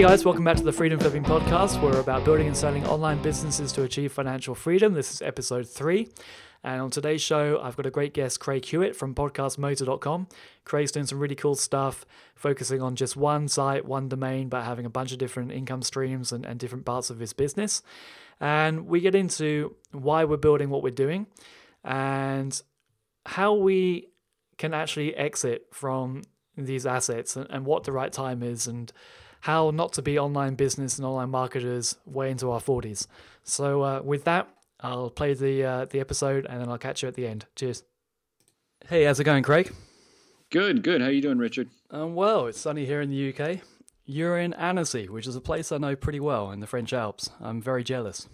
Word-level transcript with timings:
Hey 0.00 0.06
guys, 0.06 0.24
welcome 0.24 0.44
back 0.44 0.56
to 0.56 0.62
the 0.62 0.72
Freedom 0.72 0.98
Flipping 0.98 1.22
Podcast. 1.22 1.82
We're 1.82 2.00
about 2.00 2.24
building 2.24 2.46
and 2.46 2.56
selling 2.56 2.86
online 2.86 3.20
businesses 3.20 3.70
to 3.72 3.82
achieve 3.82 4.10
financial 4.14 4.54
freedom. 4.54 4.94
This 4.94 5.12
is 5.12 5.20
episode 5.20 5.68
three. 5.68 6.08
And 6.64 6.80
on 6.80 6.90
today's 6.90 7.20
show, 7.20 7.60
I've 7.62 7.76
got 7.76 7.84
a 7.84 7.90
great 7.90 8.14
guest, 8.14 8.40
Craig 8.40 8.64
Hewitt 8.64 8.96
from 8.96 9.14
podcastmotor.com. 9.14 10.28
Craig's 10.64 10.90
doing 10.90 11.04
some 11.04 11.18
really 11.18 11.34
cool 11.34 11.54
stuff, 11.54 12.06
focusing 12.34 12.80
on 12.80 12.96
just 12.96 13.14
one 13.14 13.46
site, 13.46 13.84
one 13.84 14.08
domain, 14.08 14.48
but 14.48 14.64
having 14.64 14.86
a 14.86 14.88
bunch 14.88 15.12
of 15.12 15.18
different 15.18 15.52
income 15.52 15.82
streams 15.82 16.32
and, 16.32 16.46
and 16.46 16.58
different 16.58 16.86
parts 16.86 17.10
of 17.10 17.18
his 17.18 17.34
business. 17.34 17.82
And 18.40 18.86
we 18.86 19.00
get 19.02 19.14
into 19.14 19.76
why 19.92 20.24
we're 20.24 20.38
building 20.38 20.70
what 20.70 20.82
we're 20.82 20.92
doing 20.92 21.26
and 21.84 22.58
how 23.26 23.52
we 23.52 24.06
can 24.56 24.72
actually 24.72 25.14
exit 25.14 25.66
from 25.74 26.22
these 26.56 26.86
assets 26.86 27.36
and, 27.36 27.46
and 27.50 27.66
what 27.66 27.84
the 27.84 27.92
right 27.92 28.10
time 28.10 28.42
is 28.42 28.66
and 28.66 28.90
how 29.40 29.70
not 29.70 29.92
to 29.94 30.02
be 30.02 30.18
online 30.18 30.54
business 30.54 30.98
and 30.98 31.06
online 31.06 31.30
marketers 31.30 31.96
way 32.06 32.30
into 32.30 32.50
our 32.50 32.60
40s. 32.60 33.06
So, 33.42 33.82
uh, 33.82 34.00
with 34.02 34.24
that, 34.24 34.48
I'll 34.80 35.10
play 35.10 35.34
the 35.34 35.64
uh, 35.64 35.84
the 35.86 36.00
episode 36.00 36.46
and 36.46 36.60
then 36.60 36.68
I'll 36.68 36.78
catch 36.78 37.02
you 37.02 37.08
at 37.08 37.14
the 37.14 37.26
end. 37.26 37.46
Cheers. 37.56 37.82
Hey, 38.88 39.04
how's 39.04 39.20
it 39.20 39.24
going, 39.24 39.42
Craig? 39.42 39.72
Good, 40.50 40.82
good. 40.82 41.00
How 41.00 41.08
you 41.08 41.20
doing, 41.20 41.38
Richard? 41.38 41.68
Um, 41.90 42.14
well, 42.14 42.46
it's 42.46 42.58
sunny 42.58 42.86
here 42.86 43.00
in 43.00 43.10
the 43.10 43.32
UK. 43.32 43.60
You're 44.04 44.38
in 44.38 44.52
Annecy, 44.54 45.08
which 45.08 45.26
is 45.26 45.36
a 45.36 45.40
place 45.40 45.70
I 45.70 45.78
know 45.78 45.94
pretty 45.94 46.18
well 46.18 46.50
in 46.50 46.60
the 46.60 46.66
French 46.66 46.92
Alps. 46.92 47.30
I'm 47.40 47.62
very 47.62 47.84
jealous. 47.84 48.26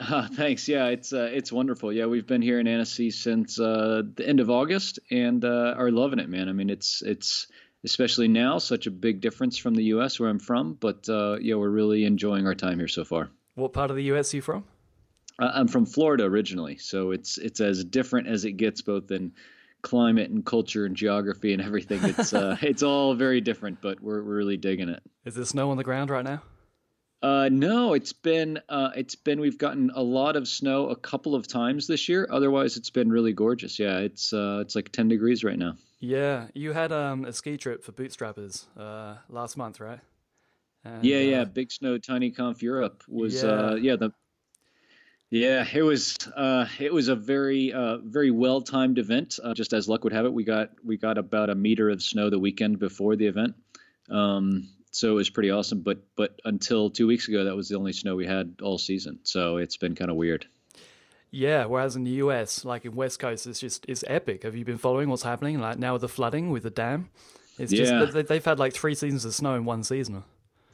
Uh, 0.00 0.26
thanks. 0.32 0.66
Yeah, 0.66 0.86
it's 0.86 1.12
uh, 1.12 1.28
it's 1.32 1.52
wonderful. 1.52 1.92
Yeah, 1.92 2.06
we've 2.06 2.26
been 2.26 2.42
here 2.42 2.58
in 2.58 2.66
Annecy 2.66 3.10
since 3.10 3.60
uh, 3.60 4.02
the 4.14 4.26
end 4.26 4.40
of 4.40 4.50
August 4.50 4.98
and 5.10 5.44
uh, 5.44 5.74
are 5.76 5.90
loving 5.90 6.18
it, 6.18 6.28
man. 6.28 6.48
I 6.48 6.52
mean, 6.52 6.70
it's 6.70 7.02
it's 7.02 7.46
especially 7.84 8.28
now 8.28 8.58
such 8.58 8.86
a 8.86 8.90
big 8.90 9.20
difference 9.20 9.56
from 9.56 9.74
the 9.74 9.84
U.S. 9.84 10.20
where 10.20 10.28
I'm 10.28 10.38
from, 10.38 10.74
but 10.74 11.08
uh, 11.08 11.38
yeah, 11.40 11.54
we're 11.54 11.70
really 11.70 12.04
enjoying 12.04 12.46
our 12.46 12.54
time 12.54 12.78
here 12.78 12.88
so 12.88 13.04
far. 13.04 13.30
What 13.54 13.72
part 13.72 13.90
of 13.90 13.96
the 13.96 14.04
U.S. 14.04 14.32
are 14.32 14.36
you 14.36 14.42
from? 14.42 14.64
Uh, 15.38 15.50
I'm 15.54 15.68
from 15.68 15.86
Florida 15.86 16.24
originally, 16.24 16.76
so 16.76 17.12
it's 17.12 17.38
it's 17.38 17.60
as 17.60 17.84
different 17.84 18.28
as 18.28 18.44
it 18.44 18.52
gets, 18.52 18.82
both 18.82 19.10
in 19.10 19.32
climate 19.82 20.30
and 20.30 20.44
culture 20.44 20.84
and 20.84 20.94
geography 20.94 21.52
and 21.52 21.62
everything. 21.62 22.04
It's 22.04 22.32
uh, 22.32 22.56
it's 22.62 22.82
all 22.82 23.14
very 23.14 23.40
different, 23.40 23.80
but 23.80 24.00
we're 24.00 24.22
we're 24.22 24.36
really 24.36 24.56
digging 24.56 24.88
it. 24.88 25.02
Is 25.24 25.34
there 25.34 25.44
snow 25.44 25.70
on 25.70 25.76
the 25.76 25.84
ground 25.84 26.10
right 26.10 26.24
now? 26.24 26.42
Uh, 27.22 27.50
no, 27.52 27.92
it's 27.92 28.14
been 28.14 28.58
uh, 28.68 28.90
it's 28.96 29.14
been 29.14 29.40
we've 29.40 29.58
gotten 29.58 29.90
a 29.94 30.02
lot 30.02 30.36
of 30.36 30.48
snow 30.48 30.88
a 30.88 30.96
couple 30.96 31.34
of 31.34 31.46
times 31.46 31.86
this 31.86 32.08
year. 32.08 32.26
Otherwise, 32.30 32.78
it's 32.78 32.88
been 32.88 33.10
really 33.10 33.34
gorgeous. 33.34 33.78
Yeah, 33.78 33.98
it's 33.98 34.32
uh, 34.32 34.60
it's 34.62 34.74
like 34.74 34.90
ten 34.90 35.08
degrees 35.08 35.44
right 35.44 35.58
now. 35.58 35.76
Yeah, 35.98 36.46
you 36.54 36.72
had 36.72 36.92
um, 36.92 37.26
a 37.26 37.32
ski 37.32 37.58
trip 37.58 37.84
for 37.84 37.92
bootstrappers 37.92 38.64
uh, 38.78 39.16
last 39.28 39.58
month, 39.58 39.80
right? 39.80 40.00
And, 40.82 41.04
yeah, 41.04 41.18
yeah, 41.18 41.42
uh, 41.42 41.44
Big 41.44 41.70
Snow 41.70 41.98
Tiny 41.98 42.30
Conf 42.30 42.62
Europe 42.62 43.04
was 43.06 43.42
yeah, 43.42 43.50
uh, 43.50 43.74
yeah 43.74 43.96
the 43.96 44.12
yeah 45.28 45.66
it 45.70 45.82
was 45.82 46.16
uh, 46.34 46.66
it 46.78 46.90
was 46.90 47.08
a 47.08 47.16
very 47.16 47.74
uh, 47.74 47.98
very 47.98 48.30
well 48.30 48.62
timed 48.62 48.98
event. 48.98 49.38
Uh, 49.44 49.52
just 49.52 49.74
as 49.74 49.90
luck 49.90 50.04
would 50.04 50.14
have 50.14 50.24
it, 50.24 50.32
we 50.32 50.44
got 50.44 50.70
we 50.82 50.96
got 50.96 51.18
about 51.18 51.50
a 51.50 51.54
meter 51.54 51.90
of 51.90 52.02
snow 52.02 52.30
the 52.30 52.38
weekend 52.38 52.78
before 52.78 53.14
the 53.14 53.26
event. 53.26 53.56
Um, 54.08 54.70
so 54.90 55.10
it 55.10 55.14
was 55.14 55.30
pretty 55.30 55.50
awesome. 55.50 55.80
But 55.80 55.98
but 56.16 56.40
until 56.44 56.90
two 56.90 57.06
weeks 57.06 57.28
ago, 57.28 57.44
that 57.44 57.56
was 57.56 57.68
the 57.68 57.76
only 57.76 57.92
snow 57.92 58.16
we 58.16 58.26
had 58.26 58.56
all 58.62 58.78
season. 58.78 59.20
So 59.22 59.56
it's 59.56 59.76
been 59.76 59.94
kind 59.94 60.10
of 60.10 60.16
weird. 60.16 60.46
Yeah, 61.30 61.66
whereas 61.66 61.94
in 61.94 62.04
the 62.04 62.10
US, 62.10 62.64
like 62.64 62.84
in 62.84 62.94
West 62.94 63.20
Coast, 63.20 63.46
it's 63.46 63.60
just 63.60 63.84
it's 63.88 64.04
epic. 64.06 64.42
Have 64.42 64.56
you 64.56 64.64
been 64.64 64.78
following 64.78 65.08
what's 65.08 65.22
happening? 65.22 65.60
Like 65.60 65.78
now 65.78 65.92
with 65.92 66.02
the 66.02 66.08
flooding 66.08 66.50
with 66.50 66.64
the 66.64 66.70
dam, 66.70 67.10
it's 67.58 67.72
yeah. 67.72 68.04
just 68.06 68.28
they've 68.28 68.44
had 68.44 68.58
like 68.58 68.72
three 68.72 68.94
seasons 68.94 69.24
of 69.24 69.34
snow 69.34 69.54
in 69.54 69.64
one 69.64 69.84
season. 69.84 70.24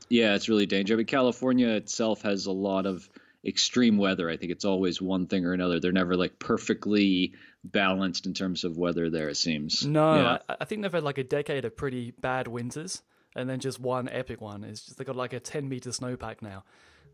Yeah, 0.08 0.34
it's 0.34 0.48
really 0.48 0.66
dangerous. 0.66 0.98
But 0.98 1.08
California 1.08 1.68
itself 1.68 2.22
has 2.22 2.46
a 2.46 2.52
lot 2.52 2.86
of 2.86 3.08
extreme 3.44 3.98
weather. 3.98 4.30
I 4.30 4.36
think 4.36 4.50
it's 4.52 4.64
always 4.64 5.02
one 5.02 5.26
thing 5.26 5.44
or 5.44 5.52
another. 5.52 5.78
They're 5.78 5.92
never 5.92 6.16
like 6.16 6.38
perfectly 6.38 7.34
balanced 7.64 8.26
in 8.26 8.32
terms 8.32 8.64
of 8.64 8.78
weather 8.78 9.10
there. 9.10 9.28
It 9.28 9.36
seems. 9.36 9.84
No, 9.84 10.14
yeah. 10.14 10.38
I, 10.48 10.56
I 10.60 10.64
think 10.64 10.82
they've 10.82 10.92
had 10.92 11.02
like 11.02 11.18
a 11.18 11.24
decade 11.24 11.64
of 11.66 11.76
pretty 11.76 12.12
bad 12.12 12.48
winters 12.48 13.02
and 13.36 13.48
then 13.48 13.60
just 13.60 13.78
one 13.78 14.08
epic 14.08 14.40
one. 14.40 14.64
It's 14.64 14.86
just 14.86 14.98
they 14.98 15.04
got 15.04 15.14
like 15.14 15.32
a 15.32 15.40
ten 15.40 15.68
meter 15.68 15.90
snowpack 15.90 16.42
now. 16.42 16.64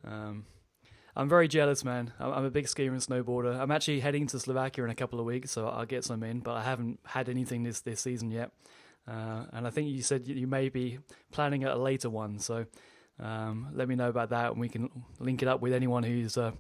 Um, 0.04 0.46
I'm 1.14 1.28
very 1.28 1.46
jealous, 1.46 1.84
man. 1.84 2.12
I'm 2.18 2.44
a 2.44 2.50
big 2.50 2.64
skier 2.64 2.88
and 2.88 3.00
snowboarder. 3.00 3.58
I'm 3.60 3.70
actually 3.70 4.00
heading 4.00 4.26
to 4.28 4.38
Slovakia 4.38 4.84
in 4.84 4.90
a 4.90 4.94
couple 4.94 5.20
of 5.20 5.26
weeks, 5.26 5.50
so 5.50 5.68
I'll 5.68 5.84
get 5.84 6.04
some 6.04 6.22
in. 6.22 6.40
But 6.40 6.52
I 6.52 6.62
haven't 6.62 7.00
had 7.04 7.28
anything 7.28 7.64
this 7.64 7.80
this 7.80 8.00
season 8.00 8.30
yet. 8.30 8.52
Uh, 9.06 9.44
and 9.52 9.66
I 9.66 9.70
think 9.70 9.88
you 9.88 10.00
said 10.00 10.26
you 10.26 10.46
may 10.46 10.68
be 10.68 11.00
planning 11.32 11.64
a 11.64 11.76
later 11.76 12.08
one, 12.08 12.38
so 12.38 12.66
um, 13.18 13.68
let 13.74 13.88
me 13.88 13.96
know 13.96 14.08
about 14.08 14.30
that, 14.30 14.52
and 14.52 14.60
we 14.60 14.68
can 14.68 14.90
link 15.18 15.42
it 15.42 15.48
up 15.48 15.60
with 15.60 15.72
anyone 15.72 16.04
who's 16.04 16.38
uh, 16.38 16.52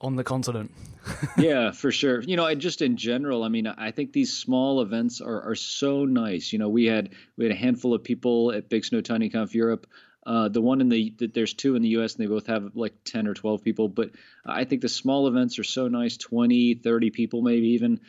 on 0.00 0.16
the 0.16 0.24
continent. 0.24 0.72
yeah, 1.38 1.70
for 1.72 1.90
sure. 1.90 2.20
You 2.20 2.36
know, 2.36 2.52
just 2.54 2.82
in 2.82 2.96
general, 2.96 3.42
I 3.42 3.48
mean, 3.48 3.66
I 3.66 3.90
think 3.90 4.12
these 4.12 4.36
small 4.36 4.80
events 4.82 5.20
are, 5.20 5.42
are 5.42 5.54
so 5.54 6.04
nice. 6.04 6.52
You 6.52 6.58
know, 6.58 6.68
we 6.68 6.86
had 6.86 7.10
we 7.36 7.44
had 7.44 7.52
a 7.52 7.58
handful 7.58 7.94
of 7.94 8.02
people 8.04 8.52
at 8.52 8.68
Big 8.68 8.84
Snow 8.84 9.00
Tiny 9.00 9.30
Conf 9.30 9.54
Europe. 9.54 9.86
Uh, 10.26 10.48
the 10.48 10.60
one 10.60 10.82
in 10.82 10.90
the, 10.90 11.14
the 11.16 11.26
there's 11.26 11.54
two 11.54 11.74
in 11.74 11.82
the 11.82 11.88
U.S. 11.90 12.14
and 12.14 12.22
they 12.22 12.28
both 12.28 12.48
have 12.48 12.72
like 12.74 12.92
10 13.04 13.26
or 13.26 13.34
12 13.34 13.62
people. 13.62 13.88
But 13.88 14.10
I 14.44 14.64
think 14.64 14.82
the 14.82 14.88
small 14.88 15.26
events 15.26 15.58
are 15.58 15.64
so 15.64 15.88
nice, 15.88 16.18
20, 16.18 16.74
30 16.74 17.10
people 17.10 17.40
maybe 17.40 17.68
even, 17.68 18.00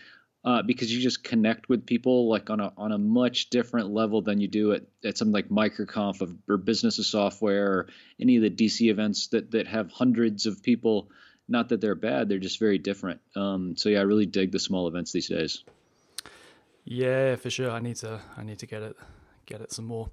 uh, 0.43 0.61
because 0.63 0.93
you 0.93 1.01
just 1.01 1.23
connect 1.23 1.69
with 1.69 1.85
people 1.85 2.27
like 2.29 2.49
on 2.49 2.59
a 2.59 2.73
on 2.77 2.91
a 2.91 2.97
much 2.97 3.49
different 3.49 3.89
level 3.91 4.21
than 4.21 4.41
you 4.41 4.47
do 4.47 4.73
at, 4.73 4.83
at 5.05 5.17
something 5.17 5.33
like 5.33 5.49
MicroConf 5.49 6.21
of, 6.21 6.35
or 6.49 6.57
Business 6.57 6.99
of 6.99 7.05
Software 7.05 7.71
or 7.71 7.87
any 8.19 8.35
of 8.35 8.43
the 8.43 8.49
DC 8.49 8.89
events 8.89 9.27
that 9.27 9.51
that 9.51 9.67
have 9.67 9.91
hundreds 9.91 10.45
of 10.45 10.61
people 10.61 11.09
not 11.49 11.69
that 11.69 11.81
they're 11.81 11.95
bad; 11.95 12.29
they're 12.29 12.39
just 12.39 12.59
very 12.59 12.77
different. 12.77 13.21
Um, 13.35 13.75
so 13.75 13.89
yeah, 13.89 13.99
I 13.99 14.03
really 14.03 14.25
dig 14.25 14.51
the 14.51 14.59
small 14.59 14.87
events 14.87 15.11
these 15.11 15.27
days. 15.27 15.63
Yeah, 16.85 17.35
for 17.35 17.49
sure. 17.49 17.71
I 17.71 17.79
need 17.79 17.97
to 17.97 18.19
I 18.37 18.43
need 18.43 18.59
to 18.59 18.65
get 18.65 18.81
it 18.81 18.95
get 19.45 19.61
it 19.61 19.71
some 19.71 19.85
more. 19.85 20.09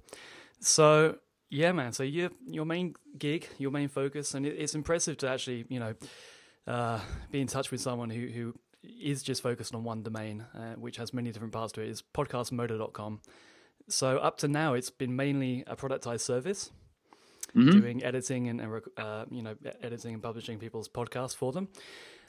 So 0.59 1.17
yeah, 1.49 1.71
man. 1.71 1.93
So 1.93 2.03
your 2.03 2.29
your 2.45 2.65
main 2.65 2.95
gig, 3.17 3.47
your 3.57 3.71
main 3.71 3.87
focus, 3.87 4.33
and 4.33 4.45
it, 4.45 4.55
it's 4.57 4.75
impressive 4.75 5.17
to 5.17 5.29
actually 5.29 5.65
you 5.69 5.79
know 5.79 5.93
uh, 6.67 6.99
be 7.31 7.41
in 7.41 7.47
touch 7.47 7.71
with 7.71 7.81
someone 7.81 8.09
who 8.09 8.27
who 8.27 8.53
is 8.83 9.23
just 9.23 9.41
focused 9.41 9.73
on 9.73 9.83
one 9.83 10.03
domain, 10.03 10.45
uh, 10.55 10.73
which 10.75 10.97
has 10.97 11.13
many 11.13 11.31
different 11.31 11.53
parts 11.53 11.73
to 11.73 11.81
it. 11.81 11.89
Is 11.89 12.03
podcastmotor.com. 12.13 13.21
So 13.89 14.17
up 14.17 14.37
to 14.39 14.47
now, 14.47 14.73
it's 14.73 14.89
been 14.89 15.15
mainly 15.15 15.63
a 15.65 15.75
productized 15.75 16.21
service 16.21 16.71
mm-hmm. 17.55 17.79
doing 17.79 18.03
editing 18.03 18.47
and, 18.47 18.81
uh, 18.97 19.25
you 19.29 19.41
know 19.41 19.55
editing 19.81 20.13
and 20.13 20.23
publishing 20.23 20.59
people's 20.59 20.89
podcasts 20.89 21.35
for 21.35 21.51
them. 21.51 21.69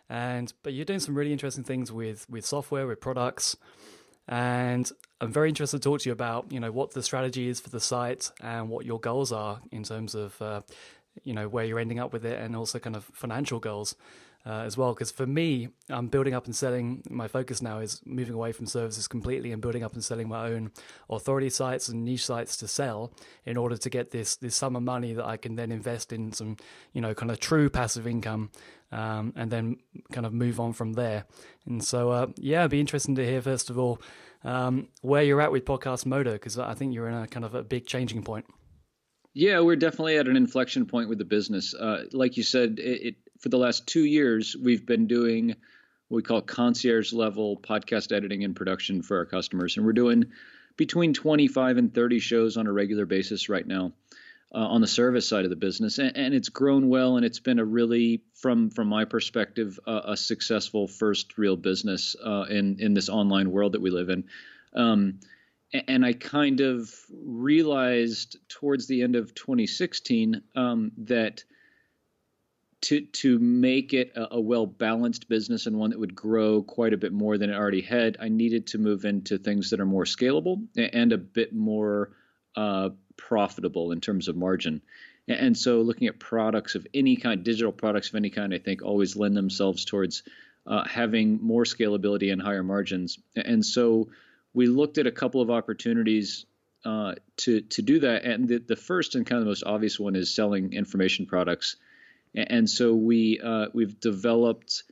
And 0.09 0.53
but 0.62 0.73
you're 0.73 0.84
doing 0.84 1.01
some 1.01 1.15
really 1.15 1.33
interesting 1.33 1.65
things 1.65 1.93
with 1.93 2.29
with 2.31 2.47
software, 2.47 2.87
with 2.87 3.01
products, 3.01 3.57
and 4.27 4.91
I'm 5.21 5.33
very 5.33 5.49
interested 5.49 5.83
to 5.83 5.89
talk 5.89 6.01
to 6.01 6.09
you 6.09 6.12
about 6.12 6.51
you 6.51 6.61
know 6.61 6.73
what 6.73 6.93
the 6.93 7.03
strategy 7.03 7.49
is 7.49 7.61
for 7.61 7.71
the 7.71 7.81
site 7.81 8.31
and 8.41 8.69
what 8.69 8.87
your 8.87 9.01
goals 9.01 9.33
are 9.33 9.61
in 9.71 9.84
terms 9.84 10.15
of 10.15 10.41
uh, 10.41 10.62
you 11.25 11.34
know 11.34 11.49
where 11.49 11.65
you're 11.65 11.78
ending 11.78 11.99
up 11.99 12.12
with 12.12 12.25
it 12.25 12.41
and 12.41 12.57
also 12.57 12.78
kind 12.78 12.97
of 12.97 13.05
financial 13.12 13.59
goals 13.61 13.95
uh, 14.48 14.62
as 14.62 14.78
well. 14.78 14.94
Because 14.94 15.10
for 15.10 15.26
me, 15.26 15.69
I'm 15.91 16.09
building 16.09 16.34
up 16.34 16.47
and 16.47 16.56
selling. 16.56 17.03
My 17.10 17.28
focus 17.28 17.60
now 17.60 17.81
is 17.81 18.00
moving 18.06 18.34
away 18.34 18.53
from 18.53 18.66
services 18.66 19.06
completely 19.06 19.53
and 19.53 19.60
building 19.60 19.84
up 19.84 19.92
and 19.92 20.03
selling 20.03 20.28
my 20.28 20.48
own 20.48 20.72
authority 21.10 21.50
sites 21.50 21.88
and 21.88 22.04
niche 22.04 22.25
sites 22.25 22.56
to 22.59 22.69
sell 22.69 23.12
in 23.44 23.59
order 23.59 23.76
to 23.76 23.91
get 23.91 24.10
this 24.10 24.36
this 24.36 24.56
sum 24.56 24.75
of 24.75 24.82
money 24.82 25.12
that 25.12 25.26
I 25.26 25.36
can 25.36 25.56
then 25.56 25.70
invest 25.70 26.12
in 26.12 26.33
some, 26.33 26.56
you 26.95 27.03
know, 27.03 27.12
kind 27.15 27.30
of 27.30 27.39
true 27.41 27.68
passive 27.68 28.06
income. 28.06 28.50
Um, 28.91 29.34
and 29.36 29.50
then 29.50 29.77
kind 30.12 30.24
of 30.24 30.33
move 30.33 30.59
on 30.59 30.72
from 30.72 30.94
there. 30.94 31.27
And 31.66 31.84
so, 31.84 32.09
uh, 32.09 32.28
yeah, 32.39 32.60
it'd 32.60 32.71
be 32.71 32.80
interesting 32.80 33.16
to 33.16 33.27
hear 33.27 33.42
first 33.42 33.68
of 33.68 33.78
all 33.78 34.01
um, 34.44 34.89
where 35.03 35.22
you're 35.22 35.42
at 35.42 35.53
with 35.53 35.66
Podcast 35.66 36.06
Motor 36.06 36.33
because 36.33 36.59
I 36.59 36.72
think 36.72 36.94
you're 36.94 37.06
in 37.06 37.15
a 37.15 37.27
kind 37.27 37.44
of 37.44 37.54
a 37.54 37.62
big 37.62 37.86
changing 37.86 38.22
point. 38.22 38.47
Yeah, 39.34 39.60
we're 39.60 39.77
definitely 39.77 40.16
at 40.16 40.27
an 40.27 40.36
inflection 40.36 40.86
point 40.86 41.09
with 41.09 41.18
the 41.18 41.24
business. 41.24 41.74
Uh, 41.74 42.04
like 42.12 42.36
you 42.36 42.42
said, 42.42 42.78
it, 42.78 43.09
it, 43.09 43.15
for 43.39 43.49
the 43.49 43.59
last 43.59 43.87
two 43.87 44.05
years, 44.05 44.57
we've 44.61 44.87
been 44.87 45.07
doing 45.07 45.55
what 46.09 46.17
we 46.17 46.23
call 46.23 46.41
concierge 46.41 47.13
level 47.13 47.57
podcast 47.57 48.13
editing 48.13 48.45
and 48.45 48.57
production 48.57 49.03
for 49.03 49.19
our 49.19 49.27
customers. 49.27 49.77
And 49.77 49.87
we're 49.87 49.93
doing 49.93 50.27
between 50.77 51.13
25 51.13 51.77
and 51.77 51.95
30 51.95 52.19
shows 52.19 52.57
on 52.57 52.67
a 52.67 52.73
regular 52.73 53.07
basis 53.07 53.49
right 53.49 53.67
now. 53.67 53.93
Uh, 54.51 54.61
on 54.61 54.81
the 54.81 54.87
service 54.87 55.29
side 55.29 55.45
of 55.45 55.51
the 55.51 55.57
business, 55.57 55.99
and, 55.99 56.17
and, 56.17 56.33
it's 56.33 56.49
grown 56.49 56.89
well, 56.89 57.19
and 57.19 57.27
it's 57.27 57.39
been 57.39 57.59
a 57.59 57.65
really, 57.67 58.23
from 58.33 58.71
from 58.71 58.89
my 58.89 59.05
perspective, 59.05 59.79
uh, 59.87 60.01
a 60.05 60.17
successful 60.17 60.89
first 60.89 61.37
real 61.37 61.55
business 61.55 62.17
uh, 62.25 62.47
in 62.49 62.81
in 62.81 62.95
this 62.95 63.11
online 63.11 63.51
world 63.51 63.73
that 63.73 63.83
we 63.83 63.91
live 63.91 64.09
in. 64.09 64.25
Um, 64.73 65.21
and 65.73 66.05
I 66.05 66.15
kind 66.15 66.61
of 66.61 66.91
realized 67.11 68.39
towards 68.49 68.87
the 68.87 69.03
end 69.03 69.17
of 69.17 69.35
2016 69.35 70.41
um, 70.57 70.93
that 70.97 71.45
to 72.80 73.01
to 73.01 73.39
make 73.39 73.92
it 73.92 74.13
a, 74.16 74.36
a 74.36 74.41
well 74.41 74.66
balanced 74.66 75.28
business 75.28 75.66
and 75.66 75.77
one 75.77 75.91
that 75.91 75.98
would 75.98 76.15
grow 76.15 76.63
quite 76.63 76.92
a 76.92 76.98
bit 76.98 77.13
more 77.13 77.39
than 77.39 77.51
it 77.51 77.57
already 77.57 77.83
had, 77.83 78.16
I 78.21 78.28
needed 78.28 78.69
to 78.69 78.78
move 78.78 79.04
into 79.04 79.39
things 79.39 79.71
that 79.71 79.80
are 79.80 79.86
more 79.86 80.04
scalable 80.04 80.66
and 80.77 81.13
a 81.13 81.19
bit 81.19 81.53
more 81.53 82.10
uh, 82.57 82.91
profitable 83.16 83.92
in 83.92 84.01
terms 84.01 84.28
of 84.28 84.36
margin. 84.36 84.83
And 85.27 85.57
so, 85.57 85.83
looking 85.83 86.09
at 86.09 86.19
products 86.19 86.75
of 86.75 86.86
any 86.95 87.16
kind, 87.16 87.45
digital 87.45 87.72
products 87.72 88.09
of 88.09 88.15
any 88.15 88.30
kind, 88.30 88.54
I 88.54 88.59
think 88.59 88.83
always 88.83 89.15
lend 89.15 89.36
themselves 89.36 89.84
towards 89.84 90.22
uh, 90.66 90.84
having 90.86 91.42
more 91.42 91.65
scalability 91.65 92.33
and 92.33 92.41
higher 92.41 92.63
margins. 92.63 93.19
And 93.36 93.65
so, 93.65 94.09
we 94.54 94.66
looked 94.66 94.97
at 94.97 95.07
a 95.07 95.13
couple 95.13 95.42
of 95.42 95.51
opportunities 95.51 96.47
uh, 96.84 97.16
to 97.39 97.60
to 97.60 97.83
do 97.83 98.01
that. 98.01 98.25
And 98.25 98.48
the, 98.48 98.59
the 98.59 98.77
first 98.77 99.16
and 99.16 99.27
kind 99.27 99.39
of 99.39 99.45
the 99.45 99.51
most 99.51 99.65
obvious 99.65 100.01
one 100.01 100.16
is 100.16 100.34
selling 100.34 100.72
information 100.72 101.27
products. 101.27 101.77
And 102.34 102.69
so 102.69 102.95
we 102.95 103.41
uh, 103.42 103.66
we've 103.72 103.98
developed 104.01 104.84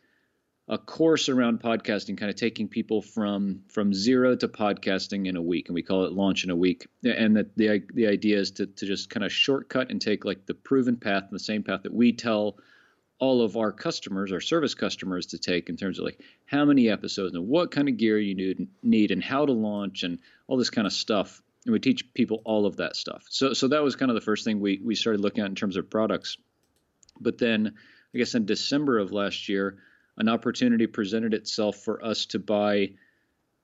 a 0.69 0.79
course 0.79 1.29
around 1.29 1.61
podcasting, 1.61 2.19
kind 2.19 2.31
of 2.31 2.37
taking 2.37 2.69
people 2.69 3.00
from 3.00 3.62
from 3.69 3.94
zero 3.94 4.35
to 4.35 4.49
podcasting 4.49 5.27
in 5.27 5.37
a 5.37 5.43
week, 5.43 5.69
and 5.69 5.75
we 5.75 5.83
call 5.83 6.05
it 6.05 6.12
launch 6.12 6.44
in 6.44 6.50
a 6.50 6.56
week. 6.56 6.87
And 7.05 7.37
that 7.37 7.56
the 7.56 7.83
the 7.94 8.09
idea 8.09 8.38
is 8.38 8.53
to 8.53 8.67
to 8.67 8.87
just 8.87 9.11
kind 9.11 9.25
of 9.25 9.33
shortcut 9.33 9.91
and 9.91 10.00
take 10.00 10.25
like 10.25 10.47
the 10.47 10.55
proven 10.55 10.97
path, 10.97 11.25
the 11.31 11.38
same 11.38 11.62
path 11.62 11.83
that 11.85 11.94
we 11.94 12.12
tell 12.12 12.59
all 13.19 13.43
of 13.43 13.56
our 13.56 13.73
customers, 13.73 14.33
our 14.33 14.41
service 14.41 14.75
customers, 14.75 15.27
to 15.27 15.38
take 15.38 15.69
in 15.69 15.77
terms 15.77 15.99
of 15.99 16.05
like 16.05 16.21
how 16.44 16.65
many 16.65 16.88
episodes 16.91 17.35
and 17.35 17.49
what 17.49 17.71
kind 17.71 17.88
of 17.88 17.97
gear 17.97 18.19
you 18.19 18.35
need, 18.35 18.69
need 18.83 19.11
and 19.11 19.25
how 19.25 19.47
to 19.47 19.53
launch 19.53 20.03
and 20.03 20.19
all 20.49 20.56
this 20.56 20.71
kind 20.71 20.87
of 20.87 20.93
stuff. 20.93 21.41
And 21.65 21.73
we 21.73 21.81
teach 21.81 22.12
people 22.12 22.43
all 22.44 22.67
of 22.67 22.77
that 22.77 22.97
stuff. 22.97 23.25
So 23.31 23.53
so 23.53 23.69
that 23.69 23.83
was 23.83 23.97
kind 23.97 24.11
of 24.11 24.17
the 24.17 24.21
first 24.21 24.44
thing 24.44 24.61
we 24.61 24.81
we 24.85 24.97
started 24.97 25.21
looking 25.21 25.44
at 25.44 25.49
in 25.49 25.55
terms 25.55 25.77
of 25.77 25.88
products. 25.88 26.38
But 27.21 27.39
then 27.39 27.75
I 28.15 28.19
guess 28.19 28.35
in 28.35 28.47
December 28.47 28.99
of 28.99 29.13
last 29.13 29.49
year 29.49 29.79
an 30.17 30.29
opportunity 30.29 30.87
presented 30.87 31.35
itself 31.35 31.77
for 31.77 32.05
us 32.05 32.27
to 32.27 32.39
buy 32.39 32.93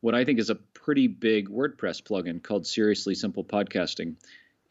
what 0.01 0.15
I 0.15 0.25
think 0.25 0.39
is 0.39 0.51
a 0.51 0.57
pretty 0.57 1.07
big 1.07 1.49
WordPress 1.49 2.03
plugin 2.03 2.43
called 2.43 2.67
Seriously 2.67 3.15
Simple 3.15 3.45
Podcasting. 3.45 4.17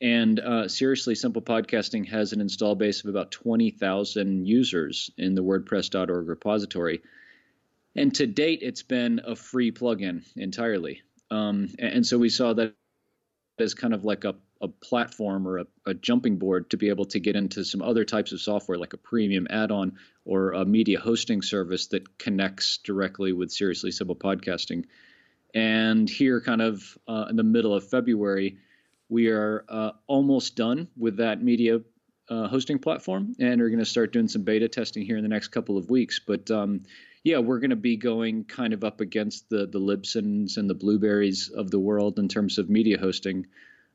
And 0.02 0.40
uh, 0.40 0.68
Seriously 0.68 1.16
Simple 1.16 1.42
Podcasting 1.42 2.08
has 2.10 2.34
an 2.34 2.42
install 2.42 2.76
base 2.76 3.04
of 3.04 3.10
about 3.10 3.32
20,000 3.32 4.46
users 4.46 5.10
in 5.18 5.36
the 5.36 5.44
WordPress.org 5.44 6.28
repository. 6.28 7.02
And 7.96 8.14
to 8.16 8.28
date, 8.28 8.60
it's 8.62 8.84
been 8.84 9.22
a 9.26 9.36
free 9.36 9.72
plugin 9.72 10.24
entirely. 10.36 11.02
Um, 11.30 11.70
and 11.80 12.06
so 12.06 12.18
we 12.18 12.30
saw 12.30 12.54
that 12.54 12.74
as 13.60 13.74
kind 13.74 13.94
of 13.94 14.04
like 14.04 14.24
a 14.24 14.36
a 14.62 14.68
platform 14.68 15.48
or 15.48 15.60
a, 15.60 15.66
a, 15.86 15.94
jumping 15.94 16.38
board 16.38 16.70
to 16.70 16.78
be 16.78 16.90
able 16.90 17.06
to 17.06 17.20
get 17.20 17.36
into 17.36 17.64
some 17.64 17.82
other 17.82 18.06
types 18.06 18.32
of 18.32 18.40
software 18.40 18.78
like 18.78 18.94
a 18.94 18.98
premium 18.98 19.48
add-on 19.50 19.94
or 20.24 20.52
a 20.52 20.66
media 20.66 21.00
hosting 21.00 21.42
service 21.42 21.88
that 21.88 22.18
connects 22.18 22.78
directly 22.78 23.34
with 23.34 23.52
seriously 23.52 23.92
simple 23.92 24.16
podcasting. 24.16 24.86
And 25.54 26.10
here 26.10 26.42
kind 26.42 26.62
of 26.62 26.98
uh, 27.08 27.26
in 27.30 27.36
the 27.36 27.44
middle 27.44 27.74
of 27.74 27.90
february 27.90 28.58
we 29.12 29.28
are 29.28 29.66
uh, 29.68 29.92
almost 30.08 30.56
done 30.56 30.88
with 30.98 31.18
that 31.18 31.44
media 31.44 31.82
uh, 32.30 32.48
hosting 32.48 32.80
platform 32.80 33.36
and 33.40 33.60
we're 33.60 33.70
going 33.70 33.80
to 33.80 33.86
start 33.86 34.14
doing 34.14 34.30
some 34.30 34.44
beta 34.44 34.70
testing 34.70 35.06
here 35.06 35.18
in 35.18 35.24
the 35.24 35.30
next 35.30 35.50
couple 35.50 35.78
of 35.78 35.90
weeks. 35.90 36.20
But 36.26 36.50
um, 36.50 36.84
yeah, 37.24 37.40
we're 37.40 37.60
going 37.60 37.72
to 37.72 37.76
be 37.76 37.98
going 37.98 38.46
kind 38.46 38.74
of 38.74 38.86
up 38.86 39.02
against 39.02 39.50
the 39.50 39.68
the 39.68 39.80
Libsyns 39.80 40.56
and 40.56 40.70
the 40.70 40.76
Blubrrys 40.76 41.52
of 41.52 41.70
the 41.70 41.80
world 41.80 42.20
in 42.20 42.30
terms 42.30 42.58
of 42.58 42.70
media 42.70 42.98
hosting 42.98 43.48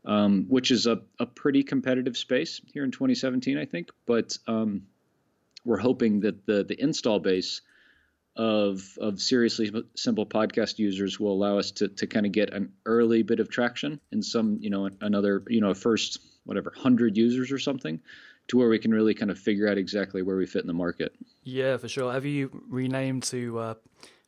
um, 0.07 0.47
which 0.49 0.71
is 0.71 0.87
a, 0.87 1.01
a 1.19 1.27
pretty 1.27 1.63
competitive 1.63 2.17
space 2.17 2.61
here 2.73 2.85
in 2.85 2.91
2017, 2.91 3.59
I 3.59 3.67
think. 3.67 3.91
But 4.07 4.39
um, 4.47 4.83
we're 5.65 5.79
hoping 5.79 6.21
that 6.21 6.47
the 6.47 6.65
the 6.65 6.81
install 6.81 7.19
base 7.19 7.61
of 8.37 8.83
of 9.01 9.21
seriously 9.21 9.73
simple 9.95 10.27
podcast 10.27 10.79
users 10.79 11.19
will 11.19 11.33
allow 11.33 11.59
us 11.59 11.73
to 11.73 11.89
to 11.89 12.07
kind 12.07 12.25
of 12.25 12.33
get 12.33 12.53
an 12.53 12.73
early 12.85 13.23
bit 13.23 13.41
of 13.41 13.51
traction 13.51 14.01
in 14.13 14.23
some 14.23 14.59
you 14.61 14.71
know 14.71 14.89
another 15.01 15.43
you 15.49 15.61
know 15.61 15.75
first 15.75 16.19
whatever 16.45 16.73
hundred 16.77 17.17
users 17.17 17.51
or 17.51 17.59
something 17.59 18.01
to 18.49 18.59
where 18.59 18.69
we 18.69 18.79
can 18.79 18.93
really 18.93 19.15
kind 19.15 19.31
of 19.31 19.39
figure 19.39 19.69
out 19.69 19.77
exactly 19.77 20.23
where 20.23 20.37
we 20.37 20.47
fit 20.47 20.61
in 20.61 20.69
the 20.69 20.73
market. 20.73 21.13
Yeah, 21.43 21.79
for 21.79 21.89
sure. 21.89 22.13
Have 22.13 22.25
you 22.25 22.63
renamed 22.69 23.25
to 23.25 23.59
uh, 23.59 23.75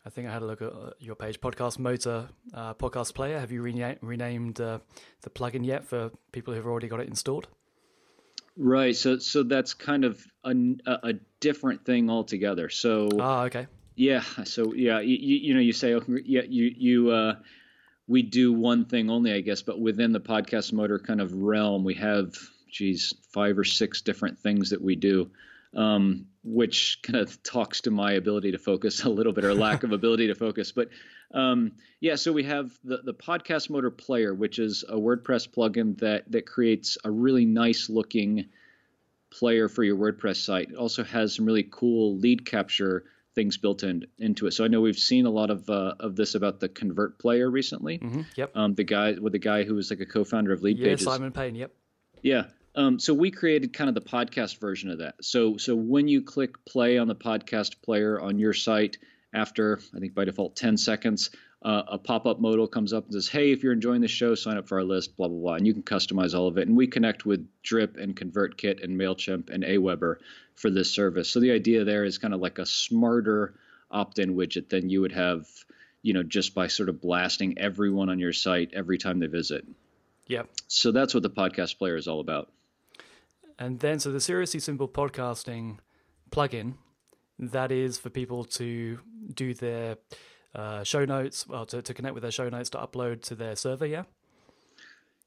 I 0.05 0.11
think 0.11 0.29
I 0.29 0.33
had 0.33 0.43
a 0.43 0.47
look 0.47 0.63
at 0.63 0.73
uh, 0.73 0.91
your 1.01 1.15
page, 1.15 1.41
Podcast 1.41 1.79
Motor 1.79 2.29
uh, 2.55 2.75
Podcast 2.75 3.15
Player. 3.15 3.39
Have 3.39 3.53
you 3.53 3.63
rena- 3.63 3.97
renamed 4.01 4.61
uh, 4.61 4.79
the 5.23 5.31
plugin 5.31 5.65
yet 5.65 5.85
for 5.85 6.11
people 6.33 6.55
who've 6.55 6.67
already 6.67 6.89
got 6.89 7.01
it 7.01 7.09
installed? 7.09 7.49
Right. 8.57 8.97
So 8.97 9.19
so 9.19 9.43
that's 9.43 9.75
kind 9.75 10.05
of 10.05 10.25
a, 10.45 10.55
a 10.87 11.13
different 11.41 11.85
thing 11.85 12.11
altogether. 12.11 12.69
So 12.69 13.09
ah, 13.21 13.45
okay. 13.45 13.67
Yeah. 13.95 14.23
So 14.45 14.73
yeah, 14.75 15.01
you, 15.01 15.17
you 15.17 15.55
know, 15.55 15.61
you 15.61 15.73
say, 15.73 15.95
oh, 15.95 16.03
yeah, 16.25 16.43
you 16.49 16.73
you 16.77 17.11
uh, 17.11 17.35
we 18.09 18.23
do 18.23 18.53
one 18.53 18.87
thing 18.87 19.11
only, 19.11 19.33
I 19.33 19.41
guess, 19.41 19.63
but 19.63 19.79
within 19.81 20.13
the 20.13 20.21
podcast 20.21 20.73
motor 20.73 20.99
kind 20.99 21.21
of 21.21 21.35
realm, 21.35 21.85
we 21.85 21.95
have, 21.95 22.35
geez, 22.71 23.13
five 23.33 23.59
or 23.59 23.65
six 23.65 24.01
different 24.01 24.39
things 24.39 24.71
that 24.71 24.81
we 24.81 24.97
do 24.97 25.31
um, 25.77 26.27
which 26.45 27.01
kind 27.03 27.17
of 27.17 27.43
talks 27.43 27.83
to 27.83 27.91
my 27.91 28.13
ability 28.13 28.53
to 28.53 28.59
focus 28.59 29.05
a 29.05 29.09
little 29.09 29.33
bit 29.33 29.45
or 29.45 29.55
lack 29.55 29.83
of 29.83 29.93
ability 29.93 30.29
to 30.29 30.35
focus. 30.35 30.73
But 30.73 30.89
um, 31.33 31.73
yeah, 32.01 32.17
so 32.17 32.33
we 32.33 32.45
have 32.45 32.71
the, 32.85 32.99
the 33.05 33.15
Podcast 33.15 33.71
Motor 33.71 33.91
Player, 33.91 34.35
which 34.35 34.59
is 34.59 34.85
a 34.89 34.97
WordPress 34.97 35.49
plugin 35.49 35.99
that 35.99 36.31
that 36.33 36.47
creates 36.47 36.97
a 37.05 37.11
really 37.11 37.45
nice 37.45 37.91
looking 37.91 38.47
player 39.31 39.69
for 39.69 39.85
your 39.85 39.97
WordPress 39.97 40.37
site. 40.37 40.71
It 40.71 40.77
also 40.77 41.05
has 41.05 41.35
some 41.37 41.45
really 41.45 41.67
cool 41.71 42.17
lead 42.17 42.47
capture 42.47 43.05
things 43.35 43.57
built 43.57 43.83
in, 43.83 44.07
into 44.19 44.47
it. 44.47 44.53
So 44.53 44.65
I 44.65 44.69
know 44.69 44.81
we've 44.81 44.99
seen 44.99 45.27
a 45.27 45.31
lot 45.31 45.51
of 45.51 45.69
uh, 45.69 45.95
of 46.01 46.17
this 46.17 46.35
about 46.35 46.61
the 46.61 46.69
Convert 46.69 47.19
Player 47.19 47.49
recently. 47.49 47.99
Mm-hmm, 47.99 48.23
yep. 48.37 48.57
Um, 48.57 48.75
the 48.75 48.85
guy 48.85 49.13
with 49.13 49.33
the 49.33 49.39
guy 49.39 49.65
who 49.65 49.75
was 49.75 49.91
like 49.91 50.01
a 50.01 50.07
co-founder 50.07 50.53
of 50.53 50.63
Lead 50.63 50.79
yeah, 50.79 50.87
Pages. 50.87 51.05
Simon 51.05 51.33
Payne. 51.33 51.55
Yep. 51.55 51.73
Yeah. 52.23 52.45
Um, 52.79 53.01
so 53.01 53.13
we 53.13 53.33
created 53.33 53.73
kind 53.73 53.89
of 53.89 53.97
the 53.97 54.01
podcast 54.01 54.61
version 54.61 54.89
of 54.91 54.99
that. 54.99 55.17
So 55.21 55.57
so 55.57 55.75
when 55.75 56.07
you 56.07 56.23
click 56.23 56.65
play 56.65 56.97
on 56.97 57.09
the 57.09 57.15
podcast 57.17 57.83
player 57.83 58.21
on 58.21 58.39
your 58.39 58.53
site, 58.55 58.99
after 59.35 59.81
I 59.97 59.99
think 59.99 60.15
by 60.15 60.25
default 60.25 60.55
10 60.55 60.77
seconds, 60.77 61.31
uh, 61.61 61.83
a 61.89 61.99
pop-up 61.99 62.39
modal 62.39 62.69
comes 62.69 62.93
up 62.93 63.07
and 63.07 63.15
says, 63.15 63.27
"Hey, 63.27 63.51
if 63.51 63.65
you're 63.65 63.73
enjoying 63.73 64.01
the 64.01 64.07
show, 64.07 64.37
sign 64.37 64.59
up 64.59 64.69
for 64.69 64.79
our 64.79 64.85
list." 64.85 65.17
Blah 65.17 65.27
blah 65.27 65.41
blah, 65.41 65.55
and 65.55 65.67
you 65.67 65.75
can 65.75 65.83
customize 65.83 66.39
all 66.39 66.47
of 66.47 66.57
it. 66.57 66.69
And 66.69 66.77
we 66.77 66.87
connect 66.87 67.27
with 67.27 67.49
Drip 67.65 67.97
and 67.97 68.15
ConvertKit 68.15 68.85
and 68.85 68.97
Mailchimp 68.97 69.51
and 69.51 69.65
Aweber 69.65 70.19
for 70.55 70.71
this 70.71 70.93
service. 70.93 71.29
So 71.29 71.41
the 71.41 71.51
idea 71.51 71.83
there 71.83 72.05
is 72.05 72.19
kind 72.19 72.33
of 72.33 72.39
like 72.39 72.61
a 72.61 72.67
smarter 72.67 73.55
opt-in 73.91 74.37
widget 74.37 74.69
than 74.69 74.89
you 74.89 75.01
would 75.01 75.13
have, 75.13 75.49
you 76.03 76.13
know, 76.13 76.23
just 76.23 76.55
by 76.55 76.69
sort 76.69 76.91
of 76.91 77.01
blasting 77.01 77.59
everyone 77.59 78.09
on 78.09 78.21
your 78.21 78.33
site 78.33 78.71
every 78.73 78.99
time 78.99 79.19
they 79.19 79.27
visit. 79.27 79.67
Yep. 80.29 80.49
So 80.69 80.93
that's 80.93 81.13
what 81.13 81.25
the 81.25 81.31
podcast 81.31 81.77
player 81.79 81.97
is 81.97 82.07
all 82.07 82.21
about. 82.21 82.53
And 83.59 83.81
then, 83.81 83.99
so 83.99 84.13
the 84.13 84.21
Seriously 84.21 84.61
Simple 84.61 84.89
Podcasting 84.89 85.79
plugin, 86.31 86.75
that 87.39 87.73
is 87.73 87.99
for 87.99 88.09
people 88.09 88.45
to 88.45 89.01
do 89.35 89.53
their 89.55 89.97
uh, 90.55 90.85
show 90.85 91.05
notes, 91.05 91.47
well, 91.47 91.67
to, 91.67 91.83
to 91.83 91.95
connect 91.95 92.15
with 92.15 92.23
their 92.23 92.31
show 92.31 92.49
notes 92.49 92.71
to 92.71 92.79
upload 92.79 93.23
to 93.23 93.35
their 93.35 93.57
server, 93.57 93.87
yeah? 93.87 94.05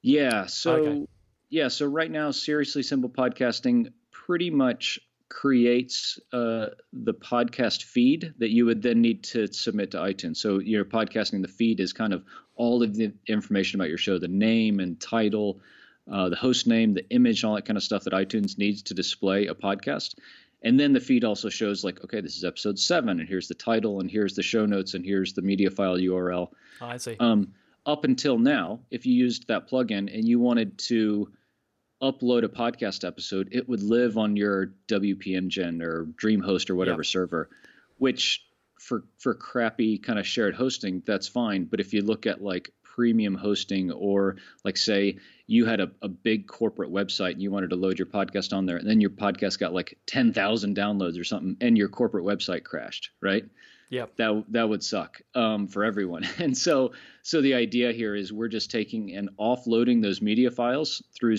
Yeah. 0.01 0.45
So, 0.45 0.75
okay. 0.75 1.07
yeah. 1.49 1.67
So, 1.67 1.85
right 1.85 2.09
now, 2.09 2.31
Seriously 2.31 2.83
Simple 2.83 3.09
Podcasting 3.09 3.91
pretty 4.11 4.49
much 4.49 4.99
creates 5.29 6.19
uh, 6.33 6.67
the 6.91 7.13
podcast 7.13 7.83
feed 7.83 8.33
that 8.37 8.49
you 8.49 8.65
would 8.65 8.81
then 8.81 9.01
need 9.01 9.23
to 9.23 9.47
submit 9.47 9.91
to 9.91 9.97
iTunes. 9.97 10.37
So, 10.37 10.59
you're 10.59 10.85
podcasting, 10.85 11.41
the 11.41 11.49
feed 11.49 11.81
is 11.81 11.91
kind 11.91 12.13
of 12.13 12.23
all 12.55 12.81
of 12.81 12.95
the 12.95 13.13
information 13.27 13.79
about 13.79 13.89
your 13.89 13.97
show, 13.97 14.19
the 14.19 14.27
name 14.27 14.79
and 14.79 14.99
title 14.99 15.59
uh, 16.11 16.29
the 16.29 16.35
host 16.35 16.67
name, 16.67 16.93
the 16.93 17.09
image, 17.09 17.43
all 17.43 17.55
that 17.55 17.65
kind 17.65 17.77
of 17.77 17.83
stuff 17.83 18.03
that 18.03 18.13
iTunes 18.13 18.57
needs 18.57 18.83
to 18.83 18.93
display 18.93 19.47
a 19.47 19.55
podcast. 19.55 20.15
And 20.63 20.79
then 20.79 20.93
the 20.93 20.99
feed 20.99 21.23
also 21.23 21.49
shows 21.49 21.83
like, 21.83 22.03
okay, 22.03 22.21
this 22.21 22.37
is 22.37 22.43
episode 22.43 22.77
seven, 22.77 23.19
and 23.19 23.27
here's 23.27 23.47
the 23.47 23.55
title, 23.55 23.99
and 23.99 24.09
here's 24.09 24.35
the 24.35 24.43
show 24.43 24.65
notes, 24.65 24.93
and 24.93 25.03
here's 25.03 25.33
the 25.33 25.41
media 25.41 25.71
file 25.71 25.97
URL. 25.97 26.49
Oh, 26.81 26.85
I 26.85 26.97
see. 26.97 27.15
Um, 27.19 27.53
up 27.85 28.03
until 28.03 28.37
now, 28.37 28.81
if 28.91 29.05
you 29.05 29.13
used 29.13 29.47
that 29.47 29.69
plugin 29.69 30.13
and 30.13 30.27
you 30.27 30.39
wanted 30.39 30.77
to 30.77 31.31
upload 32.01 32.43
a 32.43 32.49
podcast 32.49 33.05
episode, 33.05 33.49
it 33.51 33.67
would 33.67 33.81
live 33.81 34.17
on 34.17 34.35
your 34.35 34.73
WP 34.87 35.35
Engine 35.35 35.81
or 35.81 36.05
DreamHost 36.05 36.69
or 36.69 36.75
whatever 36.75 37.01
yep. 37.01 37.07
server, 37.07 37.49
which 37.97 38.45
for 38.79 39.03
for 39.19 39.33
crappy 39.33 39.97
kind 39.97 40.19
of 40.19 40.25
shared 40.25 40.55
hosting, 40.55 41.03
that's 41.05 41.27
fine. 41.27 41.65
But 41.65 41.79
if 41.79 41.93
you 41.93 42.01
look 42.01 42.25
at 42.25 42.41
like 42.41 42.71
premium 42.95 43.35
hosting 43.35 43.91
or 43.91 44.35
like 44.65 44.75
say 44.75 45.17
you 45.47 45.65
had 45.65 45.79
a, 45.79 45.91
a 46.01 46.09
big 46.09 46.47
corporate 46.47 46.91
website 46.91 47.31
and 47.31 47.41
you 47.41 47.51
wanted 47.51 47.69
to 47.69 47.75
load 47.75 47.97
your 47.97 48.05
podcast 48.05 48.53
on 48.55 48.65
there 48.65 48.77
and 48.77 48.89
then 48.89 48.99
your 48.99 49.09
podcast 49.09 49.59
got 49.59 49.73
like 49.73 49.97
10,000 50.07 50.75
downloads 50.75 51.19
or 51.19 51.23
something 51.23 51.55
and 51.61 51.77
your 51.77 51.89
corporate 51.89 52.25
website 52.25 52.63
crashed, 52.63 53.11
right? 53.21 53.45
Yeah. 53.89 54.05
That 54.17 54.45
that 54.49 54.69
would 54.69 54.83
suck 54.83 55.21
um, 55.35 55.67
for 55.67 55.83
everyone. 55.83 56.23
And 56.39 56.57
so 56.57 56.93
so 57.23 57.41
the 57.41 57.55
idea 57.55 57.91
here 57.91 58.15
is 58.15 58.31
we're 58.31 58.47
just 58.47 58.71
taking 58.71 59.13
and 59.15 59.29
offloading 59.37 60.01
those 60.01 60.21
media 60.21 60.49
files 60.49 61.03
through 61.17 61.37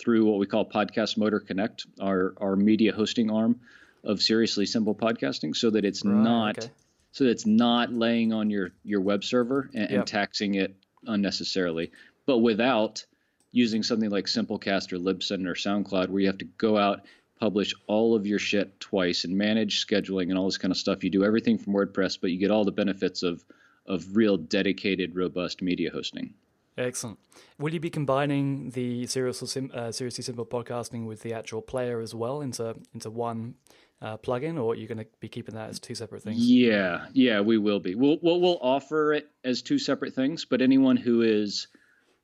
through 0.00 0.24
what 0.24 0.38
we 0.38 0.46
call 0.46 0.68
Podcast 0.68 1.16
Motor 1.16 1.40
Connect, 1.40 1.86
our 2.00 2.34
our 2.38 2.56
media 2.56 2.92
hosting 2.92 3.30
arm 3.30 3.60
of 4.02 4.20
Seriously 4.20 4.66
Simple 4.66 4.96
Podcasting, 4.96 5.54
so 5.54 5.70
that 5.70 5.84
it's 5.84 6.04
right, 6.04 6.12
not 6.12 6.58
okay. 6.58 6.72
so 7.12 7.24
that 7.24 7.30
it's 7.30 7.46
not 7.46 7.92
laying 7.92 8.32
on 8.32 8.50
your 8.50 8.70
your 8.82 9.00
web 9.00 9.22
server 9.22 9.70
and, 9.72 9.82
yep. 9.82 9.90
and 9.90 10.06
taxing 10.06 10.56
it 10.56 10.74
unnecessarily, 11.06 11.90
but 12.26 12.38
without 12.38 13.04
using 13.50 13.82
something 13.82 14.10
like 14.10 14.26
Simplecast 14.26 14.92
or 14.92 14.98
Libsyn 14.98 15.46
or 15.46 15.54
SoundCloud, 15.54 16.08
where 16.08 16.20
you 16.20 16.26
have 16.26 16.38
to 16.38 16.44
go 16.44 16.76
out, 16.78 17.04
publish 17.38 17.74
all 17.86 18.14
of 18.14 18.26
your 18.26 18.38
shit 18.38 18.80
twice, 18.80 19.24
and 19.24 19.36
manage 19.36 19.86
scheduling 19.86 20.30
and 20.30 20.38
all 20.38 20.46
this 20.46 20.58
kind 20.58 20.72
of 20.72 20.78
stuff. 20.78 21.04
You 21.04 21.10
do 21.10 21.24
everything 21.24 21.58
from 21.58 21.74
WordPress, 21.74 22.18
but 22.20 22.30
you 22.30 22.38
get 22.38 22.50
all 22.50 22.64
the 22.64 22.72
benefits 22.72 23.22
of 23.22 23.44
of 23.86 24.16
real 24.16 24.36
dedicated, 24.36 25.16
robust 25.16 25.60
media 25.60 25.90
hosting. 25.90 26.34
Excellent. 26.78 27.18
Will 27.58 27.74
you 27.74 27.80
be 27.80 27.90
combining 27.90 28.70
the 28.70 29.02
uh, 29.02 29.06
seriously 29.06 30.22
simple 30.22 30.46
podcasting 30.46 31.04
with 31.04 31.20
the 31.20 31.34
actual 31.34 31.60
player 31.60 32.00
as 32.00 32.14
well 32.14 32.40
into 32.40 32.76
into 32.94 33.10
one 33.10 33.54
uh, 34.02 34.16
plugin, 34.18 34.62
or 34.62 34.74
you're 34.74 34.88
going 34.88 34.98
to 34.98 35.06
be 35.20 35.28
keeping 35.28 35.54
that 35.54 35.70
as 35.70 35.78
two 35.78 35.94
separate 35.94 36.22
things? 36.22 36.38
Yeah, 36.38 37.06
yeah, 37.12 37.40
we 37.40 37.56
will 37.56 37.80
be. 37.80 37.94
We'll 37.94 38.18
we'll, 38.20 38.40
we'll 38.40 38.58
offer 38.60 39.14
it 39.14 39.30
as 39.44 39.62
two 39.62 39.78
separate 39.78 40.14
things, 40.14 40.44
but 40.44 40.60
anyone 40.60 40.96
who 40.96 41.22
is 41.22 41.68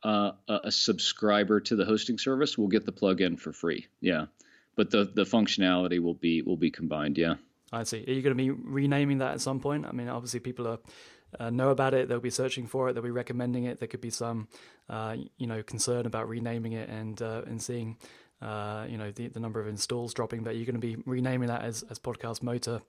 uh, 0.02 0.32
a, 0.48 0.70
subscriber 0.70 1.60
to 1.60 1.76
the 1.76 1.84
hosting 1.84 2.18
service 2.18 2.58
will 2.58 2.68
get 2.68 2.84
the 2.84 2.92
plugin 2.92 3.38
for 3.38 3.52
free. 3.52 3.86
Yeah, 4.00 4.26
but 4.76 4.90
the 4.90 5.04
the 5.04 5.24
functionality 5.24 6.00
will 6.00 6.14
be 6.14 6.42
will 6.42 6.56
be 6.56 6.70
combined. 6.70 7.16
Yeah. 7.16 7.36
I 7.70 7.84
see. 7.84 8.02
Are 8.08 8.12
you 8.12 8.22
going 8.22 8.36
to 8.36 8.42
be 8.42 8.50
renaming 8.50 9.18
that 9.18 9.34
at 9.34 9.40
some 9.42 9.60
point? 9.60 9.84
I 9.84 9.92
mean, 9.92 10.08
obviously, 10.08 10.40
people 10.40 10.66
are 10.66 10.78
uh, 11.38 11.50
know 11.50 11.70
about 11.70 11.94
it. 11.94 12.08
They'll 12.08 12.20
be 12.20 12.30
searching 12.30 12.66
for 12.66 12.88
it. 12.88 12.94
They'll 12.94 13.02
be 13.02 13.10
recommending 13.10 13.64
it. 13.64 13.78
There 13.78 13.88
could 13.88 14.00
be 14.00 14.10
some, 14.10 14.48
uh, 14.88 15.16
you 15.36 15.46
know, 15.46 15.62
concern 15.62 16.06
about 16.06 16.28
renaming 16.28 16.72
it 16.72 16.88
and 16.88 17.20
uh, 17.20 17.42
and 17.46 17.62
seeing, 17.62 17.98
uh, 18.40 18.86
you 18.88 18.98
know, 18.98 19.10
the, 19.10 19.28
the 19.28 19.40
number 19.40 19.60
of 19.60 19.66
installs 19.66 20.14
dropping. 20.14 20.42
But 20.42 20.56
you're 20.56 20.66
going 20.66 20.80
to 20.80 20.86
be 20.86 20.96
renaming 21.06 21.48
that 21.48 21.62
as 21.62 21.84
as 21.90 21.98
Podcast 21.98 22.42
Motor 22.42 22.80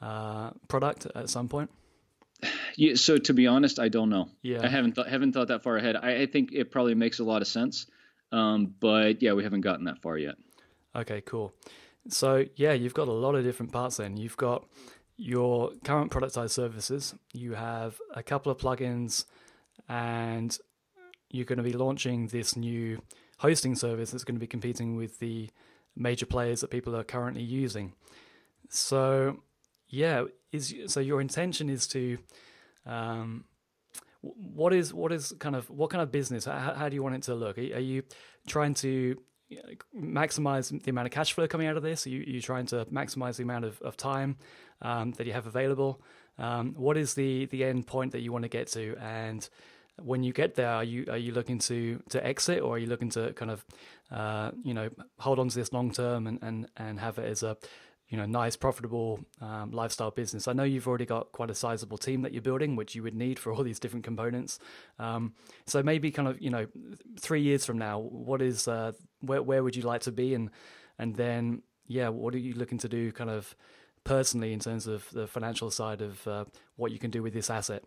uh, 0.00 0.50
product 0.68 1.06
at 1.14 1.28
some 1.30 1.48
point. 1.48 1.70
Yeah. 2.76 2.94
So 2.96 3.16
to 3.18 3.32
be 3.32 3.46
honest, 3.46 3.78
I 3.78 3.88
don't 3.88 4.10
know. 4.10 4.28
Yeah. 4.42 4.60
I 4.62 4.68
haven't 4.68 4.94
th- 4.94 5.06
haven't 5.06 5.32
thought 5.32 5.48
that 5.48 5.62
far 5.62 5.76
ahead. 5.76 5.96
I, 5.96 6.22
I 6.22 6.26
think 6.26 6.52
it 6.52 6.70
probably 6.70 6.94
makes 6.94 7.18
a 7.20 7.24
lot 7.24 7.42
of 7.42 7.48
sense, 7.48 7.86
um, 8.32 8.74
but 8.80 9.22
yeah, 9.22 9.32
we 9.32 9.44
haven't 9.44 9.62
gotten 9.62 9.84
that 9.84 10.02
far 10.02 10.18
yet. 10.18 10.34
Okay. 10.94 11.20
Cool. 11.20 11.54
So 12.08 12.44
yeah, 12.56 12.72
you've 12.72 12.94
got 12.94 13.08
a 13.08 13.12
lot 13.12 13.34
of 13.34 13.44
different 13.44 13.72
parts. 13.72 13.96
Then 13.96 14.16
you've 14.16 14.36
got 14.36 14.66
your 15.16 15.70
current 15.84 16.10
productized 16.10 16.50
services, 16.50 17.14
you 17.32 17.54
have 17.54 18.00
a 18.14 18.22
couple 18.22 18.50
of 18.50 18.58
plugins, 18.58 19.26
and 19.88 20.58
you're 21.30 21.44
going 21.44 21.58
to 21.58 21.62
be 21.62 21.72
launching 21.72 22.26
this 22.28 22.56
new 22.56 23.00
hosting 23.44 23.74
service 23.74 24.10
that's 24.10 24.24
going 24.24 24.36
to 24.36 24.40
be 24.40 24.46
competing 24.56 24.96
with 24.96 25.18
the 25.18 25.50
major 25.94 26.24
players 26.24 26.60
that 26.62 26.70
people 26.70 26.96
are 26.96 27.04
currently 27.04 27.42
using. 27.42 27.92
So, 28.70 29.40
yeah, 29.88 30.24
is 30.50 30.74
so 30.86 31.00
your 31.00 31.20
intention 31.20 31.68
is 31.68 31.86
to, 31.88 32.18
um, 32.86 33.44
what 34.22 34.72
is 34.72 34.94
what 34.94 35.12
is 35.12 35.34
kind 35.38 35.54
of 35.54 35.68
what 35.68 35.90
kind 35.90 36.00
of 36.00 36.10
business? 36.10 36.46
How, 36.46 36.72
how 36.74 36.88
do 36.88 36.94
you 36.96 37.02
want 37.02 37.16
it 37.16 37.22
to 37.24 37.34
look? 37.34 37.58
Are, 37.58 37.76
are 37.78 37.86
you 37.92 38.02
trying 38.46 38.74
to 38.84 39.20
maximize 39.94 40.82
the 40.82 40.90
amount 40.90 41.06
of 41.08 41.12
cash 41.12 41.34
flow 41.34 41.46
coming 41.46 41.66
out 41.66 41.76
of 41.76 41.82
this? 41.82 42.06
Are 42.06 42.10
you, 42.10 42.20
are 42.20 42.34
you 42.36 42.40
trying 42.40 42.66
to 42.66 42.86
maximize 42.86 43.36
the 43.36 43.42
amount 43.42 43.66
of, 43.66 43.80
of 43.82 43.96
time 43.96 44.36
um, 44.80 45.12
that 45.12 45.26
you 45.26 45.34
have 45.34 45.46
available? 45.46 46.00
Um, 46.38 46.74
what 46.76 46.96
is 46.96 47.12
the, 47.12 47.44
the 47.46 47.62
end 47.64 47.86
point 47.86 48.12
that 48.12 48.22
you 48.22 48.32
want 48.32 48.44
to 48.44 48.48
get 48.48 48.68
to? 48.68 48.96
And 48.96 49.46
when 50.02 50.22
you 50.22 50.32
get 50.32 50.54
there, 50.54 50.70
are 50.70 50.84
you 50.84 51.06
are 51.08 51.16
you 51.16 51.32
looking 51.32 51.58
to 51.60 52.02
to 52.10 52.24
exit, 52.26 52.62
or 52.62 52.74
are 52.74 52.78
you 52.78 52.86
looking 52.86 53.10
to 53.10 53.32
kind 53.34 53.50
of 53.50 53.64
uh, 54.10 54.50
you 54.62 54.74
know 54.74 54.90
hold 55.18 55.38
on 55.38 55.48
to 55.48 55.54
this 55.56 55.72
long 55.72 55.92
term 55.92 56.26
and, 56.26 56.38
and 56.42 56.68
and 56.76 56.98
have 56.98 57.18
it 57.18 57.26
as 57.26 57.42
a 57.42 57.56
you 58.08 58.18
know 58.18 58.26
nice 58.26 58.56
profitable 58.56 59.20
um, 59.40 59.70
lifestyle 59.70 60.10
business? 60.10 60.48
I 60.48 60.52
know 60.52 60.64
you've 60.64 60.88
already 60.88 61.06
got 61.06 61.32
quite 61.32 61.50
a 61.50 61.54
sizable 61.54 61.98
team 61.98 62.22
that 62.22 62.32
you're 62.32 62.42
building 62.42 62.76
which 62.76 62.94
you 62.94 63.02
would 63.02 63.14
need 63.14 63.38
for 63.38 63.52
all 63.52 63.62
these 63.62 63.78
different 63.78 64.04
components. 64.04 64.58
Um, 64.98 65.34
so 65.66 65.82
maybe 65.82 66.10
kind 66.10 66.28
of 66.28 66.40
you 66.40 66.50
know 66.50 66.66
three 67.18 67.42
years 67.42 67.64
from 67.64 67.78
now 67.78 68.00
what 68.00 68.42
is 68.42 68.66
uh, 68.66 68.92
where, 69.20 69.42
where 69.42 69.62
would 69.62 69.76
you 69.76 69.82
like 69.82 70.02
to 70.02 70.12
be? 70.12 70.34
And 70.34 70.50
and 70.98 71.14
then 71.14 71.62
yeah 71.86 72.08
what 72.08 72.34
are 72.34 72.38
you 72.38 72.54
looking 72.54 72.78
to 72.78 72.88
do 72.88 73.12
kind 73.12 73.30
of 73.30 73.54
personally 74.02 74.52
in 74.52 74.58
terms 74.58 74.86
of 74.86 75.08
the 75.12 75.26
financial 75.26 75.70
side 75.70 76.02
of 76.02 76.26
uh, 76.26 76.44
what 76.76 76.92
you 76.92 76.98
can 76.98 77.10
do 77.10 77.22
with 77.22 77.32
this 77.32 77.48
asset 77.48 77.84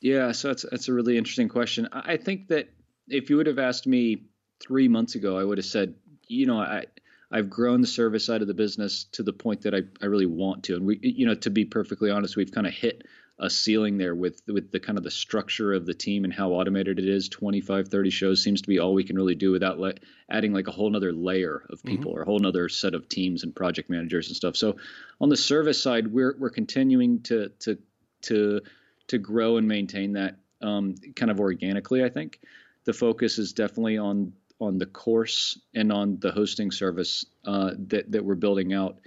yeah 0.00 0.32
so 0.32 0.48
that's 0.48 0.64
that's 0.70 0.88
a 0.88 0.92
really 0.92 1.16
interesting 1.16 1.48
question 1.48 1.88
i 1.92 2.16
think 2.16 2.48
that 2.48 2.68
if 3.08 3.30
you 3.30 3.36
would 3.36 3.46
have 3.46 3.58
asked 3.58 3.86
me 3.86 4.24
three 4.60 4.88
months 4.88 5.14
ago 5.14 5.38
i 5.38 5.44
would 5.44 5.58
have 5.58 5.64
said 5.64 5.94
you 6.28 6.46
know 6.46 6.58
i 6.58 6.84
I've 7.28 7.50
grown 7.50 7.80
the 7.80 7.88
service 7.88 8.24
side 8.24 8.42
of 8.42 8.48
the 8.48 8.54
business 8.54 9.04
to 9.12 9.22
the 9.22 9.32
point 9.32 9.62
that 9.62 9.74
I, 9.74 9.82
I 10.00 10.06
really 10.06 10.26
want 10.26 10.64
to. 10.64 10.76
And 10.76 10.86
we, 10.86 11.00
you 11.02 11.26
know, 11.26 11.34
to 11.34 11.50
be 11.50 11.64
perfectly 11.64 12.10
honest, 12.10 12.36
we've 12.36 12.52
kind 12.52 12.66
of 12.66 12.72
hit 12.72 13.02
a 13.38 13.50
ceiling 13.50 13.98
there 13.98 14.14
with 14.14 14.40
with 14.46 14.70
the 14.70 14.80
kind 14.80 14.96
of 14.96 15.04
the 15.04 15.10
structure 15.10 15.72
of 15.74 15.84
the 15.84 15.92
team 15.92 16.24
and 16.24 16.32
how 16.32 16.52
automated 16.52 16.98
it 16.98 17.06
is 17.06 17.28
25 17.28 17.88
30 17.88 18.08
shows 18.08 18.42
seems 18.42 18.62
to 18.62 18.68
be 18.68 18.78
all 18.78 18.94
we 18.94 19.04
can 19.04 19.14
really 19.14 19.34
do 19.34 19.50
without 19.50 19.78
le- 19.78 19.92
adding 20.30 20.54
like 20.54 20.68
a 20.68 20.70
whole 20.70 20.88
nother 20.88 21.12
layer 21.12 21.66
of 21.68 21.78
mm-hmm. 21.80 21.88
people 21.88 22.12
mm-hmm. 22.12 22.20
or 22.20 22.22
a 22.22 22.24
whole 22.24 22.38
nother 22.38 22.70
set 22.70 22.94
of 22.94 23.10
teams 23.10 23.42
and 23.42 23.54
project 23.54 23.90
managers 23.90 24.28
and 24.28 24.36
stuff 24.36 24.56
so 24.56 24.76
on 25.20 25.28
the 25.28 25.36
service 25.36 25.82
side 25.82 26.06
we're 26.06 26.34
we're 26.38 26.48
continuing 26.48 27.20
to 27.22 27.50
to 27.58 27.76
to 28.22 28.62
to 29.08 29.18
grow 29.18 29.56
and 29.56 29.66
maintain 29.68 30.12
that 30.12 30.36
um, 30.62 30.94
kind 31.14 31.30
of 31.30 31.40
organically 31.40 32.04
i 32.04 32.08
think 32.08 32.40
the 32.84 32.92
focus 32.92 33.38
is 33.38 33.52
definitely 33.52 33.98
on 33.98 34.32
on 34.60 34.78
the 34.78 34.86
course 34.86 35.58
and 35.74 35.92
on 35.92 36.18
the 36.20 36.32
hosting 36.32 36.70
service 36.70 37.26
uh, 37.44 37.72
that 37.88 38.10
that 38.10 38.24
we're 38.24 38.34
building 38.34 38.72
out. 38.72 38.98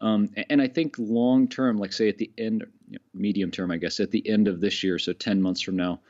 Um, 0.00 0.30
and 0.50 0.60
I 0.60 0.68
think 0.68 0.96
long 0.98 1.48
term, 1.48 1.76
like 1.76 1.92
say 1.92 2.08
at 2.08 2.18
the 2.18 2.30
end, 2.38 2.64
you 2.88 2.94
know, 2.94 3.04
medium 3.12 3.50
term, 3.50 3.70
I 3.70 3.76
guess 3.76 4.00
at 4.00 4.10
the 4.10 4.26
end 4.28 4.48
of 4.48 4.60
this 4.60 4.82
year, 4.82 4.98
so 4.98 5.12
ten 5.12 5.40
months 5.42 5.60
from 5.60 5.76
now, 5.76 6.00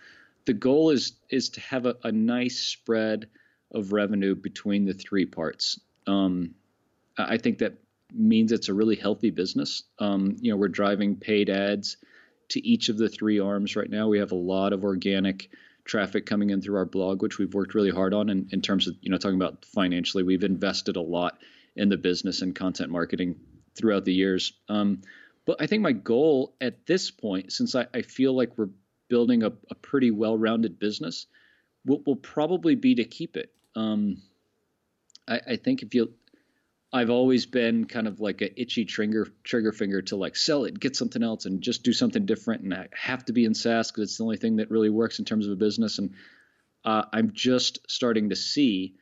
the 0.45 0.55
goal 0.55 0.91
is 0.91 1.13
is 1.29 1.49
to 1.51 1.61
have 1.61 1.87
a, 1.87 1.97
a 2.05 2.13
nice 2.13 2.59
spread 2.59 3.29
of 3.73 3.93
revenue 3.93 4.35
between 4.35 4.85
the 4.85 4.95
three 4.95 5.27
parts. 5.27 5.81
Um, 6.07 6.55
I 7.19 7.39
think 7.39 7.59
that 7.59 7.75
means 8.13 8.53
it's 8.53 8.69
a 8.69 8.75
really 8.75 8.97
healthy 8.97 9.31
business. 9.31 9.83
Um, 9.99 10.37
you 10.41 10.51
know, 10.51 10.57
we're 10.57 10.69
driving 10.69 11.17
paid 11.17 11.51
ads 11.51 11.97
to 12.51 12.67
each 12.67 12.89
of 12.89 12.99
the 12.99 13.09
three 13.09 13.41
arms 13.41 13.77
right 13.77 13.91
now. 13.91 14.09
We 14.09 14.19
have 14.19 14.33
a 14.33 14.37
lot 14.37 14.73
of 14.73 14.85
organic 14.85 15.51
traffic 15.85 16.27
coming 16.27 16.51
in 16.51 16.63
through 16.63 16.77
our 16.77 16.87
blog, 16.87 17.23
which 17.23 17.39
we've 17.39 17.53
worked 17.53 17.75
really 17.75 17.91
hard 17.91 18.15
on. 18.15 18.31
And 18.31 18.53
in 18.53 18.63
terms 18.63 18.89
of 18.89 18.97
you 19.01 19.11
know 19.11 19.19
talking 19.19 19.37
about 19.37 19.65
financially, 19.65 20.23
we've 20.23 20.45
invested 20.45 20.97
a 20.97 21.01
lot 21.01 21.39
in 21.77 21.89
the 21.89 21.97
business 21.97 22.43
and 22.43 22.55
content 22.55 22.91
marketing 22.91 23.37
throughout 23.77 24.05
the 24.05 24.15
years. 24.15 24.53
Um, 24.69 25.03
but 25.47 25.61
I 25.61 25.67
think 25.67 25.83
my 25.83 25.93
goal 25.93 26.55
at 26.61 26.87
this 26.87 27.11
point, 27.11 27.53
since 27.53 27.75
I, 27.75 27.87
I 27.93 28.03
feel 28.03 28.35
like 28.35 28.57
we're 28.57 28.71
building 29.09 29.43
a, 29.43 29.53
a 29.71 29.75
pretty 29.75 30.11
well-rounded 30.11 30.79
business, 30.79 31.27
will, 31.85 32.03
will, 32.07 32.17
probably 32.17 32.75
be 32.75 32.95
to 32.95 33.05
keep 33.05 33.37
it. 33.37 33.53
Um, 33.77 34.23
I, 35.29 35.41
I 35.49 35.57
think 35.57 35.83
if 35.83 35.95
you 35.95 36.15
I've 36.95 37.11
always 37.11 37.45
been 37.45 37.87
kind 37.87 38.07
of 38.07 38.21
like 38.21 38.41
a 38.41 38.61
itchy 38.61 38.85
trigger 38.85 39.27
trigger 39.43 39.73
finger 39.73 40.01
to 40.03 40.17
like 40.17 40.37
sell 40.37 40.65
it, 40.65 40.79
get 40.79 40.95
something 40.95 41.25
else, 41.25 41.45
and 41.45 41.61
just 41.61 41.83
do 41.83 41.93
something 41.93 42.25
different. 42.25 42.63
And 42.63 42.73
I 42.73 42.87
have 42.95 43.25
to 43.25 43.33
be 43.33 43.45
in 43.45 43.53
SaaS 43.53 43.91
because 43.91 44.05
it's 44.05 44.19
the 44.19 44.23
only 44.23 44.37
thing 44.37 44.57
that 44.57 44.71
really 44.71 44.91
works 44.91 45.19
in 45.19 45.25
terms 45.25 45.49
of 45.49 45.53
a 45.53 45.57
business. 45.57 45.99
And 45.99 46.15
uh, 46.85 47.03
I'm 47.13 47.33
just 47.33 47.81
starting 47.91 48.29
to 48.29 48.37
see, 48.37 48.95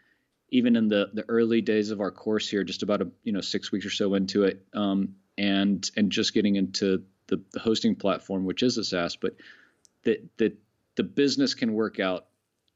even 0.48 0.74
in 0.74 0.88
the 0.88 1.10
the 1.12 1.26
early 1.28 1.60
days 1.60 1.90
of 1.90 2.00
our 2.00 2.10
course 2.10 2.48
here, 2.48 2.64
just 2.64 2.82
about 2.82 3.02
a 3.02 3.10
you 3.24 3.32
know 3.34 3.42
six 3.42 3.70
weeks 3.70 3.84
or 3.84 3.90
so 3.90 4.14
into 4.14 4.44
it, 4.44 4.64
um, 4.72 5.16
and 5.36 5.88
and 5.94 6.10
just 6.10 6.32
getting 6.32 6.56
into 6.56 7.04
the, 7.26 7.42
the 7.52 7.60
hosting 7.60 7.94
platform, 7.94 8.46
which 8.46 8.62
is 8.62 8.78
a 8.78 8.84
SaaS, 8.84 9.16
but 9.16 9.36
that 10.04 10.26
that 10.38 10.56
the 10.96 11.02
business 11.02 11.52
can 11.52 11.74
work 11.74 12.00
out 12.00 12.24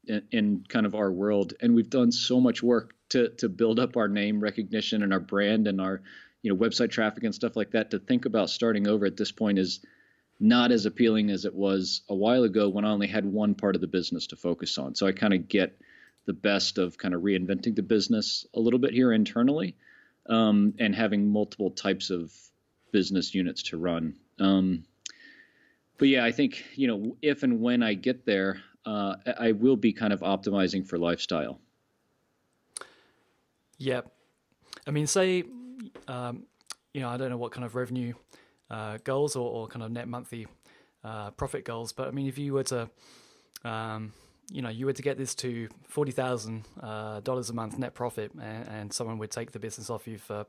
in, 0.05 0.21
in 0.31 0.63
kind 0.69 0.85
of 0.85 0.93
our 0.93 1.11
world. 1.11 1.53
And 1.59 1.73
we've 1.73 1.89
done 1.89 2.11
so 2.11 2.39
much 2.39 2.61
work 2.61 2.93
to 3.09 3.29
to 3.29 3.49
build 3.49 3.79
up 3.79 3.97
our 3.97 4.07
name 4.07 4.39
recognition 4.39 5.03
and 5.03 5.13
our 5.13 5.19
brand 5.19 5.67
and 5.67 5.79
our 5.79 6.01
you 6.41 6.51
know 6.51 6.57
website 6.57 6.91
traffic 6.91 7.23
and 7.23 7.33
stuff 7.35 7.55
like 7.55 7.71
that 7.71 7.91
to 7.91 7.99
think 7.99 8.25
about 8.25 8.49
starting 8.49 8.87
over 8.87 9.05
at 9.05 9.17
this 9.17 9.31
point 9.31 9.59
is 9.59 9.79
not 10.39 10.71
as 10.71 10.85
appealing 10.85 11.29
as 11.29 11.45
it 11.45 11.53
was 11.53 12.01
a 12.09 12.15
while 12.15 12.43
ago 12.43 12.69
when 12.69 12.85
I 12.85 12.91
only 12.91 13.07
had 13.07 13.25
one 13.25 13.55
part 13.55 13.75
of 13.75 13.81
the 13.81 13.87
business 13.87 14.27
to 14.27 14.35
focus 14.35 14.77
on. 14.77 14.93
So 14.93 15.07
I 15.07 15.11
kind 15.11 15.33
of 15.33 15.47
get 15.47 15.79
the 16.25 16.33
best 16.33 16.77
of 16.77 16.97
kind 16.97 17.15
of 17.15 17.21
reinventing 17.21 17.75
the 17.75 17.81
business 17.81 18.45
a 18.53 18.59
little 18.59 18.79
bit 18.79 18.93
here 18.93 19.11
internally 19.11 19.75
um, 20.29 20.75
and 20.77 20.93
having 20.93 21.27
multiple 21.27 21.71
types 21.71 22.11
of 22.11 22.31
business 22.91 23.33
units 23.33 23.63
to 23.63 23.77
run. 23.77 24.15
Um, 24.39 24.83
but 25.97 26.09
yeah, 26.09 26.23
I 26.23 26.31
think 26.31 26.63
you 26.75 26.87
know 26.87 27.17
if 27.21 27.43
and 27.43 27.59
when 27.59 27.81
I 27.81 27.95
get 27.95 28.25
there, 28.25 28.61
uh, 28.85 29.15
I 29.39 29.53
will 29.53 29.75
be 29.77 29.93
kind 29.93 30.13
of 30.13 30.19
optimizing 30.19 30.87
for 30.87 30.97
lifestyle. 30.97 31.59
Yeah, 33.77 34.01
I 34.87 34.91
mean, 34.91 35.07
say, 35.07 35.43
um, 36.07 36.43
you 36.93 37.01
know, 37.01 37.09
I 37.09 37.17
don't 37.17 37.29
know 37.29 37.37
what 37.37 37.51
kind 37.51 37.65
of 37.65 37.75
revenue 37.75 38.13
uh, 38.69 38.97
goals 39.03 39.35
or, 39.35 39.49
or, 39.49 39.67
kind 39.67 39.83
of 39.83 39.91
net 39.91 40.07
monthly 40.07 40.47
uh, 41.03 41.31
profit 41.31 41.63
goals, 41.63 41.93
but 41.93 42.07
I 42.07 42.11
mean, 42.11 42.27
if 42.27 42.37
you 42.37 42.53
were 42.53 42.63
to, 42.63 42.89
um, 43.63 44.13
you 44.51 44.61
know, 44.61 44.69
you 44.69 44.85
were 44.85 44.93
to 44.93 45.01
get 45.01 45.17
this 45.17 45.35
to 45.35 45.69
forty 45.87 46.11
thousand 46.11 46.65
uh, 46.81 47.19
dollars 47.21 47.49
a 47.49 47.53
month 47.53 47.77
net 47.77 47.93
profit, 47.93 48.31
and, 48.33 48.67
and, 48.67 48.93
someone 48.93 49.17
would 49.19 49.31
take 49.31 49.51
the 49.51 49.59
business 49.59 49.89
off 49.89 50.07
you 50.07 50.17
for 50.17 50.45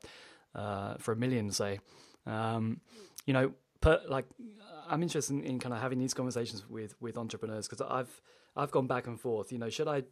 uh, 0.55 0.95
for 0.99 1.13
a 1.13 1.17
million, 1.17 1.51
say, 1.51 1.81
um, 2.27 2.81
you 3.27 3.33
know, 3.33 3.53
per, 3.81 4.01
like 4.09 4.25
I'm 4.89 5.03
interested 5.03 5.35
in, 5.35 5.45
in, 5.45 5.59
kind 5.59 5.75
of 5.75 5.81
having 5.81 5.99
these 5.99 6.15
conversations 6.15 6.69
with 6.69 6.95
with 7.01 7.19
entrepreneurs 7.19 7.69
because 7.69 7.87
I've 7.89 8.23
I've 8.57 8.71
gone 8.71 8.87
back 8.87 9.07
and 9.07 9.21
forth. 9.21 9.53
You 9.53 9.59
know, 9.59 9.69
should 9.69 9.89
I 9.89 10.05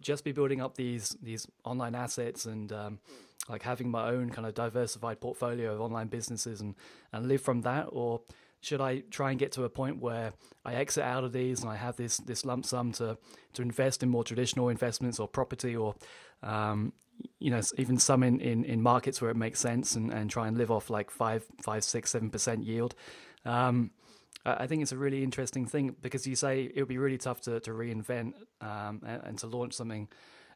just 0.00 0.24
be 0.24 0.32
building 0.32 0.60
up 0.60 0.76
these 0.76 1.16
these 1.22 1.46
online 1.64 1.94
assets 1.94 2.46
and 2.46 2.72
um, 2.72 2.98
like 3.48 3.62
having 3.62 3.90
my 3.90 4.08
own 4.08 4.30
kind 4.30 4.46
of 4.46 4.54
diversified 4.54 5.20
portfolio 5.20 5.74
of 5.74 5.80
online 5.80 6.08
businesses 6.08 6.60
and 6.60 6.74
and 7.12 7.26
live 7.26 7.40
from 7.42 7.62
that, 7.62 7.86
or 7.90 8.20
should 8.60 8.80
I 8.80 9.00
try 9.10 9.30
and 9.30 9.38
get 9.38 9.52
to 9.52 9.64
a 9.64 9.68
point 9.68 10.00
where 10.00 10.32
I 10.64 10.74
exit 10.74 11.04
out 11.04 11.24
of 11.24 11.32
these 11.32 11.60
and 11.60 11.70
I 11.70 11.76
have 11.76 11.96
this 11.96 12.18
this 12.18 12.44
lump 12.44 12.66
sum 12.66 12.92
to 12.92 13.18
to 13.54 13.62
invest 13.62 14.02
in 14.02 14.08
more 14.08 14.24
traditional 14.24 14.68
investments 14.68 15.18
or 15.18 15.28
property 15.28 15.76
or 15.76 15.94
um, 16.42 16.92
you 17.38 17.50
know 17.50 17.60
even 17.76 17.98
some 17.98 18.22
in, 18.22 18.40
in, 18.40 18.64
in 18.64 18.82
markets 18.82 19.20
where 19.20 19.30
it 19.30 19.36
makes 19.36 19.60
sense 19.60 19.94
and, 19.94 20.12
and 20.12 20.30
try 20.30 20.48
and 20.48 20.58
live 20.58 20.70
off 20.70 20.90
like 20.90 21.10
five 21.10 21.44
five 21.62 21.84
six 21.84 22.10
seven 22.10 22.30
percent 22.30 22.64
yield. 22.64 22.94
Um, 23.44 23.92
I 24.44 24.66
think 24.66 24.82
it's 24.82 24.92
a 24.92 24.96
really 24.96 25.22
interesting 25.22 25.66
thing 25.66 25.94
because 26.00 26.26
you 26.26 26.36
say 26.36 26.62
it 26.62 26.80
would 26.80 26.88
be 26.88 26.98
really 26.98 27.18
tough 27.18 27.40
to, 27.42 27.60
to 27.60 27.70
reinvent 27.70 28.34
um, 28.60 29.02
and, 29.06 29.22
and, 29.24 29.38
to 29.38 29.46
launch 29.46 29.74
something 29.74 30.08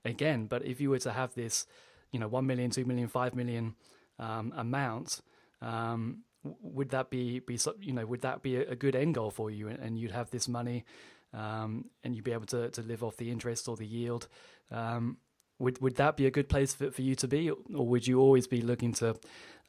again. 0.05 0.47
But 0.47 0.65
if 0.65 0.81
you 0.81 0.91
were 0.91 0.99
to 1.01 1.13
have 1.13 1.35
this, 1.35 1.67
you 2.11 2.19
know, 2.19 2.29
1 2.29 2.47
million, 2.47 2.71
2 2.71 2.85
million, 2.85 3.09
5 3.09 3.35
million 3.35 3.75
um, 4.19 4.53
amount, 4.57 5.21
um, 5.61 6.19
would 6.43 6.91
that 6.91 7.11
be, 7.11 7.41
be, 7.41 7.59
you 7.81 7.93
know, 7.93 8.07
would 8.07 8.23
that 8.23 8.43
be 8.43 8.57
a, 8.57 8.75
good 8.75 8.97
end 8.97 9.15
goal 9.15 9.31
for 9.31 9.51
you? 9.51 9.69
And, 9.69 9.99
you'd 9.99 10.11
have 10.11 10.31
this 10.31 10.49
money 10.49 10.85
um, 11.33 11.87
and 12.03 12.15
you'd 12.15 12.25
be 12.25 12.33
able 12.33 12.47
to, 12.47 12.71
to 12.71 12.83
live 12.83 13.05
off 13.05 13.17
the 13.17 13.31
interest 13.31 13.69
or 13.69 13.77
the 13.77 13.87
yield. 13.87 14.29
Um, 14.71 15.19
would, 15.59 15.81
would 15.81 15.97
that 15.97 16.17
be 16.17 16.27
a 16.27 16.31
good 16.31 16.49
place 16.49 16.75
for, 16.75 16.91
for 16.91 17.03
you 17.03 17.15
to 17.17 17.29
be? 17.29 17.51
Or 17.51 17.87
would 17.87 18.07
you 18.07 18.21
always 18.21 18.47
be 18.47 18.61
looking 18.61 18.93
to 18.95 19.17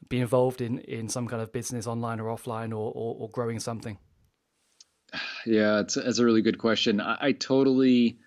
be 0.10 0.20
involved 0.20 0.62
in, 0.62 0.80
in 0.80 1.10
some 1.10 1.28
kind 1.28 1.42
of 1.42 1.52
business 1.52 1.88
online 1.88 2.20
or 2.20 2.26
offline 2.36 2.72
or, 2.72 2.92
or, 2.92 3.16
or 3.20 3.30
growing 3.30 3.60
something? 3.60 3.98
Yeah, 5.46 5.80
it's, 5.80 5.98
it's 5.98 6.20
a 6.20 6.26
really 6.26 6.42
good 6.42 6.58
question. 6.58 7.00
I, 7.00 7.18
I 7.20 7.32
totally 7.34 8.18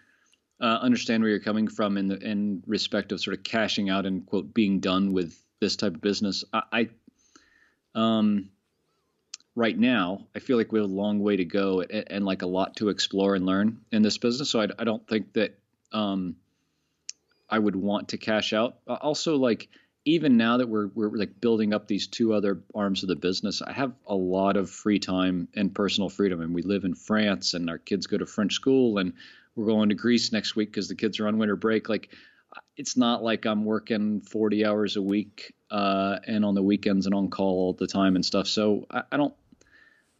uh, 0.60 0.78
understand 0.80 1.22
where 1.22 1.30
you're 1.30 1.40
coming 1.40 1.68
from 1.68 1.96
in 1.96 2.06
the 2.06 2.18
in 2.18 2.62
respect 2.66 3.12
of 3.12 3.20
sort 3.20 3.36
of 3.36 3.42
cashing 3.44 3.90
out 3.90 4.06
and 4.06 4.24
quote 4.24 4.54
being 4.54 4.80
done 4.80 5.12
with 5.12 5.36
this 5.60 5.76
type 5.76 5.94
of 5.94 6.00
business. 6.00 6.44
I, 6.52 6.62
I 6.72 6.88
um, 7.94 8.50
right 9.54 9.76
now 9.76 10.26
I 10.34 10.38
feel 10.38 10.56
like 10.56 10.72
we 10.72 10.78
have 10.78 10.88
a 10.88 10.92
long 10.92 11.20
way 11.20 11.36
to 11.36 11.44
go 11.44 11.80
and, 11.80 12.04
and, 12.08 12.24
like 12.24 12.42
a 12.42 12.46
lot 12.46 12.76
to 12.76 12.88
explore 12.88 13.34
and 13.34 13.44
learn 13.44 13.80
in 13.92 14.02
this 14.02 14.18
business. 14.18 14.50
So 14.50 14.60
I, 14.60 14.68
I 14.78 14.84
don't 14.84 15.06
think 15.08 15.32
that 15.34 15.58
um, 15.92 16.36
I 17.48 17.58
would 17.58 17.76
want 17.76 18.08
to 18.08 18.18
cash 18.18 18.52
out. 18.52 18.76
Also, 18.86 19.36
like 19.36 19.68
even 20.06 20.36
now 20.36 20.56
that 20.56 20.68
we're 20.68 20.86
we're 20.94 21.10
like 21.10 21.40
building 21.40 21.74
up 21.74 21.88
these 21.88 22.06
two 22.06 22.32
other 22.32 22.62
arms 22.74 23.02
of 23.02 23.08
the 23.08 23.16
business, 23.16 23.60
I 23.60 23.72
have 23.72 23.92
a 24.06 24.14
lot 24.14 24.56
of 24.56 24.70
free 24.70 25.00
time 25.00 25.48
and 25.54 25.74
personal 25.74 26.08
freedom. 26.08 26.40
And 26.40 26.54
we 26.54 26.62
live 26.62 26.84
in 26.84 26.94
France, 26.94 27.54
and 27.54 27.68
our 27.68 27.76
kids 27.76 28.06
go 28.06 28.16
to 28.16 28.24
French 28.24 28.54
school, 28.54 28.98
and 28.98 29.12
we're 29.56 29.66
going 29.66 29.88
to 29.88 29.96
Greece 29.96 30.32
next 30.32 30.54
week 30.54 30.70
because 30.70 30.88
the 30.88 30.94
kids 30.94 31.18
are 31.18 31.26
on 31.26 31.38
winter 31.38 31.56
break. 31.56 31.88
Like, 31.88 32.14
it's 32.76 32.96
not 32.96 33.24
like 33.24 33.46
I'm 33.46 33.64
working 33.64 34.20
40 34.20 34.64
hours 34.64 34.96
a 34.96 35.02
week 35.02 35.54
uh, 35.72 36.20
and 36.24 36.44
on 36.44 36.54
the 36.54 36.62
weekends 36.62 37.06
and 37.06 37.14
on 37.14 37.28
call 37.28 37.58
all 37.58 37.72
the 37.72 37.88
time 37.88 38.14
and 38.14 38.24
stuff. 38.24 38.46
So 38.46 38.86
I, 38.88 39.02
I 39.10 39.16
don't 39.16 39.34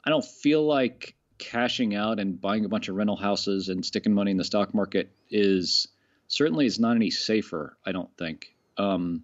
I 0.05 0.11
don't 0.11 0.25
feel 0.25 0.67
like 0.67 1.15
cashing 1.39 1.95
out 1.95 2.19
and 2.19 2.41
buying 2.41 2.65
a 2.65 2.69
bunch 2.69 2.89
of 2.89 2.97
rental 2.97 3.17
houses 3.17 3.69
and 3.69 3.87
sticking 3.87 4.15
money 4.15 4.33
in 4.33 4.37
the 4.37 4.45
stock 4.45 4.75
market 4.75 5.13
is 5.31 5.87
certainly 6.27 6.67
is 6.67 6.81
not 6.81 6.97
any 6.97 7.11
safer. 7.11 7.77
I 7.87 7.93
don't 7.93 8.11
think. 8.17 8.53
Um, 8.79 9.23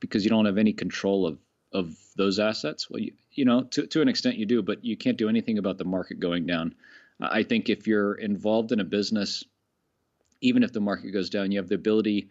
because 0.00 0.24
you 0.24 0.30
don't 0.30 0.46
have 0.46 0.58
any 0.58 0.72
control 0.72 1.26
of 1.26 1.38
of 1.72 1.96
those 2.16 2.38
assets. 2.38 2.88
Well, 2.88 3.00
you, 3.00 3.12
you 3.32 3.44
know, 3.44 3.64
to 3.64 3.86
to 3.86 4.00
an 4.00 4.08
extent 4.08 4.36
you 4.36 4.46
do, 4.46 4.62
but 4.62 4.84
you 4.84 4.96
can't 4.96 5.18
do 5.18 5.28
anything 5.28 5.58
about 5.58 5.78
the 5.78 5.84
market 5.84 6.20
going 6.20 6.46
down. 6.46 6.74
I 7.20 7.42
think 7.42 7.68
if 7.68 7.86
you're 7.86 8.14
involved 8.14 8.72
in 8.72 8.80
a 8.80 8.84
business, 8.84 9.44
even 10.40 10.62
if 10.62 10.72
the 10.72 10.80
market 10.80 11.10
goes 11.10 11.30
down, 11.30 11.50
you 11.50 11.58
have 11.58 11.68
the 11.68 11.74
ability 11.74 12.28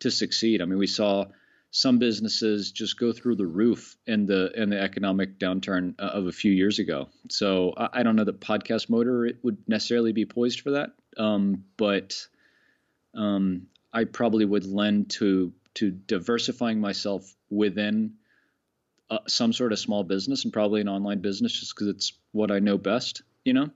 to 0.00 0.10
succeed. 0.10 0.62
I 0.62 0.64
mean, 0.64 0.78
we 0.78 0.86
saw 0.86 1.26
some 1.70 1.98
businesses 1.98 2.72
just 2.72 2.98
go 2.98 3.12
through 3.12 3.36
the 3.36 3.46
roof 3.46 3.96
in 4.06 4.26
the 4.26 4.50
in 4.60 4.70
the 4.70 4.80
economic 4.80 5.38
downturn 5.38 5.94
uh, 5.98 6.02
of 6.02 6.26
a 6.26 6.32
few 6.32 6.52
years 6.52 6.78
ago. 6.78 7.08
So 7.30 7.74
I, 7.76 7.88
I 8.00 8.02
don't 8.02 8.16
know 8.16 8.24
that 8.24 8.40
podcast 8.40 8.88
motor 8.88 9.30
would 9.42 9.58
necessarily 9.68 10.12
be 10.12 10.24
poised 10.24 10.60
for 10.60 10.72
that, 10.72 10.90
um, 11.18 11.64
but 11.76 12.26
um, 13.14 13.66
I 13.92 14.04
probably 14.04 14.44
would 14.44 14.66
lend 14.66 15.10
to 15.10 15.52
to 15.74 15.90
diversifying 15.90 16.80
myself 16.80 17.34
within 17.50 18.14
uh, 19.10 19.18
some 19.26 19.52
sort 19.52 19.72
of 19.72 19.78
small 19.78 20.04
business 20.04 20.44
and 20.44 20.52
probably 20.52 20.80
an 20.80 20.88
online 20.88 21.20
business 21.20 21.58
just 21.58 21.74
because 21.74 21.88
it's 21.88 22.12
what 22.32 22.50
I 22.50 22.58
know 22.58 22.78
best, 22.78 23.22
you 23.44 23.52
know? 23.52 23.70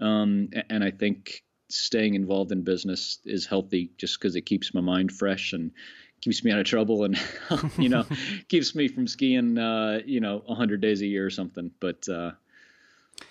Um, 0.00 0.50
and 0.70 0.82
I 0.82 0.90
think 0.90 1.42
staying 1.68 2.14
involved 2.14 2.52
in 2.52 2.62
business 2.62 3.18
is 3.24 3.44
healthy 3.44 3.90
just 3.98 4.18
because 4.18 4.36
it 4.36 4.42
keeps 4.42 4.72
my 4.72 4.80
mind 4.80 5.12
fresh 5.12 5.52
and 5.52 5.72
keeps 6.20 6.42
me 6.42 6.50
out 6.50 6.58
of 6.58 6.64
trouble 6.64 7.04
and, 7.04 7.18
you 7.78 7.88
know, 7.88 8.06
keeps 8.48 8.74
me 8.74 8.88
from 8.88 9.06
skiing, 9.06 9.58
uh, 9.58 10.00
you 10.06 10.20
know, 10.20 10.42
100 10.46 10.80
days 10.80 11.02
a 11.02 11.06
year 11.06 11.26
or 11.26 11.30
something. 11.30 11.70
But, 11.80 12.08
uh, 12.08 12.32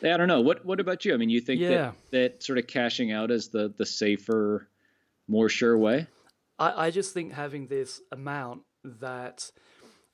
I 0.03 0.17
don't 0.17 0.27
know. 0.27 0.41
What 0.41 0.65
What 0.65 0.80
about 0.80 1.06
you? 1.06 1.13
I 1.13 1.17
mean, 1.17 1.30
you 1.30 1.41
think 1.41 1.62
yeah. 1.62 1.69
that, 1.69 1.93
that 2.12 2.43
sort 2.43 2.60
of 2.60 2.67
cashing 2.67 3.12
out 3.12 3.32
is 3.32 3.49
the 3.49 3.73
the 3.77 3.86
safer, 3.86 4.67
more 5.27 5.49
sure 5.49 5.77
way? 5.77 6.08
I, 6.60 6.88
I 6.88 6.91
just 6.91 7.13
think 7.13 7.34
having 7.34 7.67
this 7.67 8.02
amount 8.12 8.62
that 8.84 9.52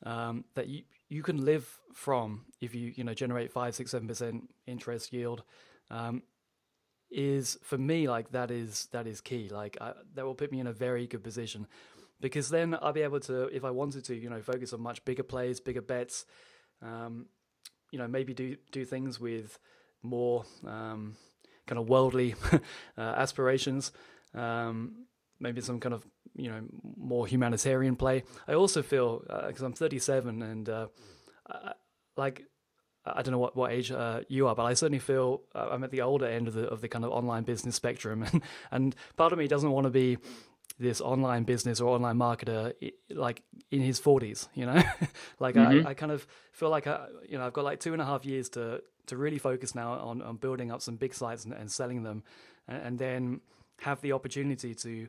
um, 0.03 0.45
that 0.55 0.67
you 0.67 0.83
you 1.09 1.23
can 1.23 1.43
live 1.45 1.79
from 1.93 2.45
if 2.59 2.73
you 2.73 2.93
you 2.95 3.03
know 3.03 3.13
generate 3.13 3.51
five 3.51 3.75
six 3.75 3.91
seven 3.91 4.07
percent 4.07 4.49
interest 4.67 5.13
yield 5.13 5.43
um, 5.91 6.23
is 7.11 7.57
for 7.63 7.77
me 7.77 8.09
like 8.09 8.31
that 8.31 8.51
is 8.51 8.87
that 8.91 9.07
is 9.07 9.21
key. 9.21 9.49
Like 9.49 9.77
I, 9.79 9.93
that 10.15 10.25
will 10.25 10.35
put 10.35 10.51
me 10.51 10.59
in 10.59 10.67
a 10.67 10.73
very 10.73 11.07
good 11.07 11.23
position 11.23 11.67
because 12.19 12.49
then 12.49 12.75
I'll 12.81 12.93
be 12.93 13.01
able 13.01 13.19
to 13.21 13.43
if 13.47 13.63
I 13.63 13.71
wanted 13.71 14.03
to 14.05 14.15
you 14.15 14.29
know 14.29 14.41
focus 14.41 14.73
on 14.73 14.81
much 14.81 15.03
bigger 15.05 15.23
plays 15.23 15.59
bigger 15.59 15.81
bets 15.81 16.25
um, 16.81 17.27
you 17.91 17.99
know 17.99 18.07
maybe 18.07 18.33
do 18.33 18.57
do 18.71 18.85
things 18.85 19.19
with 19.19 19.59
more 20.01 20.45
um, 20.65 21.15
kind 21.67 21.79
of 21.79 21.87
worldly 21.87 22.35
uh, 22.51 22.59
aspirations 23.01 23.91
um, 24.33 25.05
maybe 25.39 25.61
some 25.61 25.79
kind 25.79 25.93
of 25.93 26.05
you 26.35 26.49
know 26.49 26.61
more 26.97 27.27
humanitarian 27.27 27.95
play. 27.95 28.23
I 28.47 28.53
also 28.53 28.81
feel 28.81 29.19
because 29.47 29.63
uh, 29.63 29.67
I'm 29.67 29.73
37 29.73 30.41
and 30.41 30.69
uh, 30.69 30.87
I, 31.47 31.73
like 32.17 32.43
I 33.05 33.21
don't 33.21 33.33
know 33.33 33.39
what, 33.39 33.55
what 33.55 33.71
age 33.71 33.91
uh, 33.91 34.21
you 34.29 34.47
are, 34.47 34.55
but 34.55 34.63
I 34.63 34.73
certainly 34.73 34.99
feel 34.99 35.41
uh, 35.53 35.67
I'm 35.71 35.83
at 35.83 35.91
the 35.91 36.01
older 36.01 36.25
end 36.25 36.47
of 36.47 36.53
the 36.53 36.67
of 36.67 36.81
the 36.81 36.87
kind 36.87 37.03
of 37.05 37.11
online 37.11 37.43
business 37.43 37.75
spectrum, 37.75 38.23
and 38.31 38.41
and 38.71 38.95
part 39.17 39.33
of 39.33 39.39
me 39.39 39.47
doesn't 39.47 39.71
want 39.71 39.85
to 39.85 39.91
be 39.91 40.17
this 40.79 41.01
online 41.01 41.43
business 41.43 41.79
or 41.79 41.93
online 41.93 42.17
marketer 42.17 42.73
like 43.11 43.43
in 43.69 43.79
his 43.79 44.01
40s 44.01 44.47
you 44.55 44.65
know 44.65 44.81
like 45.39 45.53
mm-hmm. 45.53 45.85
I, 45.85 45.91
I 45.91 45.93
kind 45.93 46.11
of 46.11 46.25
feel 46.51 46.69
like 46.69 46.87
I, 46.87 47.05
you 47.29 47.37
know 47.37 47.45
i've 47.45 47.53
got 47.53 47.63
like 47.63 47.79
two 47.79 47.93
and 47.93 48.01
a 48.01 48.05
half 48.05 48.25
years 48.25 48.49
to 48.49 48.81
to 49.05 49.17
really 49.17 49.37
focus 49.37 49.75
now 49.75 49.93
on, 49.93 50.21
on 50.21 50.37
building 50.37 50.71
up 50.71 50.81
some 50.81 50.95
big 50.95 51.13
sites 51.13 51.45
and, 51.45 51.53
and 51.53 51.71
selling 51.71 52.03
them 52.03 52.23
and, 52.67 52.81
and, 52.81 52.99
then 52.99 53.41
have 53.79 54.01
the 54.01 54.13
opportunity 54.13 54.73
to 54.73 55.07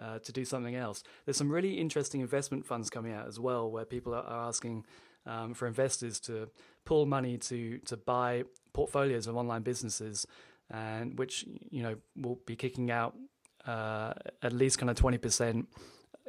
uh, 0.00 0.18
to 0.20 0.32
do 0.32 0.44
something 0.44 0.76
else. 0.76 1.02
There's 1.24 1.36
some 1.36 1.50
really 1.50 1.74
interesting 1.74 2.20
investment 2.20 2.66
funds 2.66 2.90
coming 2.90 3.12
out 3.12 3.26
as 3.26 3.38
well, 3.38 3.70
where 3.70 3.84
people 3.84 4.14
are, 4.14 4.48
asking 4.48 4.84
um, 5.26 5.54
for 5.54 5.66
investors 5.66 6.20
to 6.20 6.48
pull 6.84 7.06
money 7.06 7.36
to 7.38 7.78
to 7.78 7.96
buy 7.96 8.44
portfolios 8.72 9.26
of 9.26 9.36
online 9.36 9.62
businesses, 9.62 10.26
and 10.70 11.18
which 11.18 11.44
you 11.70 11.82
know 11.82 11.96
will 12.16 12.38
be 12.46 12.56
kicking 12.56 12.90
out 12.90 13.14
uh, 13.66 14.14
at 14.42 14.52
least 14.52 14.78
kind 14.78 14.90
of 14.90 14.96
twenty 14.96 15.18
percent 15.18 15.68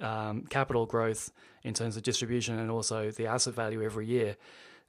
um, 0.02 0.46
capital 0.50 0.86
growth 0.86 1.32
in 1.64 1.74
terms 1.74 1.98
of 1.98 2.04
distribution 2.04 2.60
and 2.60 2.72
also 2.72 3.12
the 3.12 3.28
asset 3.28 3.54
value 3.54 3.84
every 3.84 4.06
year. 4.06 4.36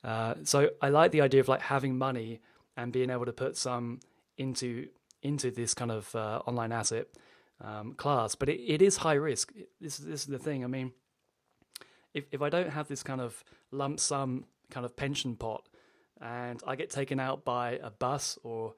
Uh, 0.03 0.35
so 0.45 0.71
I 0.81 0.89
like 0.89 1.13
the 1.13 1.21
idea 1.21 1.41
of 1.41 1.49
like 1.49 1.61
having 1.61 1.99
money 1.99 2.41
and 2.77 2.93
being 2.93 3.11
able 3.11 3.27
to 3.27 3.33
put 3.33 3.57
some 3.57 4.01
into 4.39 4.89
into 5.23 5.51
this 5.51 5.75
kind 5.75 5.91
of 5.91 6.15
uh, 6.15 6.41
online 6.47 6.73
asset 6.73 7.07
um, 7.61 7.93
class, 7.95 8.35
but 8.35 8.49
it, 8.49 8.61
it 8.61 8.83
is 8.83 8.99
high 8.99 9.15
risk. 9.15 9.53
This, 9.81 9.99
this 9.99 10.23
is 10.23 10.27
the 10.27 10.39
thing. 10.39 10.65
I 10.65 10.67
mean, 10.67 10.93
if 12.15 12.25
if 12.33 12.43
I 12.43 12.49
don't 12.49 12.71
have 12.71 12.89
this 12.89 13.03
kind 13.03 13.21
of 13.21 13.43
lump 13.71 14.01
sum 14.01 14.45
kind 14.71 14.87
of 14.87 14.97
pension 14.97 15.37
pot, 15.37 15.69
and 16.21 16.63
I 16.67 16.77
get 16.77 16.91
taken 16.91 17.21
out 17.21 17.45
by 17.45 17.79
a 17.83 17.91
bus 17.91 18.39
or 18.43 18.75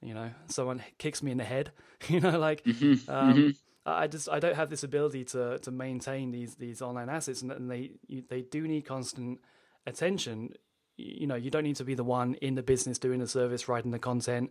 you 0.00 0.14
know 0.14 0.30
someone 0.46 0.82
kicks 0.98 1.22
me 1.22 1.30
in 1.30 1.38
the 1.38 1.44
head, 1.44 1.72
you 2.08 2.20
know, 2.20 2.38
like 2.38 2.64
mm-hmm. 2.64 3.10
Um, 3.10 3.34
mm-hmm. 3.34 3.50
I 3.84 4.06
just 4.06 4.28
I 4.28 4.38
don't 4.38 4.56
have 4.56 4.70
this 4.70 4.84
ability 4.84 5.24
to 5.26 5.58
to 5.58 5.70
maintain 5.70 6.30
these 6.30 6.54
these 6.54 6.82
online 6.82 7.08
assets, 7.08 7.42
and, 7.42 7.52
and 7.52 7.70
they 7.70 7.92
you, 8.06 8.22
they 8.28 8.42
do 8.42 8.66
need 8.66 8.82
constant 8.82 9.40
attention. 9.86 10.50
You 10.96 11.26
know, 11.26 11.34
you 11.34 11.50
don't 11.50 11.64
need 11.64 11.76
to 11.76 11.84
be 11.84 11.94
the 11.94 12.04
one 12.04 12.34
in 12.34 12.54
the 12.54 12.62
business 12.62 12.98
doing 12.98 13.18
the 13.18 13.26
service, 13.26 13.66
writing 13.68 13.90
the 13.90 13.98
content. 13.98 14.50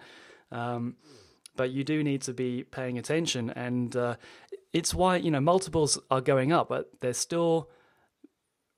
Um, 0.52 0.98
but 1.56 1.72
you 1.72 1.84
do 1.84 2.04
need 2.04 2.22
to 2.24 2.34
be 2.34 2.64
paying 2.64 2.98
attention. 2.98 3.50
And 3.52 3.96
uh, 3.96 4.16
it's 4.74 4.94
why, 4.94 5.18
you 5.18 5.32
know, 5.32 5.42
multiples 5.42 6.00
are 6.10 6.22
going 6.22 6.52
up, 6.52 6.70
but 6.70 6.90
they're 7.02 7.14
still 7.14 7.70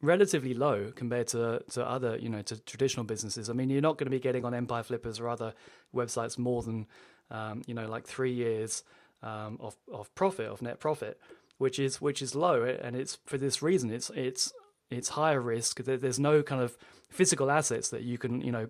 relatively 0.01 0.53
low 0.53 0.91
compared 0.95 1.27
to, 1.27 1.63
to 1.71 1.87
other, 1.87 2.17
you 2.17 2.29
know, 2.29 2.41
to 2.41 2.59
traditional 2.61 3.05
businesses. 3.05 3.49
I 3.49 3.53
mean, 3.53 3.69
you're 3.69 3.81
not 3.81 3.97
going 3.97 4.07
to 4.07 4.11
be 4.11 4.19
getting 4.19 4.45
on 4.45 4.53
Empire 4.53 4.83
Flippers 4.83 5.19
or 5.19 5.29
other 5.29 5.53
websites 5.95 6.37
more 6.37 6.61
than, 6.61 6.87
um, 7.31 7.61
you 7.67 7.73
know, 7.73 7.87
like 7.87 8.05
three 8.05 8.33
years 8.33 8.83
um, 9.23 9.57
of 9.59 9.75
of 9.91 10.13
profit 10.15 10.47
of 10.47 10.61
net 10.61 10.79
profit, 10.79 11.19
which 11.57 11.79
is 11.79 12.01
which 12.01 12.21
is 12.21 12.35
low, 12.35 12.63
and 12.63 12.95
it's 12.95 13.17
for 13.25 13.37
this 13.37 13.61
reason. 13.61 13.89
It's 13.89 14.11
it's 14.13 14.53
it's 14.89 15.09
higher 15.09 15.41
risk. 15.41 15.83
There's 15.83 16.19
no 16.19 16.43
kind 16.43 16.61
of 16.61 16.77
physical 17.09 17.49
assets 17.49 17.89
that 17.89 18.03
you 18.03 18.17
can 18.17 18.41
you 18.41 18.51
know 18.51 18.67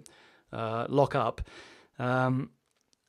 uh, 0.54 0.86
lock 0.88 1.16
up, 1.16 1.42
um, 2.00 2.52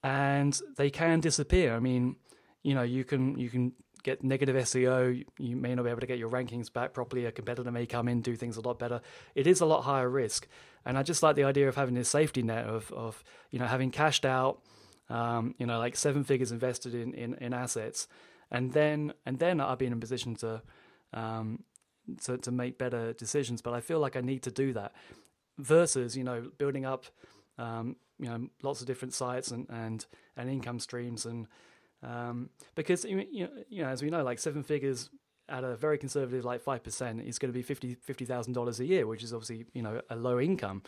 and 0.05 0.61
they 0.77 0.91
can 0.91 1.19
disappear. 1.21 1.75
I 1.75 1.81
mean, 1.81 2.17
you 2.63 2.75
know, 2.75 2.83
you 2.83 3.05
can 3.05 3.37
you 3.39 3.49
can 3.49 3.73
get 4.03 4.23
negative 4.23 4.55
SEO. 4.55 5.25
You 5.39 5.57
may 5.57 5.75
not 5.75 5.85
be 5.85 5.91
able 5.91 6.01
to 6.01 6.07
get 6.07 6.19
your 6.19 6.29
rankings 6.29 6.71
back 6.71 6.93
properly. 6.93 7.25
A 7.25 7.33
competitor 7.33 7.73
may 7.73 7.87
come 7.87 8.07
in, 8.07 8.21
do 8.21 8.37
things 8.37 8.59
a 8.59 8.61
lot 8.61 8.79
better. 8.79 9.01
It 9.35 9.47
is 9.47 9.63
a 9.63 9.67
lot 9.67 9.83
higher 9.83 10.09
risk, 10.09 10.47
and 10.85 10.99
I 10.99 11.03
just 11.03 11.23
like 11.23 11.37
the 11.37 11.45
idea 11.45 11.69
of 11.69 11.75
having 11.75 11.95
this 11.95 12.11
safety 12.11 12.43
net 12.43 12.67
of 12.67 12.93
of 12.93 13.25
you 13.51 13.59
know 13.59 13.67
having 13.67 13.91
cashed 13.91 14.27
out, 14.27 14.61
um, 15.09 15.55
you 15.59 15.65
know, 15.65 15.79
like 15.79 15.97
seven 15.97 16.23
figures 16.23 16.53
invested 16.53 16.95
in, 16.95 17.15
in 17.15 17.35
in 17.35 17.55
assets, 17.55 18.07
and 18.51 18.73
then 18.73 19.15
and 19.25 19.39
then 19.39 19.59
I'll 19.59 19.75
be 19.75 19.87
in 19.87 19.93
a 19.95 19.97
position 19.97 20.37
to. 20.37 20.63
Um, 21.13 21.65
to, 22.25 22.37
to 22.37 22.51
make 22.51 22.77
better 22.77 23.15
decisions, 23.15 23.63
but 23.63 23.73
I 23.73 23.81
feel 23.81 23.99
like 23.99 24.15
I 24.15 24.21
need 24.21 24.43
to 24.43 24.51
do 24.51 24.75
that 24.75 24.93
versus, 25.57 26.15
you 26.19 26.23
know, 26.23 26.51
building 26.59 26.85
up 26.85 27.07
um, 27.59 27.97
you 28.19 28.29
know 28.29 28.49
lots 28.63 28.81
of 28.81 28.87
different 28.87 29.15
sites 29.15 29.51
and 29.51 29.67
and, 29.71 30.07
and 30.37 30.51
income 30.51 30.81
streams 30.81 31.27
and 31.27 31.47
um, 32.03 32.51
because 32.75 33.05
you 33.05 33.17
know, 33.17 33.49
you 33.69 33.83
know 33.83 33.89
as 33.89 34.03
we 34.03 34.11
know 34.11 34.23
like 34.23 34.39
seven 34.39 34.63
figures 34.63 35.11
at 35.49 35.65
a 35.65 35.77
very 35.77 35.99
conservative 35.99 36.45
like 36.45 36.63
five 36.63 36.83
percent 36.83 37.21
is 37.21 37.39
going 37.39 37.53
to 37.53 37.57
be 37.57 37.63
fifty 37.63 37.95
fifty 37.95 38.25
thousand 38.25 38.53
dollars 38.53 38.81
a 38.81 38.85
year, 38.85 39.07
which 39.07 39.23
is 39.23 39.33
obviously 39.33 39.67
you 39.73 39.83
know 39.83 40.01
a 40.11 40.17
low 40.17 40.41
income, 40.41 40.83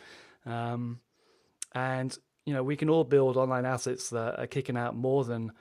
um, 0.45 1.01
and 1.75 2.17
you 2.45 2.55
know 2.55 2.63
we 2.63 2.77
can 2.77 2.89
all 2.89 3.05
build 3.05 3.37
online 3.37 3.65
assets 3.65 4.11
that 4.11 4.39
are 4.39 4.47
kicking 4.47 4.77
out 4.77 4.95
more 4.95 5.25
than 5.25 5.53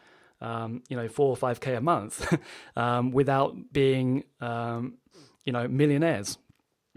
um, 0.42 0.84
you 0.90 0.98
know 0.98 1.08
four 1.08 1.30
or 1.30 1.38
five 1.38 1.60
k 1.60 1.76
a 1.76 1.82
month 1.82 2.38
um, 2.76 3.12
without 3.12 3.56
being 3.72 4.24
um, 4.42 4.98
you 5.46 5.54
know 5.54 5.68
millionaires. 5.68 6.38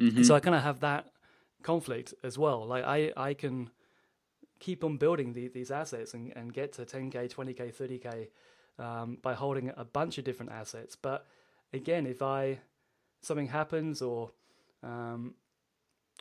Mm-hmm. 0.00 0.22
So 0.22 0.34
I 0.34 0.40
kind 0.40 0.54
of 0.54 0.62
have 0.62 0.80
that 0.80 1.06
conflict 1.62 2.14
as 2.22 2.38
well. 2.38 2.66
Like 2.66 2.84
I 2.84 3.12
I 3.16 3.34
can 3.34 3.70
keep 4.60 4.84
on 4.84 4.96
building 4.96 5.32
the, 5.32 5.48
these 5.48 5.70
assets 5.70 6.14
and, 6.14 6.32
and 6.36 6.52
get 6.52 6.72
to 6.74 6.84
10k, 6.84 7.32
20k, 7.32 7.74
30k 7.74 8.28
um, 8.84 9.18
by 9.22 9.34
holding 9.34 9.72
a 9.76 9.84
bunch 9.84 10.18
of 10.18 10.24
different 10.24 10.52
assets. 10.52 10.96
But 10.96 11.26
again, 11.72 12.06
if 12.06 12.22
I 12.22 12.58
something 13.20 13.48
happens 13.48 14.02
or 14.02 14.30
um, 14.82 15.34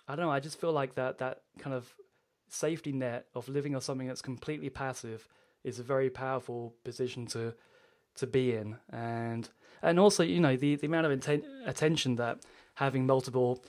I 0.07 0.15
don't 0.15 0.25
know, 0.25 0.31
I 0.31 0.39
just 0.39 0.59
feel 0.59 0.71
like 0.71 0.95
that 0.95 1.19
that 1.19 1.41
kind 1.59 1.75
of 1.75 1.93
safety 2.49 2.91
net 2.91 3.27
of 3.35 3.49
living 3.49 3.75
on 3.75 3.81
something 3.81 4.07
that's 4.07 4.21
completely 4.21 4.69
passive 4.69 5.27
is 5.63 5.79
a 5.79 5.83
very 5.83 6.09
powerful 6.09 6.75
position 6.83 7.25
to 7.27 7.53
to 8.15 8.27
be 8.27 8.55
in, 8.55 8.77
and 8.89 9.49
and 9.81 9.99
also 9.99 10.23
you 10.23 10.39
know 10.39 10.55
the 10.55 10.75
the 10.75 10.87
amount 10.87 11.05
of 11.05 11.11
atten- 11.11 11.45
attention 11.65 12.15
that 12.15 12.39
having 12.75 13.05
multiple 13.05 13.63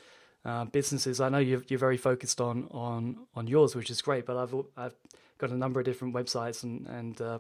uh, 0.44 0.64
businesses. 0.64 1.20
I 1.20 1.28
know 1.28 1.38
you're 1.38 1.62
you're 1.68 1.78
very 1.78 1.96
focused 1.96 2.40
on 2.40 2.68
on 2.70 3.26
on 3.34 3.46
yours, 3.46 3.74
which 3.74 3.90
is 3.90 4.02
great. 4.02 4.26
But 4.26 4.36
I've 4.36 4.54
I've 4.76 4.94
got 5.38 5.50
a 5.50 5.56
number 5.56 5.80
of 5.80 5.86
different 5.86 6.14
websites, 6.14 6.62
and 6.62 6.86
and 6.86 7.20
uh, 7.20 7.38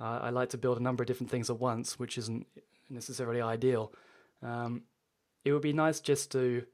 I 0.00 0.30
like 0.30 0.50
to 0.50 0.58
build 0.58 0.78
a 0.78 0.82
number 0.82 1.02
of 1.02 1.06
different 1.06 1.30
things 1.30 1.50
at 1.50 1.58
once, 1.58 1.98
which 1.98 2.18
isn't 2.18 2.46
necessarily 2.90 3.40
ideal. 3.40 3.92
Um, 4.42 4.82
it 5.44 5.52
would 5.52 5.62
be 5.62 5.72
nice 5.72 6.00
just 6.00 6.32
to 6.32 6.64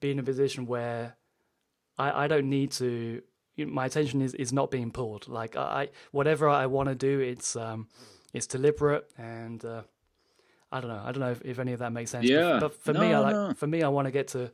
be 0.00 0.10
in 0.10 0.18
a 0.18 0.22
position 0.22 0.66
where 0.66 1.16
I, 1.98 2.24
I 2.24 2.28
don't 2.28 2.48
need 2.48 2.72
to. 2.72 3.22
You 3.56 3.66
know, 3.66 3.72
my 3.72 3.86
attention 3.86 4.22
is, 4.22 4.34
is 4.34 4.52
not 4.52 4.70
being 4.70 4.92
pulled. 4.92 5.26
Like 5.26 5.56
I, 5.56 5.88
whatever 6.12 6.48
I 6.48 6.66
want 6.66 6.88
to 6.88 6.94
do, 6.94 7.18
it's 7.18 7.56
um, 7.56 7.88
it's 8.32 8.46
deliberate 8.46 9.10
and 9.18 9.64
uh, 9.64 9.82
I 10.70 10.80
don't 10.80 10.90
know. 10.90 11.02
I 11.04 11.12
don't 11.12 11.20
know 11.20 11.30
if, 11.32 11.42
if 11.44 11.58
any 11.58 11.72
of 11.72 11.80
that 11.80 11.92
makes 11.92 12.10
sense. 12.10 12.28
Yeah. 12.28 12.58
But, 12.60 12.60
but 12.60 12.82
for 12.82 12.92
no, 12.92 13.00
me, 13.00 13.12
I 13.12 13.18
like 13.18 13.34
no. 13.34 13.54
for 13.54 13.66
me, 13.66 13.82
I 13.82 13.88
want 13.88 14.06
to 14.06 14.12
get 14.12 14.28
to 14.28 14.52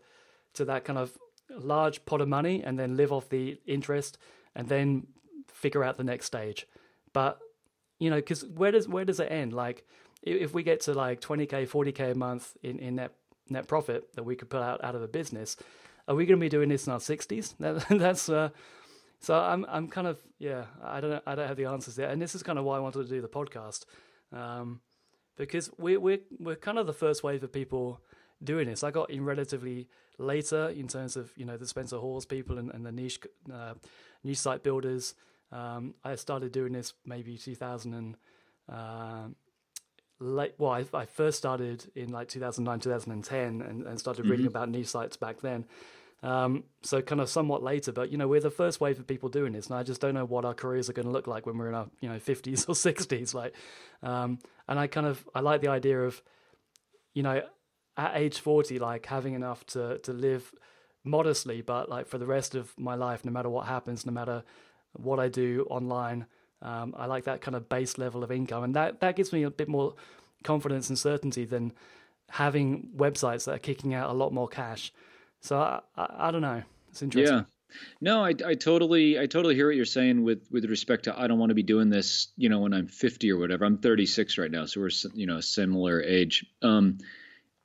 to 0.55 0.64
that 0.67 0.85
kind 0.85 0.99
of 0.99 1.17
large 1.51 2.05
pot 2.05 2.21
of 2.21 2.29
money 2.29 2.62
and 2.62 2.79
then 2.79 2.97
live 2.97 3.12
off 3.12 3.29
the 3.29 3.59
interest 3.67 4.19
and 4.55 4.69
then 4.69 5.07
figure 5.49 5.85
out 5.85 5.97
the 5.97 6.05
next 6.05 6.27
stage. 6.27 6.67
But 7.12 7.38
you 7.99 8.11
know, 8.11 8.17
because 8.17 8.45
where 8.45 8.73
does 8.73 8.88
where 8.88 9.05
does 9.05 9.21
it 9.21 9.31
end? 9.31 9.53
Like, 9.53 9.87
if 10.23 10.53
we 10.53 10.62
get 10.62 10.81
to 10.83 10.95
like 10.95 11.21
twenty 11.21 11.47
k, 11.47 11.64
forty 11.64 11.93
k 11.93 12.11
a 12.11 12.14
month 12.14 12.57
in 12.62 12.79
in 12.79 12.97
net 12.97 13.12
net 13.49 13.69
profit 13.69 14.14
that 14.14 14.25
we 14.25 14.37
could 14.37 14.51
put 14.51 14.62
out 14.62 14.83
out 14.83 14.95
of 14.95 15.03
a 15.03 15.09
business, 15.09 15.57
are 16.09 16.14
we 16.14 16.27
going 16.27 16.38
to 16.38 16.45
be 16.45 16.49
doing 16.49 16.69
this 16.69 16.87
in 16.87 16.93
our 16.93 17.01
sixties? 17.01 17.55
That, 17.61 17.87
that's 17.88 18.29
uh, 18.29 18.51
so 19.21 19.38
I'm 19.38 19.64
I'm 19.69 19.88
kind 19.88 20.07
of 20.07 20.19
yeah 20.38 20.64
I 20.83 21.01
don't 21.01 21.23
I 21.27 21.35
don't 21.35 21.49
have 21.49 21.57
the 21.57 21.67
answers 21.67 21.97
there, 21.97 22.09
and 22.09 22.21
this 22.21 22.35
is 22.35 22.43
kind 22.43 22.59
of 22.59 22.64
why 22.64 22.77
I 22.77 22.81
wanted 22.81 23.05
to 23.05 23.09
do 23.09 23.21
the 23.21 23.29
podcast, 23.29 23.85
um, 24.33 24.81
because 25.37 25.71
we 25.79 25.97
we're 25.97 26.21
we're 26.38 26.57
kind 26.57 26.79
of 26.79 26.87
the 26.87 26.93
first 26.93 27.23
wave 27.23 27.43
of 27.43 27.53
people 27.53 28.01
doing 28.43 28.67
this. 28.67 28.83
I 28.83 28.90
got 28.90 29.11
in 29.11 29.25
relatively 29.25 29.88
later 30.18 30.68
in 30.68 30.88
terms 30.88 31.16
of 31.16 31.33
you 31.37 31.44
know 31.44 31.57
the 31.57 31.66
Spencer 31.66 31.98
Haws 31.98 32.27
people 32.27 32.59
and, 32.59 32.70
and 32.70 32.85
the 32.85 32.92
niche 32.92 33.20
uh, 33.53 33.74
new 34.22 34.35
site 34.35 34.62
builders. 34.62 35.14
Um, 35.53 35.94
I 36.03 36.14
started 36.16 36.53
doing 36.53 36.72
this 36.72 36.94
maybe 37.07 37.38
2000 37.38 37.94
and 37.94 38.16
uh, 38.68 39.29
late. 40.18 40.55
Well, 40.59 40.72
I, 40.72 40.85
I, 40.92 41.05
first 41.05 41.38
started 41.38 41.90
in 41.94 42.11
like 42.11 42.29
2009, 42.29 42.81
2010, 42.81 43.61
and, 43.62 43.87
and 43.87 43.98
started 44.00 44.24
reading 44.24 44.46
mm-hmm. 44.46 44.57
about 44.57 44.68
niche 44.70 44.88
sites 44.88 45.16
back 45.16 45.42
then. 45.42 45.66
Um, 46.24 46.64
so 46.83 47.03
kind 47.03 47.20
of 47.20 47.29
somewhat 47.29 47.62
later, 47.62 47.92
but 47.92 48.11
you 48.11 48.16
know 48.16 48.27
we're 48.27 48.40
the 48.40 48.50
first 48.50 48.81
wave 48.81 48.98
of 48.98 49.07
people 49.07 49.29
doing 49.29 49.53
this, 49.53 49.66
and 49.66 49.77
I 49.77 49.83
just 49.83 50.00
don't 50.00 50.14
know 50.14 50.24
what 50.24 50.46
our 50.46 50.55
careers 50.55 50.88
are 50.88 50.94
going 50.94 51.07
to 51.07 51.12
look 51.12 51.27
like 51.27 51.44
when 51.44 51.59
we're 51.59 51.68
in 51.68 51.74
our 51.74 51.87
you 52.00 52.09
know 52.09 52.16
50s 52.18 52.68
or 52.68 52.72
60s. 52.72 53.35
Like, 53.35 53.55
um, 54.03 54.38
and 54.66 54.79
I 54.79 54.87
kind 54.87 55.07
of 55.07 55.22
I 55.35 55.40
like 55.40 55.61
the 55.61 55.68
idea 55.68 56.00
of, 56.00 56.22
you 57.12 57.22
know, 57.22 57.42
at 57.97 58.17
age 58.17 58.41
40 58.41 58.79
like 58.79 59.07
having 59.07 59.35
enough 59.35 59.65
to 59.67 59.99
to 59.99 60.13
live 60.13 60.53
modestly 61.05 61.61
but 61.61 61.89
like 61.89 62.07
for 62.07 62.19
the 62.19 62.27
rest 62.27 62.55
of 62.55 62.73
my 62.79 62.95
life 62.95 63.25
no 63.25 63.31
matter 63.31 63.49
what 63.49 63.67
happens 63.67 64.07
no 64.07 64.13
matter 64.13 64.43
what 64.93 65.21
i 65.21 65.29
do 65.29 65.67
online 65.71 66.27
um, 66.65 66.95
i 66.97 67.07
like 67.07 67.25
that 67.25 67.43
kind 67.43 67.55
of 67.55 67.69
base 67.69 67.99
level 67.99 68.25
of 68.25 68.33
income. 68.33 68.65
And 68.65 68.75
that 68.75 69.01
that 69.01 69.17
gives 69.17 69.33
me 69.33 69.43
a 69.43 69.51
bit 69.51 69.69
more 69.69 69.95
confidence 70.43 70.89
and 70.89 70.99
certainty 70.99 71.45
than 71.45 71.73
having 72.31 72.91
websites 72.97 73.45
that 73.45 73.55
are 73.55 73.59
kicking 73.59 73.95
out 73.95 74.11
a 74.11 74.15
lot 74.15 74.33
more 74.33 74.49
cash. 74.49 74.93
So 75.41 75.59
i, 75.59 75.81
I, 75.97 76.29
I 76.29 76.31
don't 76.31 76.43
know. 76.43 76.63
It's 76.91 77.03
interesting. 77.03 77.39
Yeah. 77.39 77.45
No, 78.01 78.25
I, 78.25 78.35
I 78.47 78.55
totally 78.55 79.19
I 79.19 79.27
totally 79.27 79.55
hear 79.57 79.67
what 79.67 79.77
you're 79.77 79.85
saying 79.85 80.23
with 80.23 80.47
with 80.51 80.65
respect 80.65 81.05
to 81.05 81.19
I 81.19 81.27
don't 81.27 81.39
want 81.39 81.51
to 81.51 81.55
be 81.55 81.63
doing 81.63 81.91
this, 81.91 82.29
you 82.37 82.49
know, 82.49 82.61
when 82.61 82.73
I'm 82.73 82.87
50 82.87 83.31
or 83.33 83.39
whatever. 83.39 83.65
I'm 83.65 83.79
36 83.79 84.39
right 84.39 84.51
now, 84.51 84.65
so 84.65 84.81
we're 84.81 84.91
you 85.13 85.27
know 85.27 85.37
a 85.37 85.43
similar 85.43 86.01
age. 86.01 86.47
Um, 86.63 86.99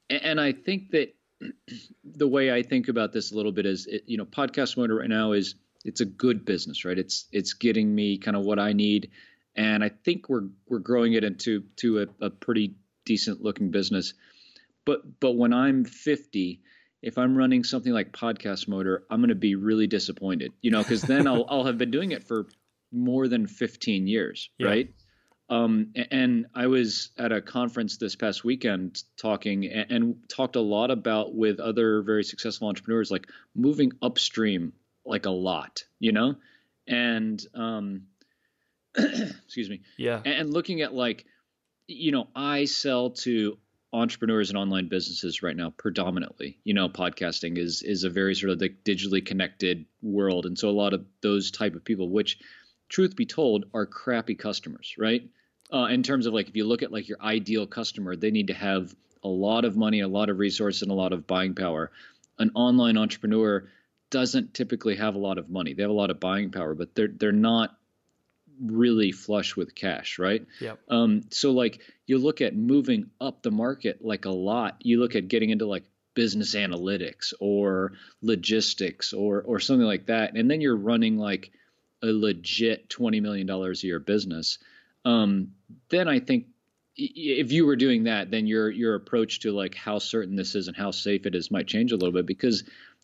and 0.09 0.39
I 0.39 0.51
think 0.51 0.91
that 0.91 1.15
the 2.03 2.27
way 2.27 2.51
I 2.51 2.63
think 2.63 2.87
about 2.87 3.13
this 3.13 3.31
a 3.31 3.35
little 3.35 3.51
bit 3.51 3.65
is, 3.65 3.87
it, 3.87 4.03
you 4.05 4.17
know, 4.17 4.25
podcast 4.25 4.77
motor 4.77 4.95
right 4.95 5.09
now 5.09 5.31
is 5.31 5.55
it's 5.85 6.01
a 6.01 6.05
good 6.05 6.45
business, 6.45 6.85
right? 6.85 6.97
It's 6.97 7.25
it's 7.31 7.53
getting 7.53 7.93
me 7.93 8.17
kind 8.17 8.35
of 8.35 8.43
what 8.43 8.59
I 8.59 8.73
need, 8.73 9.11
and 9.55 9.83
I 9.83 9.89
think 9.89 10.29
we're 10.29 10.47
we're 10.67 10.79
growing 10.79 11.13
it 11.13 11.23
into 11.23 11.63
to 11.77 12.01
a, 12.01 12.25
a 12.25 12.29
pretty 12.29 12.75
decent 13.05 13.41
looking 13.41 13.71
business. 13.71 14.13
But 14.85 15.19
but 15.19 15.33
when 15.33 15.53
I'm 15.53 15.85
50, 15.85 16.61
if 17.01 17.17
I'm 17.17 17.35
running 17.35 17.63
something 17.63 17.93
like 17.93 18.11
podcast 18.11 18.67
motor, 18.67 19.05
I'm 19.09 19.19
going 19.19 19.29
to 19.29 19.35
be 19.35 19.55
really 19.55 19.87
disappointed, 19.87 20.51
you 20.61 20.71
know, 20.71 20.83
because 20.83 21.01
then 21.01 21.27
I'll 21.27 21.45
I'll 21.49 21.63
have 21.65 21.77
been 21.77 21.91
doing 21.91 22.11
it 22.11 22.27
for 22.27 22.47
more 22.91 23.27
than 23.27 23.47
15 23.47 24.07
years, 24.07 24.49
yeah. 24.57 24.67
right? 24.67 24.93
Um, 25.49 25.93
and 26.11 26.45
I 26.53 26.67
was 26.67 27.09
at 27.17 27.31
a 27.31 27.41
conference 27.41 27.97
this 27.97 28.15
past 28.15 28.43
weekend 28.43 29.03
talking 29.17 29.65
and, 29.65 29.91
and, 29.91 30.15
talked 30.29 30.55
a 30.55 30.61
lot 30.61 30.91
about 30.91 31.33
with 31.33 31.59
other 31.59 32.03
very 32.03 32.23
successful 32.23 32.67
entrepreneurs, 32.67 33.09
like 33.09 33.27
moving 33.55 33.91
upstream, 34.03 34.73
like 35.05 35.25
a 35.25 35.31
lot, 35.31 35.83
you 35.99 36.11
know, 36.11 36.35
and 36.87 37.43
um, 37.55 38.03
excuse 38.95 39.71
me, 39.71 39.81
yeah, 39.97 40.21
and, 40.23 40.53
looking 40.53 40.81
at 40.81 40.93
like, 40.93 41.25
you 41.87 42.11
know, 42.11 42.27
I 42.35 42.65
sell 42.65 43.09
to 43.11 43.57
entrepreneurs 43.91 44.49
and 44.49 44.57
online 44.57 44.87
businesses 44.87 45.41
right 45.41 45.55
now 45.55 45.71
predominantly. 45.71 46.59
You 46.63 46.75
know 46.75 46.89
podcasting 46.89 47.57
is 47.57 47.81
is 47.81 48.03
a 48.03 48.09
very 48.11 48.35
sort 48.35 48.51
of 48.51 48.61
like 48.61 48.83
digitally 48.83 49.25
connected 49.25 49.85
world. 50.03 50.45
And 50.45 50.57
so 50.57 50.69
a 50.69 50.71
lot 50.71 50.93
of 50.93 51.05
those 51.21 51.49
type 51.49 51.73
of 51.73 51.83
people 51.83 52.09
which 52.09 52.37
truth 52.87 53.15
be 53.15 53.25
told 53.25 53.65
are 53.73 53.87
crappy 53.87 54.35
customers 54.35 54.93
right 54.97 55.23
uh, 55.73 55.87
in 55.89 56.03
terms 56.03 56.25
of 56.25 56.33
like 56.33 56.49
if 56.49 56.55
you 56.55 56.65
look 56.65 56.83
at 56.83 56.91
like 56.91 57.07
your 57.07 57.21
ideal 57.21 57.67
customer, 57.67 58.15
they 58.15 58.31
need 58.31 58.47
to 58.47 58.53
have 58.53 58.95
a 59.23 59.27
lot 59.27 59.65
of 59.65 59.77
money, 59.77 59.99
a 59.99 60.07
lot 60.07 60.29
of 60.29 60.39
resources, 60.39 60.81
and 60.81 60.91
a 60.91 60.95
lot 60.95 61.13
of 61.13 61.27
buying 61.27 61.55
power. 61.55 61.91
An 62.37 62.51
online 62.55 62.97
entrepreneur 62.97 63.69
doesn't 64.09 64.53
typically 64.53 64.95
have 64.95 65.15
a 65.15 65.19
lot 65.19 65.37
of 65.37 65.49
money. 65.49 65.73
They 65.73 65.83
have 65.83 65.91
a 65.91 65.93
lot 65.93 66.09
of 66.09 66.19
buying 66.19 66.51
power, 66.51 66.73
but 66.73 66.95
they're 66.95 67.07
they're 67.09 67.31
not 67.31 67.75
really 68.61 69.11
flush 69.11 69.55
with 69.55 69.75
cash, 69.75 70.19
right? 70.19 70.45
Yeah. 70.59 70.75
Um, 70.89 71.23
so 71.29 71.51
like 71.51 71.79
you 72.07 72.17
look 72.17 72.41
at 72.41 72.55
moving 72.55 73.09
up 73.21 73.41
the 73.41 73.51
market 73.51 74.03
like 74.03 74.25
a 74.25 74.31
lot. 74.31 74.77
You 74.81 74.99
look 74.99 75.15
at 75.15 75.27
getting 75.27 75.49
into 75.49 75.65
like 75.65 75.83
business 76.15 76.55
analytics 76.55 77.33
or 77.39 77.93
logistics 78.21 79.13
or 79.13 79.41
or 79.41 79.59
something 79.59 79.85
like 79.85 80.07
that, 80.07 80.35
and 80.35 80.49
then 80.49 80.61
you're 80.61 80.75
running 80.75 81.17
like 81.17 81.51
a 82.01 82.07
legit 82.07 82.89
twenty 82.89 83.19
million 83.19 83.45
dollars 83.45 83.83
a 83.83 83.87
year 83.87 83.99
business 83.99 84.57
um, 85.09 85.51
then 85.89 86.07
I 86.07 86.19
think 86.19 86.45
if 86.95 87.51
you 87.51 87.65
were 87.65 87.75
doing 87.75 88.03
that, 88.03 88.29
then 88.31 88.45
your 88.47 88.69
your 88.69 88.95
approach 88.95 89.39
to 89.41 89.51
like 89.51 89.75
how 89.75 89.99
certain 89.99 90.35
this 90.35 90.55
is 90.55 90.67
and 90.67 90.75
how 90.75 90.91
safe 90.91 91.25
it 91.25 91.35
is 91.35 91.51
might 91.51 91.67
change 91.67 91.91
a 91.91 91.95
little 91.95 92.11
bit 92.11 92.25
because 92.25 92.63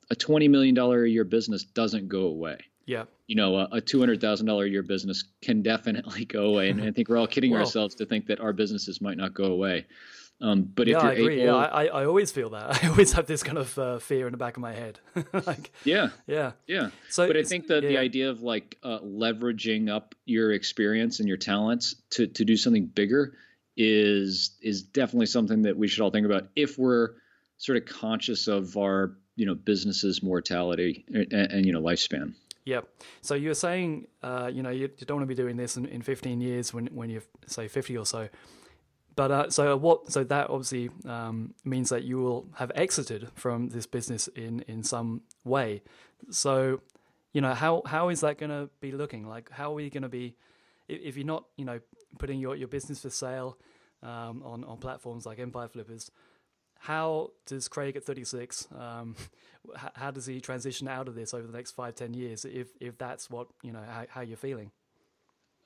a 0.10 0.16
twenty 0.16 0.48
million 0.48 0.76
dollar 0.76 1.04
a 1.04 1.10
year 1.10 1.24
business 1.24 1.64
doesn't 1.64 2.08
go 2.08 2.22
away. 2.22 2.60
Yeah. 2.86 3.06
You 3.28 3.36
know, 3.36 3.56
a, 3.56 3.68
a 3.74 3.82
two 3.82 4.00
hundred 4.00 4.22
thousand 4.22 4.46
dollar 4.46 4.66
a 4.66 4.70
year 4.70 4.84
business 4.84 5.24
can 5.42 5.62
definitely 5.62 6.26
go 6.26 6.46
away, 6.46 6.70
and 6.70 6.82
I 6.82 6.92
think 6.92 7.10
we're 7.10 7.18
all 7.18 7.28
kidding 7.28 7.52
well, 7.52 7.62
ourselves 7.62 7.96
to 7.96 8.06
think 8.06 8.28
that 8.28 8.40
our 8.40 8.54
businesses 8.54 9.02
might 9.02 9.18
not 9.18 9.34
go 9.34 9.46
away. 9.46 9.86
Um, 10.42 10.64
but 10.64 10.88
yeah, 10.88 10.98
if 10.98 11.04
you're 11.04 11.12
I 11.12 11.14
agree. 11.14 11.42
able, 11.42 11.54
yeah, 11.54 11.66
I, 11.66 11.86
I 11.86 12.06
always 12.06 12.32
feel 12.32 12.50
that. 12.50 12.84
I 12.84 12.90
always 12.90 13.14
have 13.14 13.26
this 13.26 13.42
kind 13.42 13.58
of 13.58 13.78
uh, 13.80 14.00
fear 14.00 14.28
in 14.28 14.32
the 14.32 14.38
back 14.38 14.58
of 14.58 14.62
my 14.62 14.74
head. 14.74 15.00
like, 15.46 15.72
yeah, 15.84 16.10
yeah, 16.28 16.52
yeah. 16.68 16.90
So, 17.10 17.28
but 17.28 17.38
I 17.38 17.44
think 17.44 17.68
that 17.68 17.84
yeah. 17.84 17.90
the 17.90 17.98
idea 17.98 18.30
of 18.30 18.42
like 18.42 18.78
uh, 18.84 19.00
leveraging 19.00 19.90
up 19.90 20.14
your 20.26 20.52
experience 20.52 21.20
and 21.20 21.28
your 21.28 21.38
talents 21.38 21.96
to 22.12 22.28
to 22.28 22.44
do 22.44 22.58
something 22.58 22.86
bigger 22.86 23.34
is 23.78 24.58
is 24.62 24.82
definitely 24.82 25.26
something 25.28 25.64
that 25.64 25.78
we 25.78 25.88
should 25.88 26.02
all 26.02 26.12
think 26.12 26.26
about 26.26 26.50
if 26.56 26.78
we're 26.78 27.12
sort 27.58 27.78
of 27.78 27.86
conscious 27.86 28.48
of 28.48 28.78
our 28.78 29.16
you 29.36 29.46
know 29.46 29.56
business's 29.56 30.22
mortality 30.22 31.06
and, 31.14 31.32
and 31.34 31.66
you 31.66 31.72
know 31.72 31.82
lifespan. 31.82 32.34
Yep. 32.66 32.88
So 33.22 33.36
you 33.36 33.50
were 33.50 33.56
saying, 33.56 34.08
uh, 34.24 34.50
you 34.52 34.64
know, 34.64 34.72
you, 34.72 34.90
you, 34.98 35.06
don't 35.06 35.18
want 35.18 35.30
to 35.30 35.36
be 35.36 35.40
doing 35.40 35.56
this 35.56 35.78
in, 35.78 35.86
in 35.86 36.02
15 36.02 36.42
years 36.42 36.74
when 36.74 36.88
when 36.88 37.10
you're 37.10 37.24
say 37.48 37.68
50 37.68 37.98
or 37.98 38.06
so. 38.06 38.28
But 39.16 39.32
uh, 39.32 39.50
so 39.50 39.78
what? 39.78 40.12
So 40.12 40.24
that 40.26 40.50
obviously 40.50 40.90
um, 41.06 41.54
means 41.64 41.90
that 41.90 42.04
you 42.04 42.18
will 42.18 42.48
have 42.56 42.72
exited 42.76 43.30
from 43.34 43.70
this 43.70 43.86
business 43.86 44.28
in 44.28 44.62
in 44.68 44.84
some 44.84 45.22
way. 45.44 45.84
So, 46.32 46.82
you 47.32 47.42
know, 47.42 47.54
how 47.54 47.82
how 47.86 48.10
is 48.10 48.22
that 48.22 48.38
going 48.38 48.50
to 48.50 48.70
be 48.82 48.92
looking? 48.92 49.28
Like, 49.28 49.50
how 49.52 49.72
are 49.72 49.76
we 49.76 49.90
going 49.90 50.04
to 50.04 50.10
be 50.10 50.36
if, 50.88 51.02
if, 51.02 51.18
you're 51.18 51.26
not, 51.26 51.46
you 51.56 51.66
know, 51.66 51.80
putting 52.20 52.40
your 52.40 52.56
your 52.56 52.68
business 52.68 53.02
for 53.02 53.10
sale 53.10 53.58
um, 54.04 54.44
on 54.44 54.66
on 54.66 54.78
platforms 54.78 55.26
like 55.26 55.40
Empire 55.40 55.70
Flippers? 55.70 56.12
How 56.80 57.32
does 57.46 57.70
Craig 57.70 57.96
at 57.96 58.04
36? 58.04 58.68
Um, 58.78 59.16
how 59.96 60.12
does 60.12 60.26
he 60.26 60.42
transition 60.42 60.90
out 60.90 61.08
of 61.08 61.16
this 61.16 61.34
over 61.34 61.48
the 61.48 61.56
next 61.56 61.72
five, 61.72 61.96
ten 61.96 62.14
years? 62.14 62.44
If 62.44 62.68
if 62.82 62.98
that's 62.98 63.30
what 63.30 63.48
you 63.64 63.72
know, 63.72 63.84
how, 63.88 64.06
how 64.10 64.22
you're 64.22 64.36
feeling. 64.36 64.72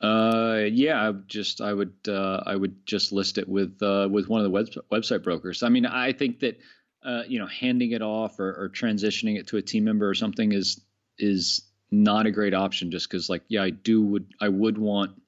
Uh, 0.02 0.64
yeah, 0.72 1.10
I 1.10 1.12
just 1.28 1.60
I 1.60 1.74
would 1.74 1.94
uh, 2.08 2.44
I 2.46 2.56
would 2.56 2.86
just 2.86 3.12
list 3.12 3.38
it 3.38 3.50
with 3.50 3.82
uh, 3.84 4.08
with 4.10 4.30
one 4.30 4.40
of 4.40 4.46
the 4.46 4.50
web, 4.50 4.68
website 4.92 5.24
brokers. 5.24 5.62
I 5.62 5.70
mean, 5.70 5.86
I 5.86 6.14
think 6.14 6.40
that 6.40 6.60
uh, 7.04 7.24
you 7.28 7.40
know 7.40 7.48
handing 7.48 7.92
it 7.92 8.02
off 8.02 8.40
or, 8.40 8.64
or 8.64 8.70
transitioning 8.70 9.38
it 9.38 9.48
to 9.48 9.58
a 9.58 9.62
team 9.62 9.84
member 9.84 10.08
or 10.08 10.16
something 10.16 10.54
is 10.54 10.82
is 11.18 11.64
not 11.92 12.28
a 12.28 12.32
great 12.32 12.54
option. 12.54 12.92
Just 12.92 13.10
because, 13.10 13.30
like, 13.30 13.44
yeah, 13.50 13.64
I 13.64 13.72
do 13.72 14.02
would 14.02 14.34
I 14.40 14.48
would 14.48 14.78
want 14.78 15.22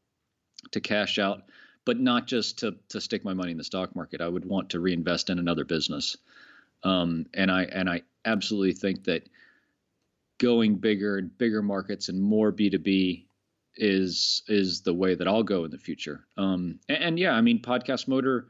to 0.71 0.79
cash 0.79 1.19
out, 1.19 1.43
but 1.83 1.99
not 1.99 2.27
just 2.27 2.59
to 2.59 2.75
to 2.89 3.01
stick 3.01 3.25
my 3.25 3.33
money 3.33 3.51
in 3.51 3.57
the 3.57 3.65
stock 3.65 3.93
market. 3.93 4.21
I 4.21 4.27
would 4.29 4.45
want 4.45 4.69
to 4.69 4.79
reinvest 4.79 5.29
in 5.29 5.37
another 5.37 5.65
business. 5.65 6.15
Um, 6.83 7.25
and 7.33 7.51
I 7.51 7.63
and 7.63 7.89
I 7.89 8.03
absolutely 8.23 8.73
think 8.73 9.03
that 9.03 9.27
going 10.37 10.75
bigger 10.75 11.17
and 11.17 11.37
bigger 11.37 11.61
markets 11.61 12.07
and 12.07 12.21
more 12.21 12.51
B 12.51 12.69
two 12.69 12.79
B 12.79 13.27
is 13.75 14.43
is 14.47 14.81
the 14.81 14.93
way 14.93 15.15
that 15.15 15.27
I'll 15.27 15.43
go 15.43 15.65
in 15.65 15.71
the 15.71 15.77
future. 15.77 16.25
Um, 16.37 16.79
and, 16.89 17.03
and, 17.03 17.19
yeah, 17.19 17.33
I 17.33 17.41
mean, 17.41 17.61
Podcast 17.61 18.07
Motor 18.07 18.47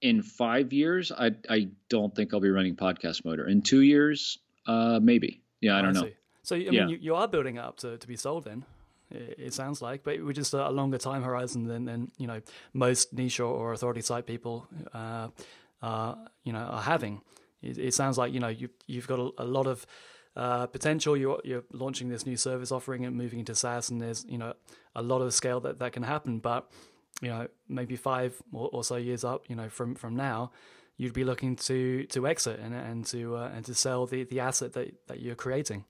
in 0.00 0.22
five 0.22 0.72
years, 0.72 1.12
I 1.12 1.32
I 1.48 1.68
don't 1.88 2.14
think 2.14 2.32
I'll 2.32 2.40
be 2.40 2.50
running 2.50 2.76
Podcast 2.76 3.24
Motor. 3.24 3.46
In 3.46 3.62
two 3.62 3.82
years, 3.82 4.38
uh, 4.66 5.00
maybe. 5.02 5.42
Yeah, 5.60 5.76
I 5.76 5.82
don't 5.82 5.96
I 5.96 6.00
know. 6.00 6.08
So 6.42 6.56
I 6.56 6.58
mean, 6.58 6.72
yeah. 6.72 6.88
you, 6.88 6.98
you 7.00 7.14
are 7.14 7.28
building 7.28 7.58
up 7.58 7.76
to, 7.78 7.96
to 7.96 8.08
be 8.08 8.16
sold 8.16 8.44
then. 8.44 8.64
It, 9.10 9.36
it 9.38 9.54
sounds 9.54 9.80
like, 9.80 10.02
but 10.02 10.22
we're 10.24 10.32
just 10.32 10.54
a 10.54 10.68
longer 10.70 10.98
time 10.98 11.22
horizon 11.22 11.66
than, 11.66 11.84
than 11.84 12.10
you 12.18 12.26
know 12.26 12.40
most 12.72 13.12
niche 13.12 13.40
or, 13.40 13.46
or 13.46 13.72
authority 13.72 14.00
site 14.00 14.26
people, 14.26 14.66
uh, 14.92 15.28
uh, 15.82 16.14
you 16.44 16.52
know, 16.52 16.58
are 16.58 16.82
having. 16.82 17.20
It, 17.62 17.78
it, 17.78 17.94
sounds 17.94 18.18
like 18.18 18.32
you 18.32 18.40
know 18.40 18.48
you 18.48 18.70
you've 18.86 19.06
got 19.06 19.20
a, 19.20 19.30
a 19.38 19.44
lot 19.44 19.66
of 19.68 19.86
uh, 20.36 20.66
potential. 20.66 21.16
You're 21.16 21.40
you're 21.44 21.64
launching 21.72 22.08
this 22.08 22.26
new 22.26 22.36
service 22.36 22.72
offering 22.72 23.04
and 23.04 23.16
moving 23.16 23.38
into 23.38 23.54
SaaS, 23.54 23.90
and 23.90 24.00
there's 24.00 24.24
you 24.28 24.38
know 24.38 24.54
a 24.94 25.02
lot 25.02 25.20
of 25.20 25.32
scale 25.34 25.60
that 25.60 25.78
that 25.78 25.92
can 25.92 26.02
happen. 26.02 26.38
But 26.38 26.70
you 27.20 27.28
know 27.28 27.48
maybe 27.68 27.96
five 27.96 28.40
or, 28.52 28.68
or 28.72 28.84
so 28.84 28.96
years 28.96 29.24
up, 29.24 29.44
you 29.48 29.56
know 29.56 29.68
from 29.68 29.94
from 29.94 30.16
now, 30.16 30.52
you'd 30.96 31.12
be 31.12 31.24
looking 31.24 31.56
to 31.56 32.04
to 32.06 32.26
exit 32.26 32.60
and 32.60 32.74
and 32.74 33.04
to 33.06 33.36
uh, 33.36 33.50
and 33.54 33.64
to 33.66 33.74
sell 33.74 34.06
the 34.06 34.24
the 34.24 34.40
asset 34.40 34.72
that 34.74 34.92
that 35.08 35.20
you're 35.20 35.34
creating. 35.34 35.84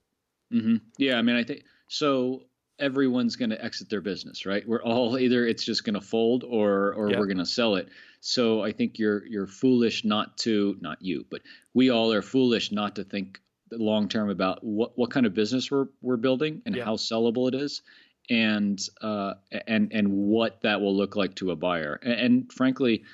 Mm-hmm. 0.52 0.76
Yeah, 0.98 1.16
I 1.16 1.22
mean, 1.22 1.37
I 1.37 1.44
think 1.44 1.64
so. 1.88 2.42
Everyone's 2.78 3.37
going 3.37 3.50
to 3.50 3.64
exit 3.64 3.90
their 3.90 4.00
business, 4.00 4.44
right? 4.44 4.66
We're 4.66 4.83
all 4.83 5.18
either 5.24 5.46
it's 5.46 5.64
just 5.64 5.85
going 5.85 5.94
to 5.94 6.00
fold 6.00 6.42
or 6.42 6.94
or 6.94 7.11
yep. 7.11 7.18
we're 7.18 7.26
going 7.26 7.38
to 7.38 7.46
sell 7.46 7.76
it. 7.76 7.88
So 8.20 8.62
I 8.62 8.72
think 8.72 8.98
you're 8.98 9.24
you're 9.26 9.46
foolish 9.46 10.05
not 10.05 10.37
to 10.38 10.76
not 10.81 10.98
you, 11.00 11.26
but 11.31 11.42
we 11.74 11.90
all 11.90 12.12
are 12.12 12.22
foolish 12.22 12.72
not 12.72 12.96
to 12.96 13.05
think 13.05 13.40
long 13.72 14.08
term 14.08 14.30
about 14.30 14.62
what, 14.62 14.96
what 14.96 15.11
kind 15.11 15.26
of 15.26 15.35
business 15.35 15.70
we're 15.70 15.87
we're 16.00 16.16
building 16.16 16.62
and 16.66 16.76
yeah. 16.76 16.85
how 16.85 16.96
sellable 16.96 17.48
it 17.48 17.54
is, 17.54 17.82
and 18.30 18.80
uh, 19.00 19.35
and 19.66 19.92
and 19.92 20.12
what 20.12 20.61
that 20.62 20.80
will 20.80 20.96
look 20.96 21.16
like 21.16 21.35
to 21.37 21.50
a 21.50 21.56
buyer. 21.56 21.98
And, 22.02 22.12
and 22.12 22.52
frankly, 22.52 23.04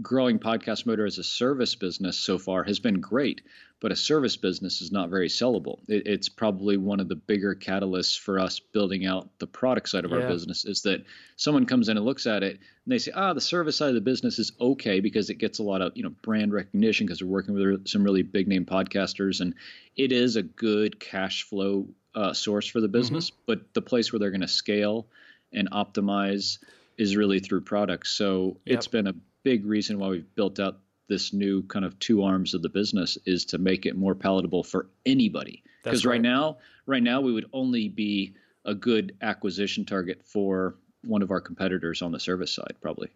growing 0.00 0.38
podcast 0.38 0.86
motor 0.86 1.04
as 1.06 1.18
a 1.18 1.24
service 1.24 1.74
business 1.74 2.18
so 2.18 2.38
far 2.38 2.62
has 2.64 2.78
been 2.78 3.00
great 3.00 3.42
but 3.80 3.92
a 3.92 3.96
service 3.96 4.36
business 4.36 4.82
is 4.82 4.92
not 4.92 5.08
very 5.08 5.28
sellable. 5.28 5.78
It, 5.88 6.06
it's 6.06 6.28
probably 6.28 6.76
one 6.76 7.00
of 7.00 7.08
the 7.08 7.16
bigger 7.16 7.54
catalysts 7.54 8.18
for 8.18 8.38
us 8.38 8.60
building 8.60 9.06
out 9.06 9.30
the 9.38 9.46
product 9.46 9.88
side 9.88 10.04
of 10.04 10.10
yeah. 10.10 10.18
our 10.18 10.28
business 10.28 10.66
is 10.66 10.82
that 10.82 11.04
someone 11.36 11.64
comes 11.64 11.88
in 11.88 11.96
and 11.96 12.04
looks 12.04 12.26
at 12.26 12.42
it 12.42 12.52
and 12.52 12.92
they 12.92 12.98
say, 12.98 13.10
ah, 13.14 13.32
the 13.32 13.40
service 13.40 13.78
side 13.78 13.88
of 13.88 13.94
the 13.94 14.00
business 14.02 14.38
is 14.38 14.52
okay 14.60 15.00
because 15.00 15.30
it 15.30 15.36
gets 15.36 15.58
a 15.58 15.62
lot 15.62 15.80
of 15.80 15.92
you 15.94 16.02
know 16.02 16.10
brand 16.22 16.52
recognition 16.52 17.06
because 17.06 17.22
we're 17.22 17.30
working 17.30 17.54
with 17.54 17.88
some 17.88 18.04
really 18.04 18.22
big 18.22 18.46
name 18.46 18.66
podcasters 18.66 19.40
and 19.40 19.54
it 19.96 20.12
is 20.12 20.36
a 20.36 20.42
good 20.42 21.00
cash 21.00 21.44
flow 21.44 21.88
uh, 22.14 22.34
source 22.34 22.66
for 22.66 22.80
the 22.80 22.86
mm-hmm. 22.86 22.92
business. 22.92 23.30
Mm-hmm. 23.30 23.42
But 23.46 23.74
the 23.74 23.82
place 23.82 24.12
where 24.12 24.20
they're 24.20 24.30
going 24.30 24.42
to 24.42 24.48
scale 24.48 25.06
and 25.52 25.70
optimize 25.70 26.58
is 26.98 27.16
really 27.16 27.40
through 27.40 27.62
products. 27.62 28.10
So 28.10 28.58
yep. 28.66 28.76
it's 28.76 28.88
been 28.88 29.06
a 29.06 29.14
big 29.42 29.64
reason 29.64 29.98
why 29.98 30.08
we've 30.08 30.34
built 30.34 30.60
out 30.60 30.78
this 31.08 31.32
new 31.32 31.62
kind 31.64 31.84
of 31.84 31.98
two 31.98 32.22
arms 32.22 32.54
of 32.54 32.62
the 32.62 32.68
business 32.68 33.18
is 33.26 33.44
to 33.44 33.58
make 33.58 33.84
it 33.84 33.96
more 33.96 34.14
palatable 34.14 34.62
for 34.62 34.86
anybody. 35.04 35.62
Because 35.82 36.06
right. 36.06 36.12
right 36.12 36.22
now, 36.22 36.58
right 36.86 37.02
now 37.02 37.20
we 37.20 37.32
would 37.32 37.46
only 37.52 37.88
be 37.88 38.34
a 38.64 38.74
good 38.74 39.16
acquisition 39.22 39.84
target 39.84 40.20
for 40.24 40.76
one 41.02 41.22
of 41.22 41.30
our 41.30 41.40
competitors 41.40 42.02
on 42.02 42.12
the 42.12 42.20
service 42.20 42.52
side, 42.54 42.74
probably. 42.80 43.08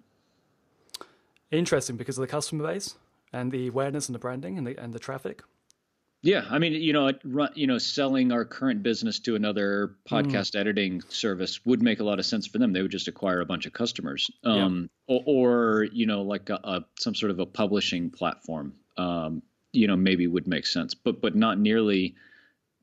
Interesting 1.50 1.96
because 1.96 2.18
of 2.18 2.22
the 2.22 2.28
customer 2.28 2.66
base 2.66 2.96
and 3.32 3.52
the 3.52 3.68
awareness 3.68 4.08
and 4.08 4.14
the 4.14 4.18
branding 4.18 4.58
and 4.58 4.66
the 4.66 4.76
and 4.76 4.92
the 4.92 4.98
traffic. 4.98 5.42
Yeah, 6.24 6.46
I 6.48 6.58
mean, 6.58 6.72
you 6.72 6.94
know, 6.94 7.12
you 7.54 7.66
know, 7.66 7.76
selling 7.76 8.32
our 8.32 8.46
current 8.46 8.82
business 8.82 9.18
to 9.20 9.36
another 9.36 9.96
podcast 10.08 10.52
mm. 10.52 10.60
editing 10.60 11.02
service 11.10 11.60
would 11.66 11.82
make 11.82 12.00
a 12.00 12.04
lot 12.04 12.18
of 12.18 12.24
sense 12.24 12.46
for 12.46 12.56
them. 12.56 12.72
They 12.72 12.80
would 12.80 12.90
just 12.90 13.08
acquire 13.08 13.42
a 13.42 13.44
bunch 13.44 13.66
of 13.66 13.74
customers, 13.74 14.30
um, 14.42 14.88
yeah. 15.06 15.16
or, 15.16 15.22
or, 15.26 15.84
you 15.92 16.06
know, 16.06 16.22
like 16.22 16.48
a, 16.48 16.58
a, 16.64 16.84
some 16.98 17.14
sort 17.14 17.30
of 17.30 17.40
a 17.40 17.46
publishing 17.46 18.08
platform. 18.08 18.72
Um, 18.96 19.42
you 19.72 19.86
know, 19.86 19.96
maybe 19.96 20.26
would 20.26 20.46
make 20.46 20.64
sense, 20.64 20.94
but 20.94 21.20
but 21.20 21.36
not 21.36 21.58
nearly, 21.58 22.14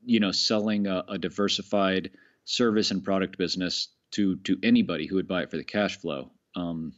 you 0.04 0.20
know, 0.20 0.30
selling 0.30 0.86
a, 0.86 1.02
a 1.08 1.18
diversified 1.18 2.10
service 2.44 2.92
and 2.92 3.02
product 3.02 3.38
business 3.38 3.88
to 4.12 4.36
to 4.44 4.56
anybody 4.62 5.08
who 5.08 5.16
would 5.16 5.26
buy 5.26 5.42
it 5.42 5.50
for 5.50 5.56
the 5.56 5.64
cash 5.64 5.98
flow 5.98 6.30
um, 6.54 6.92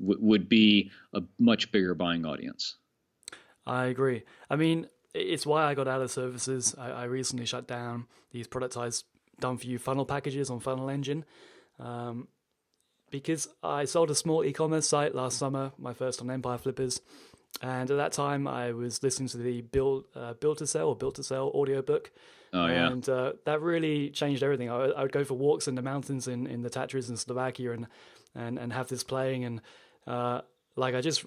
w- 0.00 0.18
would 0.20 0.48
be 0.48 0.90
a 1.14 1.22
much 1.38 1.70
bigger 1.70 1.94
buying 1.94 2.26
audience. 2.26 2.74
I 3.64 3.86
agree. 3.86 4.24
I 4.50 4.56
mean, 4.56 4.88
it's 5.14 5.46
why 5.46 5.64
I 5.64 5.74
got 5.74 5.88
out 5.88 6.02
of 6.02 6.10
services. 6.10 6.74
I, 6.78 6.90
I 6.90 7.04
recently 7.04 7.46
shut 7.46 7.66
down 7.66 8.06
these 8.30 8.48
productized 8.48 9.04
done 9.40 9.58
for 9.58 9.66
you 9.66 9.78
funnel 9.78 10.06
packages 10.06 10.50
on 10.50 10.60
Funnel 10.60 10.88
Engine. 10.88 11.24
Um, 11.78 12.28
because 13.10 13.48
I 13.62 13.84
sold 13.84 14.10
a 14.10 14.14
small 14.14 14.42
e-commerce 14.42 14.88
site 14.88 15.14
last 15.14 15.38
summer, 15.38 15.72
my 15.78 15.92
first 15.92 16.22
on 16.22 16.30
Empire 16.30 16.56
Flippers, 16.56 17.00
and 17.60 17.90
at 17.90 17.96
that 17.96 18.12
time 18.12 18.48
I 18.48 18.72
was 18.72 19.02
listening 19.02 19.28
to 19.28 19.36
the 19.36 19.60
build 19.60 20.04
uh, 20.16 20.32
build 20.34 20.58
to 20.58 20.66
sell 20.66 20.88
or 20.88 20.96
built 20.96 21.16
to 21.16 21.22
sell 21.22 21.48
audiobook. 21.54 22.10
Oh 22.54 22.66
yeah, 22.66 22.86
and 22.86 23.06
uh, 23.08 23.32
that 23.44 23.60
really 23.60 24.10
changed 24.10 24.42
everything. 24.42 24.70
I, 24.70 24.76
I, 24.76 25.02
would 25.02 25.12
go 25.12 25.24
for 25.24 25.34
walks 25.34 25.68
in 25.68 25.74
the 25.74 25.82
mountains 25.82 26.26
in, 26.26 26.46
in 26.46 26.62
the 26.62 26.70
Tatras 26.70 27.10
in 27.10 27.16
Slovakia 27.16 27.72
and 27.72 27.86
and 28.34 28.58
and 28.58 28.72
have 28.72 28.88
this 28.88 29.04
playing 29.04 29.44
and 29.44 29.60
uh, 30.06 30.40
like 30.76 30.94
I 30.94 31.02
just 31.02 31.24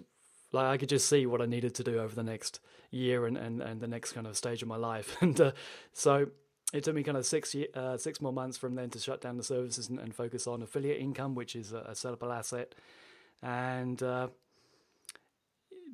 like 0.56 0.66
I 0.66 0.78
could 0.78 0.90
just 0.90 1.08
see 1.08 1.26
what 1.26 1.42
I 1.42 1.46
needed 1.46 1.76
to 1.76 1.84
do 1.84 2.00
over 2.00 2.16
the 2.16 2.24
next 2.24 2.60
year 2.90 3.26
and, 3.26 3.38
and, 3.38 3.62
and 3.62 3.80
the 3.80 3.88
next 3.88 4.14
kind 4.14 4.26
of 4.26 4.36
stage 4.36 4.62
of 4.62 4.68
my 4.68 4.78
life. 4.78 5.18
And 5.22 5.40
uh, 5.40 5.52
so 5.94 6.28
it 6.74 6.84
took 6.84 6.96
me 6.96 7.04
kind 7.04 7.18
of 7.18 7.26
six 7.26 7.56
uh, 7.76 7.98
six 7.98 8.22
more 8.22 8.34
months 8.34 8.58
from 8.58 8.76
then 8.76 8.90
to 8.92 9.00
shut 9.00 9.22
down 9.22 9.38
the 9.38 9.44
services 9.44 9.90
and, 9.90 10.00
and 10.00 10.16
focus 10.16 10.48
on 10.48 10.62
affiliate 10.64 11.00
income, 11.00 11.36
which 11.36 11.56
is 11.56 11.74
a, 11.74 11.80
a 11.80 11.92
sellable 11.92 12.36
asset. 12.36 12.74
And 13.44 14.02
uh, 14.02 14.30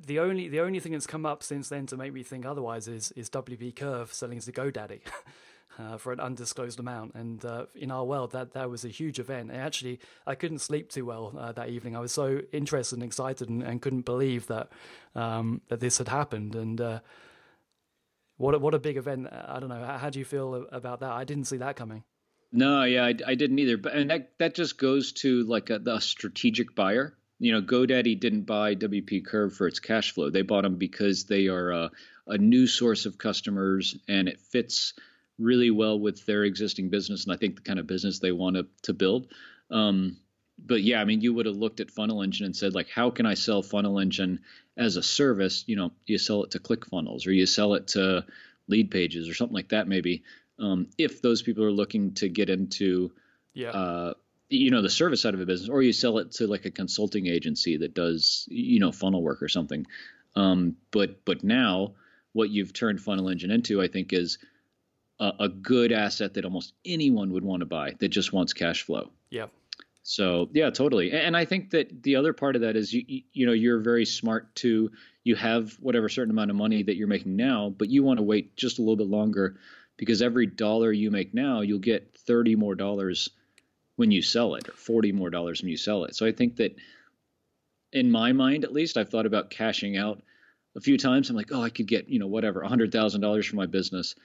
the 0.05 0.19
only 0.19 0.47
the 0.47 0.61
only 0.61 0.79
thing 0.79 0.93
that's 0.93 1.07
come 1.07 1.25
up 1.25 1.43
since 1.43 1.69
then 1.69 1.85
to 1.87 1.97
make 1.97 2.13
me 2.13 2.23
think 2.23 2.45
otherwise 2.45 2.87
is 2.87 3.11
is 3.13 3.29
WP 3.29 3.75
Curve 3.75 4.13
selling 4.13 4.39
to 4.39 4.51
GoDaddy. 4.51 5.01
uh, 5.79 5.97
for 5.97 6.11
an 6.11 6.19
undisclosed 6.19 6.79
amount. 6.79 7.15
And 7.15 7.43
uh, 7.43 7.65
in 7.75 7.91
our 7.91 8.03
world, 8.03 8.31
that 8.31 8.53
that 8.53 8.69
was 8.69 8.85
a 8.85 8.89
huge 8.89 9.19
event. 9.19 9.51
And 9.51 9.59
actually, 9.59 9.99
I 10.25 10.35
couldn't 10.35 10.59
sleep 10.59 10.89
too 10.89 11.05
well 11.05 11.33
uh, 11.37 11.51
that 11.53 11.69
evening. 11.69 11.95
I 11.95 11.99
was 11.99 12.11
so 12.11 12.41
interested 12.51 12.95
and 12.95 13.03
excited, 13.03 13.49
and, 13.49 13.63
and 13.63 13.81
couldn't 13.81 14.05
believe 14.05 14.47
that 14.47 14.69
um, 15.15 15.61
that 15.69 15.79
this 15.79 15.97
had 15.97 16.07
happened. 16.07 16.55
And 16.55 16.79
uh, 16.79 16.99
what 18.37 18.55
a, 18.55 18.59
what 18.59 18.73
a 18.73 18.79
big 18.79 18.97
event! 18.97 19.27
I 19.31 19.59
don't 19.59 19.69
know. 19.69 19.83
How, 19.83 20.09
do 20.09 20.19
you 20.19 20.25
feel 20.25 20.67
about 20.71 20.99
that? 21.01 21.11
I 21.11 21.23
didn't 21.23 21.45
see 21.45 21.57
that 21.57 21.75
coming. 21.75 22.03
No, 22.51 22.83
yeah, 22.83 23.05
I, 23.05 23.15
I 23.25 23.35
didn't 23.35 23.59
either. 23.59 23.77
But 23.77 23.93
and 23.93 24.09
that 24.09 24.37
that 24.39 24.55
just 24.55 24.77
goes 24.77 25.13
to 25.13 25.43
like 25.43 25.69
a, 25.69 25.79
the 25.79 25.99
strategic 25.99 26.75
buyer. 26.75 27.15
You 27.39 27.53
know, 27.53 27.61
GoDaddy 27.61 28.19
didn't 28.19 28.43
buy 28.43 28.75
WP 28.75 29.25
Curve 29.25 29.55
for 29.55 29.67
its 29.67 29.79
cash 29.79 30.11
flow. 30.11 30.29
They 30.29 30.43
bought 30.43 30.61
them 30.61 30.75
because 30.75 31.25
they 31.25 31.47
are 31.47 31.71
a, 31.71 31.91
a 32.27 32.37
new 32.37 32.67
source 32.67 33.07
of 33.07 33.17
customers, 33.17 33.97
and 34.07 34.27
it 34.27 34.39
fits 34.39 34.93
really 35.41 35.71
well 35.71 35.99
with 35.99 36.25
their 36.25 36.43
existing 36.43 36.89
business 36.89 37.23
and 37.25 37.33
I 37.33 37.37
think 37.37 37.55
the 37.55 37.61
kind 37.61 37.79
of 37.79 37.87
business 37.87 38.19
they 38.19 38.31
want 38.31 38.55
to, 38.55 38.67
to 38.83 38.93
build. 38.93 39.27
Um, 39.69 40.17
but 40.63 40.83
yeah, 40.83 41.01
I 41.01 41.05
mean, 41.05 41.21
you 41.21 41.33
would 41.33 41.45
have 41.45 41.55
looked 41.55 41.79
at 41.79 41.91
Funnel 41.91 42.21
Engine 42.21 42.45
and 42.45 42.55
said, 42.55 42.75
like, 42.75 42.89
how 42.89 43.09
can 43.09 43.25
I 43.25 43.33
sell 43.33 43.61
Funnel 43.61 43.99
Engine 43.99 44.41
as 44.77 44.95
a 44.95 45.03
service? 45.03 45.63
You 45.67 45.75
know, 45.75 45.91
you 46.05 46.17
sell 46.17 46.43
it 46.43 46.51
to 46.51 46.59
ClickFunnels 46.59 47.25
or 47.25 47.31
you 47.31 47.45
sell 47.45 47.73
it 47.73 47.87
to 47.89 48.25
Leadpages 48.69 49.29
or 49.29 49.33
something 49.33 49.55
like 49.55 49.69
that, 49.69 49.87
maybe. 49.87 50.23
Um, 50.59 50.87
if 50.97 51.21
those 51.21 51.41
people 51.41 51.63
are 51.63 51.71
looking 51.71 52.13
to 52.15 52.29
get 52.29 52.49
into, 52.49 53.11
yeah. 53.53 53.71
Uh, 53.71 54.13
you 54.47 54.69
know, 54.69 54.81
the 54.81 54.89
service 54.89 55.21
side 55.21 55.33
of 55.33 55.39
a 55.39 55.45
business, 55.45 55.69
or 55.69 55.81
you 55.81 55.93
sell 55.93 56.17
it 56.17 56.31
to 56.33 56.45
like 56.45 56.65
a 56.65 56.71
consulting 56.71 57.27
agency 57.27 57.77
that 57.77 57.93
does, 57.93 58.45
you 58.51 58.79
know, 58.79 58.91
funnel 58.91 59.23
work 59.23 59.41
or 59.41 59.47
something. 59.47 59.87
Um, 60.35 60.75
but 60.91 61.23
but 61.23 61.43
now, 61.43 61.93
what 62.33 62.49
you've 62.49 62.73
turned 62.73 63.01
Funnel 63.01 63.29
Engine 63.29 63.49
into, 63.49 63.81
I 63.81 63.87
think, 63.87 64.11
is 64.11 64.39
a, 65.21 65.33
a 65.41 65.49
good 65.49 65.91
asset 65.91 66.33
that 66.33 66.43
almost 66.43 66.73
anyone 66.83 67.31
would 67.31 67.45
want 67.45 67.61
to 67.61 67.65
buy 67.65 67.95
that 67.99 68.09
just 68.09 68.33
wants 68.33 68.51
cash 68.51 68.81
flow. 68.81 69.11
Yeah. 69.29 69.45
So 70.03 70.49
yeah, 70.51 70.71
totally. 70.71 71.11
And 71.11 71.37
I 71.37 71.45
think 71.45 71.69
that 71.69 72.01
the 72.01 72.15
other 72.15 72.33
part 72.33 72.55
of 72.55 72.63
that 72.63 72.75
is 72.75 72.91
you 72.91 73.21
you 73.31 73.45
know 73.45 73.51
you're 73.51 73.79
very 73.79 74.05
smart 74.05 74.53
to 74.55 74.91
you 75.23 75.35
have 75.35 75.73
whatever 75.79 76.09
certain 76.09 76.31
amount 76.31 76.49
of 76.49 76.57
money 76.57 76.81
that 76.81 76.95
you're 76.95 77.07
making 77.07 77.35
now, 77.35 77.69
but 77.69 77.89
you 77.89 78.03
want 78.03 78.17
to 78.17 78.23
wait 78.23 78.57
just 78.57 78.79
a 78.79 78.81
little 78.81 78.95
bit 78.95 79.07
longer 79.07 79.57
because 79.97 80.23
every 80.23 80.47
dollar 80.47 80.91
you 80.91 81.11
make 81.11 81.35
now, 81.35 81.61
you'll 81.61 81.77
get 81.77 82.17
30 82.25 82.55
more 82.55 82.73
dollars 82.73 83.29
when 83.97 84.09
you 84.09 84.23
sell 84.23 84.55
it 84.55 84.67
or 84.67 84.71
40 84.71 85.11
more 85.11 85.29
dollars 85.29 85.61
when 85.61 85.69
you 85.69 85.77
sell 85.77 86.05
it. 86.05 86.15
So 86.15 86.25
I 86.25 86.31
think 86.31 86.55
that 86.55 86.75
in 87.93 88.09
my 88.09 88.31
mind 88.31 88.63
at 88.63 88.73
least 88.73 88.97
I've 88.97 89.09
thought 89.09 89.27
about 89.27 89.51
cashing 89.51 89.97
out 89.97 90.23
a 90.75 90.81
few 90.81 90.97
times. 90.97 91.29
I'm 91.29 91.35
like, 91.35 91.51
"Oh, 91.51 91.61
I 91.61 91.69
could 91.69 91.85
get, 91.85 92.09
you 92.09 92.17
know, 92.17 92.27
whatever, 92.27 92.61
$100,000 92.61 93.47
for 93.47 93.55
my 93.55 93.67
business." 93.67 94.15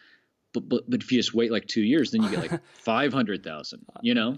But, 0.56 0.68
but 0.70 0.90
but 0.90 1.02
if 1.02 1.12
you 1.12 1.18
just 1.18 1.34
wait 1.34 1.52
like 1.52 1.66
two 1.66 1.82
years, 1.82 2.10
then 2.10 2.22
you 2.22 2.30
get 2.30 2.50
like 2.50 2.64
five 2.74 3.12
hundred 3.12 3.44
thousand. 3.44 3.84
You 4.00 4.14
know, 4.14 4.36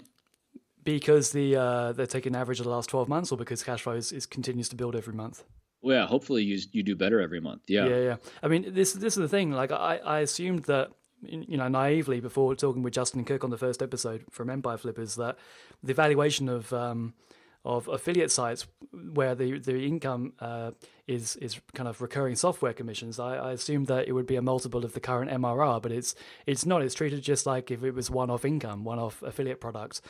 because 0.83 1.31
the 1.31 1.57
uh, 1.57 1.93
they're 1.93 2.07
taking 2.07 2.35
average 2.35 2.59
of 2.59 2.65
the 2.65 2.71
last 2.71 2.91
twelve 2.91 3.09
months, 3.09 3.31
or 3.31 3.39
because 3.39 3.63
cash 3.63 3.83
flow 3.83 3.95
is, 3.95 4.11
is 4.11 4.27
continues 4.27 4.69
to 4.71 4.77
build 4.77 4.97
every 4.97 5.15
month. 5.15 5.45
Well, 5.81 5.97
yeah, 5.97 6.07
hopefully 6.07 6.43
you 6.43 6.59
you 6.73 6.83
do 6.83 6.97
better 6.97 7.21
every 7.21 7.41
month. 7.41 7.63
Yeah, 7.69 7.87
yeah, 7.87 8.01
yeah. 8.01 8.17
I 8.43 8.49
mean, 8.49 8.75
this 8.75 8.95
this 8.95 9.17
is 9.17 9.21
the 9.21 9.29
thing. 9.29 9.53
Like, 9.53 9.71
I 9.71 10.01
I 10.05 10.21
assumed 10.21 10.65
that 10.65 10.91
you 11.23 11.57
know 11.57 11.69
naively 11.69 12.21
before 12.21 12.55
talking 12.57 12.83
with 12.83 12.95
Justin 12.95 13.25
Cooke 13.25 13.45
on 13.45 13.51
the 13.51 13.59
first 13.59 13.83
episode 13.83 14.25
from 14.31 14.51
Empire 14.51 14.77
Flippers 14.77 15.15
that 15.17 15.37
the 15.83 15.95
valuation 15.95 16.49
of 16.49 16.73
um, 16.73 17.15
of 17.65 17.89
affiliate 17.89 18.31
sites 18.31 18.67
where 19.13 19.35
the 19.35 19.59
the 19.59 19.85
income 19.85 20.33
uh, 20.41 20.71
is 21.07 21.37
is 21.37 21.61
kind 21.75 21.89
of 21.89 22.01
recurring 22.01 22.37
software 22.37 22.73
commissions. 22.73 23.19
I, 23.19 23.37
I 23.37 23.53
assumed 23.53 23.89
that 23.89 24.09
it 24.09 24.13
would 24.13 24.27
be 24.27 24.37
a 24.37 24.43
multiple 24.43 24.85
of 24.85 24.93
the 24.93 25.01
current 25.01 25.31
MRR, 25.31 25.83
but 25.83 25.93
it's 25.93 26.15
it's 26.47 26.65
not. 26.65 26.83
It's 26.83 26.95
treated 26.95 27.23
just 27.23 27.47
like 27.47 27.71
if 27.71 27.83
it 27.83 27.93
was 27.93 28.11
one 28.11 28.31
off 28.31 28.45
income, 28.45 28.85
one 28.85 28.99
off 28.99 29.23
affiliate 29.23 29.61
products, 29.61 30.01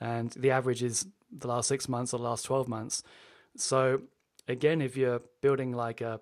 and 0.00 0.30
the 0.32 0.50
average 0.50 0.82
is 0.82 1.06
the 1.30 1.48
last 1.48 1.68
six 1.68 1.88
months 1.88 2.12
or 2.12 2.18
the 2.18 2.24
last 2.24 2.44
twelve 2.44 2.68
months. 2.68 3.02
So 3.56 4.02
again, 4.46 4.80
if 4.80 4.96
you're 4.96 5.22
building 5.40 5.72
like 5.72 6.00
a 6.00 6.20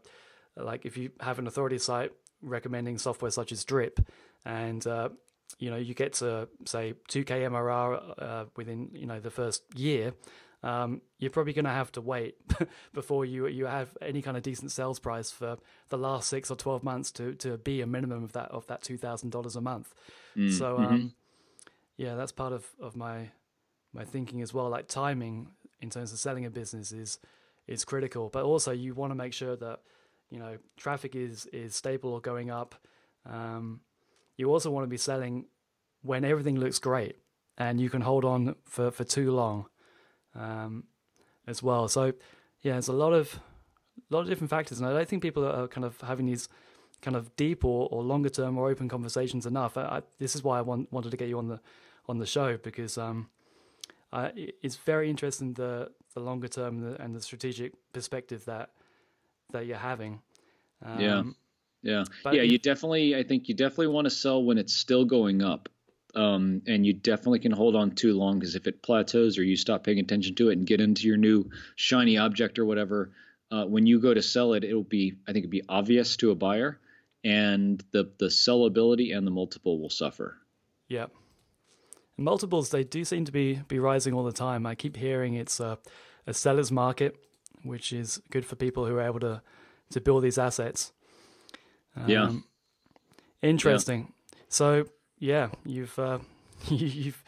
like 0.56 0.86
if 0.86 0.96
you 0.96 1.10
have 1.20 1.38
an 1.38 1.46
authority 1.46 1.78
site 1.78 2.12
recommending 2.42 2.98
software 2.98 3.30
such 3.30 3.52
as 3.52 3.64
Drip, 3.64 4.00
and 4.44 4.86
uh, 4.86 5.08
you 5.58 5.70
know 5.70 5.76
you 5.76 5.94
get 5.94 6.14
to 6.14 6.48
say 6.64 6.94
2k 7.08 7.26
MRR 7.50 8.14
uh, 8.18 8.44
within 8.56 8.90
you 8.92 9.06
know 9.06 9.20
the 9.20 9.30
first 9.30 9.62
year 9.74 10.14
um, 10.62 11.00
you're 11.18 11.30
probably 11.30 11.52
going 11.52 11.66
to 11.66 11.70
have 11.70 11.92
to 11.92 12.00
wait 12.00 12.36
before 12.92 13.24
you 13.24 13.46
you 13.46 13.66
have 13.66 13.96
any 14.00 14.22
kind 14.22 14.36
of 14.36 14.42
decent 14.42 14.72
sales 14.72 14.98
price 14.98 15.30
for 15.30 15.58
the 15.90 15.98
last 15.98 16.28
six 16.28 16.50
or 16.50 16.56
twelve 16.56 16.82
months 16.82 17.12
to 17.12 17.34
to 17.34 17.58
be 17.58 17.80
a 17.80 17.86
minimum 17.86 18.24
of 18.24 18.32
that 18.32 18.50
of 18.50 18.66
that 18.66 18.82
two 18.82 18.96
thousand 18.96 19.30
dollars 19.30 19.56
a 19.56 19.60
month. 19.60 19.94
Mm, 20.36 20.52
so 20.52 20.78
um, 20.78 20.84
mm-hmm. 20.84 21.06
yeah, 21.96 22.14
that's 22.14 22.32
part 22.32 22.52
of 22.52 22.66
of 22.80 22.96
my 22.96 23.30
my 23.92 24.04
thinking 24.04 24.42
as 24.42 24.52
well. 24.52 24.68
Like 24.68 24.88
timing 24.88 25.48
in 25.80 25.90
terms 25.90 26.12
of 26.12 26.18
selling 26.18 26.44
a 26.44 26.50
business 26.50 26.92
is 26.92 27.18
is 27.66 27.84
critical, 27.84 28.28
but 28.28 28.44
also 28.44 28.72
you 28.72 28.94
want 28.94 29.10
to 29.10 29.14
make 29.14 29.32
sure 29.32 29.56
that 29.56 29.80
you 30.30 30.38
know 30.38 30.58
traffic 30.76 31.14
is 31.14 31.46
is 31.46 31.74
stable 31.74 32.12
or 32.12 32.20
going 32.20 32.50
up. 32.50 32.74
Um, 33.28 33.80
you 34.36 34.50
also 34.50 34.70
want 34.70 34.84
to 34.84 34.88
be 34.88 34.96
selling 34.96 35.46
when 36.02 36.24
everything 36.24 36.58
looks 36.58 36.78
great 36.78 37.16
and 37.58 37.80
you 37.80 37.90
can 37.90 38.02
hold 38.02 38.24
on 38.24 38.54
for, 38.64 38.90
for 38.90 39.02
too 39.02 39.32
long 39.32 39.66
um, 40.38 40.84
as 41.46 41.62
well. 41.62 41.88
So 41.88 42.12
yeah, 42.62 42.72
there's 42.72 42.88
a 42.88 42.92
lot 42.92 43.12
of 43.12 43.38
a 44.10 44.14
lot 44.14 44.20
of 44.22 44.28
different 44.28 44.50
factors, 44.50 44.78
and 44.78 44.88
I 44.88 44.92
don't 44.92 45.08
think 45.08 45.22
people 45.22 45.46
are 45.46 45.68
kind 45.68 45.84
of 45.84 46.00
having 46.00 46.26
these 46.26 46.48
kind 47.02 47.16
of 47.16 47.34
deep 47.36 47.64
or, 47.64 47.88
or 47.90 48.02
longer 48.02 48.28
term 48.28 48.56
or 48.58 48.70
open 48.70 48.88
conversations 48.88 49.46
enough. 49.46 49.76
I, 49.76 49.82
I, 49.82 50.02
this 50.18 50.34
is 50.34 50.42
why 50.42 50.58
I 50.58 50.62
want, 50.62 50.90
wanted 50.92 51.10
to 51.10 51.16
get 51.16 51.28
you 51.28 51.38
on 51.38 51.48
the 51.48 51.60
on 52.08 52.18
the 52.18 52.26
show 52.26 52.56
because 52.56 52.98
um, 52.98 53.28
I, 54.12 54.32
it's 54.62 54.76
very 54.76 55.10
interesting 55.10 55.54
the 55.54 55.90
the 56.14 56.20
longer 56.20 56.48
term 56.48 56.82
and 56.82 56.94
the, 56.94 57.02
and 57.02 57.14
the 57.14 57.20
strategic 57.20 57.72
perspective 57.92 58.44
that 58.46 58.70
that 59.52 59.66
you're 59.66 59.76
having. 59.76 60.20
Um, 60.84 61.00
yeah, 61.00 61.22
yeah, 61.82 62.32
yeah. 62.32 62.42
You 62.42 62.58
definitely, 62.58 63.16
I 63.16 63.22
think 63.22 63.48
you 63.48 63.54
definitely 63.54 63.88
want 63.88 64.06
to 64.06 64.10
sell 64.10 64.42
when 64.42 64.58
it's 64.58 64.74
still 64.74 65.04
going 65.04 65.42
up 65.42 65.68
um, 66.16 66.62
and 66.66 66.86
you 66.86 66.94
definitely 66.94 67.40
can 67.40 67.52
hold 67.52 67.76
on 67.76 67.90
too 67.90 68.14
long 68.14 68.38
because 68.38 68.56
if 68.56 68.66
it 68.66 68.82
plateaus 68.82 69.38
or 69.38 69.44
you 69.44 69.54
stop 69.54 69.84
paying 69.84 70.00
attention 70.00 70.34
to 70.36 70.48
it 70.48 70.54
and 70.54 70.66
get 70.66 70.80
into 70.80 71.06
your 71.06 71.18
new 71.18 71.50
shiny 71.76 72.16
object 72.16 72.58
or 72.58 72.64
whatever, 72.64 73.12
uh, 73.50 73.66
when 73.66 73.86
you 73.86 74.00
go 74.00 74.14
to 74.14 74.22
sell 74.22 74.54
it, 74.54 74.64
it'll 74.64 74.82
be 74.82 75.14
I 75.28 75.32
think 75.32 75.44
it'll 75.44 75.52
be 75.52 75.62
obvious 75.68 76.16
to 76.16 76.30
a 76.30 76.34
buyer, 76.34 76.80
and 77.22 77.84
the 77.92 78.10
the 78.18 78.26
sellability 78.26 79.16
and 79.16 79.26
the 79.26 79.30
multiple 79.30 79.78
will 79.78 79.90
suffer. 79.90 80.38
Yeah. 80.88 81.06
And 82.16 82.24
multiples 82.24 82.70
they 82.70 82.82
do 82.82 83.04
seem 83.04 83.26
to 83.26 83.32
be 83.32 83.60
be 83.68 83.78
rising 83.78 84.14
all 84.14 84.24
the 84.24 84.32
time. 84.32 84.64
I 84.64 84.74
keep 84.74 84.96
hearing 84.96 85.34
it's 85.34 85.60
a, 85.60 85.78
a 86.26 86.32
seller's 86.32 86.72
market, 86.72 87.14
which 87.62 87.92
is 87.92 88.22
good 88.30 88.46
for 88.46 88.56
people 88.56 88.86
who 88.86 88.96
are 88.96 89.02
able 89.02 89.20
to 89.20 89.42
to 89.90 90.00
build 90.00 90.24
these 90.24 90.38
assets. 90.38 90.92
Um, 91.94 92.08
yeah. 92.08 92.32
Interesting. 93.42 94.00
Yeah. 94.08 94.36
So 94.48 94.86
yeah, 95.18 95.48
you've 95.64 95.98
uh, 95.98 96.18
you've 96.68 97.22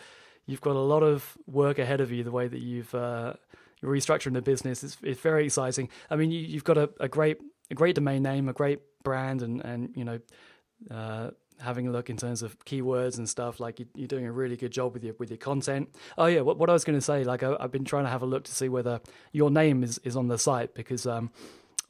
you've 0.46 0.60
got 0.60 0.76
a 0.76 0.80
lot 0.80 1.02
of 1.02 1.36
work 1.46 1.78
ahead 1.78 2.00
of 2.00 2.10
you. 2.10 2.24
The 2.24 2.30
way 2.30 2.48
that 2.48 2.60
you've 2.60 2.94
uh, 2.94 3.34
you're 3.80 3.92
restructuring 3.92 4.34
the 4.34 4.42
business 4.42 4.82
is 4.82 4.96
it's 5.02 5.20
very 5.20 5.46
exciting. 5.46 5.88
I 6.10 6.16
mean, 6.16 6.30
you, 6.30 6.54
have 6.54 6.64
got 6.64 6.78
a, 6.78 6.90
a, 7.00 7.08
great 7.08 7.38
a 7.70 7.74
great 7.74 7.94
domain 7.94 8.22
name, 8.22 8.48
a 8.48 8.52
great 8.52 8.80
brand, 9.02 9.42
and 9.42 9.64
and 9.64 9.90
you 9.94 10.04
know. 10.04 10.20
Uh, 10.90 11.30
having 11.60 11.88
a 11.88 11.90
look 11.90 12.08
in 12.08 12.16
terms 12.16 12.42
of 12.42 12.56
keywords 12.64 13.18
and 13.18 13.28
stuff 13.28 13.58
like 13.58 13.80
you're 13.96 14.06
doing 14.06 14.24
a 14.24 14.30
really 14.30 14.56
good 14.56 14.70
job 14.70 14.94
with 14.94 15.02
your 15.02 15.12
with 15.18 15.28
your 15.28 15.38
content 15.38 15.88
oh 16.16 16.26
yeah 16.26 16.40
what, 16.40 16.56
what 16.56 16.70
i 16.70 16.72
was 16.72 16.84
going 16.84 16.96
to 16.96 17.04
say 17.04 17.24
like 17.24 17.42
I, 17.42 17.56
have 17.60 17.72
been 17.72 17.84
trying 17.84 18.04
to 18.04 18.10
have 18.10 18.22
a 18.22 18.26
look 18.26 18.44
to 18.44 18.54
see 18.54 18.68
whether 18.68 19.00
your 19.32 19.50
name 19.50 19.82
is 19.82 19.98
is 20.04 20.16
on 20.16 20.28
the 20.28 20.38
site 20.38 20.72
because 20.72 21.04
um 21.04 21.32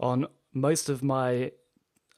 on 0.01 0.26
most 0.55 0.88
of 0.88 1.03
my 1.03 1.53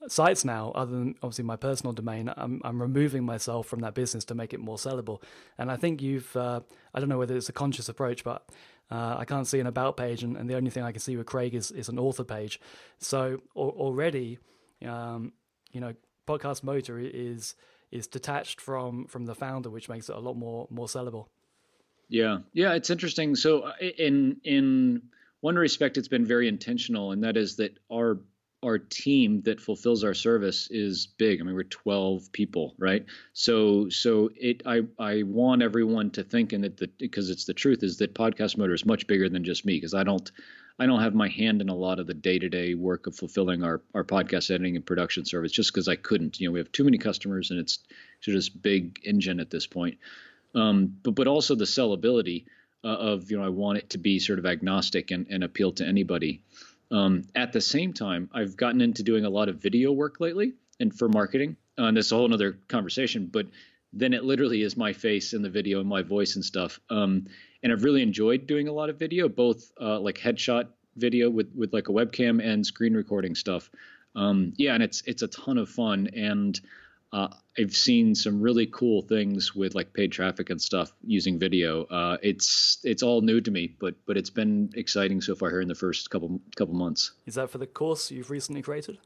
sites 0.08 0.44
now, 0.44 0.72
other 0.74 0.92
than 0.92 1.14
obviously 1.22 1.44
my 1.44 1.56
personal 1.56 1.92
domain, 1.92 2.32
I'm, 2.36 2.60
I'm 2.64 2.80
removing 2.80 3.24
myself 3.24 3.66
from 3.66 3.80
that 3.80 3.94
business 3.94 4.24
to 4.26 4.34
make 4.34 4.54
it 4.54 4.60
more 4.60 4.76
sellable. 4.76 5.22
And 5.58 5.70
I 5.70 5.76
think 5.76 6.02
you've, 6.02 6.34
uh, 6.36 6.60
I 6.94 7.00
don't 7.00 7.08
know 7.08 7.18
whether 7.18 7.36
it's 7.36 7.48
a 7.48 7.52
conscious 7.52 7.88
approach, 7.88 8.24
but 8.24 8.48
uh, 8.90 9.16
I 9.18 9.24
can't 9.24 9.46
see 9.46 9.60
an 9.60 9.66
about 9.66 9.96
page, 9.96 10.22
and, 10.22 10.36
and, 10.36 10.50
the 10.50 10.56
only 10.56 10.70
thing 10.70 10.82
I 10.82 10.90
can 10.90 11.00
see 11.00 11.16
with 11.16 11.26
Craig 11.26 11.54
is, 11.54 11.70
is 11.70 11.88
an 11.88 11.98
author 11.98 12.24
page. 12.24 12.60
So 12.98 13.40
already, 13.54 14.38
um, 14.84 15.32
you 15.70 15.80
know, 15.80 15.94
podcast 16.26 16.62
motor 16.62 16.98
is 16.98 17.54
is 17.90 18.06
detached 18.06 18.60
from 18.60 19.06
from 19.06 19.26
the 19.26 19.34
founder, 19.34 19.70
which 19.70 19.88
makes 19.88 20.08
it 20.08 20.16
a 20.16 20.18
lot 20.18 20.34
more 20.34 20.66
more 20.70 20.86
sellable. 20.86 21.26
Yeah, 22.08 22.38
yeah, 22.52 22.74
it's 22.74 22.90
interesting. 22.90 23.36
So 23.36 23.60
uh, 23.60 23.72
in 23.80 24.40
in 24.44 25.02
one 25.40 25.56
respect, 25.56 25.96
it's 25.96 26.08
been 26.08 26.26
very 26.26 26.48
intentional, 26.48 27.12
and 27.12 27.22
that 27.24 27.36
is 27.36 27.56
that 27.56 27.78
our 27.92 28.20
our 28.62 28.78
team 28.78 29.40
that 29.42 29.60
fulfills 29.60 30.04
our 30.04 30.12
service 30.12 30.68
is 30.70 31.06
big. 31.06 31.40
I 31.40 31.44
mean, 31.44 31.54
we're 31.54 31.64
12 31.64 32.30
people, 32.32 32.74
right? 32.78 33.06
So, 33.32 33.88
so 33.88 34.30
it, 34.36 34.62
I, 34.66 34.82
I 34.98 35.22
want 35.22 35.62
everyone 35.62 36.10
to 36.10 36.22
think, 36.22 36.52
and 36.52 36.64
that 36.64 36.76
the, 36.76 36.90
because 36.98 37.30
it's 37.30 37.46
the 37.46 37.54
truth, 37.54 37.82
is 37.82 37.96
that 37.98 38.14
Podcast 38.14 38.58
Motor 38.58 38.74
is 38.74 38.84
much 38.84 39.06
bigger 39.06 39.28
than 39.30 39.44
just 39.44 39.64
me, 39.64 39.76
because 39.76 39.94
I 39.94 40.04
don't, 40.04 40.30
I 40.78 40.86
don't 40.86 41.00
have 41.00 41.14
my 41.14 41.28
hand 41.28 41.60
in 41.60 41.68
a 41.68 41.74
lot 41.74 42.00
of 42.00 42.06
the 42.06 42.14
day 42.14 42.38
to 42.38 42.48
day 42.48 42.74
work 42.74 43.06
of 43.06 43.14
fulfilling 43.14 43.62
our 43.62 43.82
our 43.94 44.02
podcast 44.02 44.50
editing 44.50 44.76
and 44.76 44.86
production 44.86 45.26
service 45.26 45.52
just 45.52 45.72
because 45.72 45.88
I 45.88 45.96
couldn't. 45.96 46.40
You 46.40 46.48
know, 46.48 46.52
we 46.52 46.58
have 46.58 46.72
too 46.72 46.84
many 46.84 46.96
customers 46.96 47.50
and 47.50 47.60
it's 47.60 47.80
just 48.22 48.34
this 48.34 48.48
big 48.48 48.98
engine 49.04 49.40
at 49.40 49.50
this 49.50 49.66
point. 49.66 49.98
Um, 50.54 50.96
but 51.02 51.14
but 51.14 51.26
also 51.26 51.54
the 51.54 51.66
sellability 51.66 52.46
uh, 52.82 52.88
of 52.88 53.30
you 53.30 53.36
know 53.36 53.44
I 53.44 53.50
want 53.50 53.76
it 53.76 53.90
to 53.90 53.98
be 53.98 54.18
sort 54.18 54.38
of 54.38 54.46
agnostic 54.46 55.10
and, 55.10 55.26
and 55.28 55.44
appeal 55.44 55.72
to 55.72 55.86
anybody. 55.86 56.42
Um, 56.90 57.24
at 57.34 57.52
the 57.52 57.60
same 57.60 57.92
time, 57.92 58.28
I've 58.32 58.56
gotten 58.56 58.80
into 58.80 59.02
doing 59.02 59.24
a 59.24 59.30
lot 59.30 59.48
of 59.48 59.56
video 59.56 59.92
work 59.92 60.20
lately 60.20 60.54
and 60.78 60.96
for 60.96 61.08
marketing. 61.08 61.56
Uh, 61.78 61.84
and 61.84 61.96
that's 61.96 62.12
a 62.12 62.16
whole 62.16 62.32
other 62.32 62.58
conversation. 62.68 63.26
But 63.26 63.46
then 63.92 64.12
it 64.12 64.24
literally 64.24 64.62
is 64.62 64.76
my 64.76 64.92
face 64.92 65.32
in 65.32 65.42
the 65.42 65.50
video 65.50 65.80
and 65.80 65.88
my 65.88 66.02
voice 66.02 66.36
and 66.36 66.44
stuff. 66.44 66.80
Um, 66.90 67.26
and 67.62 67.72
I've 67.72 67.84
really 67.84 68.02
enjoyed 68.02 68.46
doing 68.46 68.68
a 68.68 68.72
lot 68.72 68.90
of 68.90 68.98
video, 68.98 69.28
both 69.28 69.70
uh, 69.80 70.00
like 70.00 70.18
headshot 70.18 70.68
video 70.96 71.30
with 71.30 71.52
with 71.54 71.72
like 71.72 71.88
a 71.88 71.92
webcam 71.92 72.44
and 72.44 72.64
screen 72.64 72.94
recording 72.94 73.34
stuff. 73.34 73.70
Um, 74.14 74.52
yeah, 74.56 74.74
and 74.74 74.82
it's 74.82 75.02
it's 75.06 75.22
a 75.22 75.28
ton 75.28 75.58
of 75.58 75.68
fun, 75.68 76.08
and 76.14 76.58
uh, 77.12 77.28
I've 77.58 77.74
seen 77.74 78.14
some 78.14 78.40
really 78.40 78.66
cool 78.66 79.02
things 79.02 79.54
with 79.54 79.74
like 79.74 79.92
paid 79.92 80.12
traffic 80.12 80.50
and 80.50 80.60
stuff 80.60 80.92
using 81.04 81.38
video. 81.38 81.84
Uh, 81.84 82.18
it's 82.22 82.78
it's 82.84 83.02
all 83.02 83.20
new 83.20 83.40
to 83.40 83.50
me, 83.50 83.74
but 83.80 83.94
but 84.06 84.16
it's 84.16 84.30
been 84.30 84.70
exciting 84.74 85.20
so 85.20 85.34
far 85.34 85.50
here 85.50 85.60
in 85.60 85.68
the 85.68 85.74
first 85.74 86.10
couple 86.10 86.40
couple 86.56 86.74
months. 86.74 87.12
Is 87.26 87.34
that 87.34 87.50
for 87.50 87.58
the 87.58 87.66
course 87.66 88.10
you've 88.10 88.30
recently 88.30 88.62
created? 88.62 88.98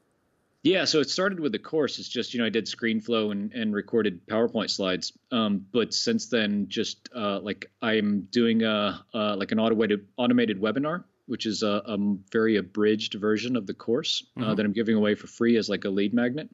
Yeah, 0.62 0.86
so 0.86 1.00
it 1.00 1.10
started 1.10 1.40
with 1.40 1.52
the 1.52 1.58
course. 1.58 1.98
It's 1.98 2.08
just 2.08 2.34
you 2.34 2.40
know 2.40 2.46
I 2.46 2.50
did 2.50 2.66
ScreenFlow 2.66 3.32
and, 3.32 3.52
and 3.52 3.74
recorded 3.74 4.26
PowerPoint 4.26 4.70
slides. 4.70 5.12
Um, 5.30 5.64
but 5.72 5.92
since 5.92 6.26
then, 6.26 6.66
just 6.68 7.08
uh, 7.14 7.40
like 7.40 7.70
I'm 7.80 8.28
doing 8.30 8.62
a 8.62 9.04
uh, 9.14 9.36
like 9.36 9.52
an 9.52 9.58
automated 9.58 10.06
automated 10.16 10.60
webinar, 10.60 11.04
which 11.26 11.46
is 11.46 11.62
a, 11.62 11.82
a 11.86 11.98
very 12.30 12.56
abridged 12.56 13.14
version 13.14 13.56
of 13.56 13.66
the 13.66 13.74
course 13.74 14.26
uh, 14.36 14.40
mm-hmm. 14.40 14.54
that 14.54 14.66
I'm 14.66 14.72
giving 14.72 14.96
away 14.96 15.14
for 15.14 15.26
free 15.26 15.56
as 15.56 15.68
like 15.70 15.84
a 15.84 15.90
lead 15.90 16.12
magnet. 16.12 16.50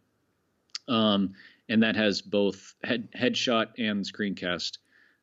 Um, 0.90 1.34
and 1.68 1.84
that 1.84 1.96
has 1.96 2.20
both 2.20 2.74
head 2.82 3.08
headshot 3.12 3.68
and 3.78 4.04
screencast 4.04 4.78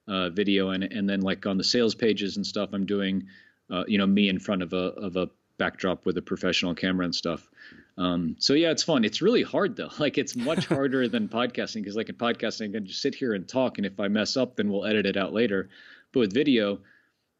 uh, 0.07 0.29
video 0.29 0.69
and 0.69 0.83
and 0.83 1.07
then 1.09 1.21
like 1.21 1.45
on 1.45 1.57
the 1.57 1.63
sales 1.63 1.93
pages 1.93 2.37
and 2.37 2.47
stuff, 2.47 2.69
I'm 2.73 2.85
doing 2.85 3.27
uh, 3.69 3.83
you 3.87 3.97
know 3.97 4.07
me 4.07 4.29
in 4.29 4.39
front 4.39 4.63
of 4.63 4.73
a 4.73 4.77
of 4.77 5.17
a 5.17 5.29
backdrop 5.57 6.05
with 6.05 6.17
a 6.17 6.21
professional 6.21 6.73
camera 6.73 7.05
and 7.05 7.13
stuff. 7.13 7.47
Um, 7.97 8.35
so 8.39 8.53
yeah, 8.53 8.71
it's 8.71 8.83
fun. 8.83 9.03
It's 9.03 9.21
really 9.21 9.43
hard 9.43 9.75
though. 9.75 9.89
Like 9.99 10.17
it's 10.17 10.35
much 10.35 10.65
harder 10.67 11.07
than 11.07 11.27
podcasting 11.27 11.81
because 11.81 11.95
like 11.95 12.09
in 12.09 12.15
podcasting, 12.15 12.69
I 12.69 12.71
can 12.73 12.85
just 12.85 13.01
sit 13.01 13.15
here 13.15 13.33
and 13.33 13.47
talk, 13.47 13.77
and 13.77 13.85
if 13.85 13.99
I 13.99 14.07
mess 14.07 14.37
up, 14.37 14.55
then 14.55 14.69
we'll 14.69 14.85
edit 14.85 15.05
it 15.05 15.17
out 15.17 15.33
later. 15.33 15.69
But 16.13 16.21
with 16.21 16.33
video, 16.33 16.79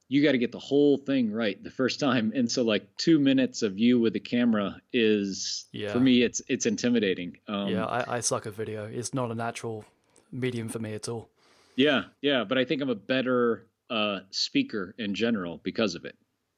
you 0.08 0.24
got 0.24 0.32
to 0.32 0.38
get 0.38 0.52
the 0.52 0.60
whole 0.60 0.98
thing 0.98 1.32
right 1.32 1.62
the 1.64 1.72
first 1.72 2.00
time, 2.00 2.32
and 2.36 2.50
so 2.50 2.64
like 2.64 2.88
two 2.98 3.20
minutes 3.20 3.62
of 3.62 3.78
you 3.78 4.00
with 4.00 4.14
the 4.14 4.20
camera 4.20 4.82
is 4.94 5.66
yeah. 5.72 5.92
for 5.92 6.00
me, 6.00 6.24
it's 6.24 6.42
it's 6.48 6.66
intimidating. 6.66 7.38
Um, 7.48 7.68
yeah, 7.68 7.86
I, 7.86 8.18
I 8.18 8.20
suck 8.20 8.48
at 8.48 8.54
video. 8.54 8.86
It's 8.86 9.14
not 9.14 9.32
a 9.32 9.36
natural 9.36 9.86
medium 10.32 10.70
for 10.70 10.80
me 10.80 10.94
at 10.94 11.08
all. 11.10 11.30
Yeah, 11.76 12.04
yeah, 12.22 12.44
but 12.44 12.58
I 12.58 12.66
think 12.66 12.82
I'm 12.82 12.90
a 12.90 12.96
better 12.96 13.68
uh, 13.90 14.20
speaker 14.32 14.96
in 14.98 15.14
general 15.14 15.60
because 15.64 15.96
of 15.96 16.06
it. 16.06 16.16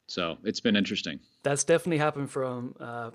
So 0.08 0.38
it's 0.43 0.60
been 0.60 0.76
interesting. 0.76 1.20
That's 1.43 1.64
definitely 1.64 2.00
happened 2.00 2.32
from 2.32 2.76
uh, 2.80 3.12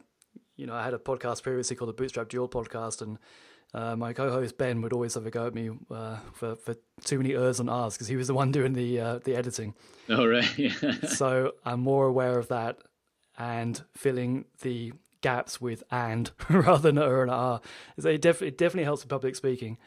you 0.56 0.66
know, 0.66 0.74
I 0.74 0.84
had 0.84 0.94
a 0.94 0.98
podcast 0.98 1.42
previously 1.42 1.76
called 1.76 1.88
the 1.88 1.94
Bootstrap 1.94 2.28
Duel 2.28 2.48
podcast, 2.48 3.02
and 3.02 3.18
uh, 3.74 3.96
my 3.96 4.12
co-host 4.12 4.56
Ben 4.56 4.80
would 4.82 4.92
always 4.92 5.14
have 5.14 5.26
a 5.26 5.30
go 5.30 5.46
at 5.46 5.54
me 5.54 5.70
uh, 5.90 6.18
for 6.32 6.54
for 6.54 6.76
too 7.04 7.18
many 7.18 7.34
ers 7.34 7.60
and 7.60 7.68
rs 7.68 7.94
because 7.94 8.06
he 8.06 8.16
was 8.16 8.28
the 8.28 8.34
one 8.34 8.52
doing 8.52 8.72
the 8.72 9.00
uh, 9.00 9.18
the 9.18 9.34
editing. 9.36 9.74
Oh 10.08 10.24
right. 10.24 10.46
so 11.08 11.52
I'm 11.64 11.80
more 11.80 12.06
aware 12.06 12.38
of 12.38 12.48
that 12.48 12.78
and 13.36 13.82
filling 13.96 14.44
the 14.62 14.92
gaps 15.20 15.60
with 15.60 15.82
and 15.90 16.30
rather 16.48 16.92
than 16.92 16.98
er 16.98 17.22
and 17.22 17.30
r. 17.30 17.60
So 17.98 18.10
it, 18.10 18.20
def- 18.20 18.42
it 18.42 18.56
definitely 18.58 18.84
helps 18.84 19.02
with 19.02 19.08
public 19.10 19.34
speaking. 19.34 19.78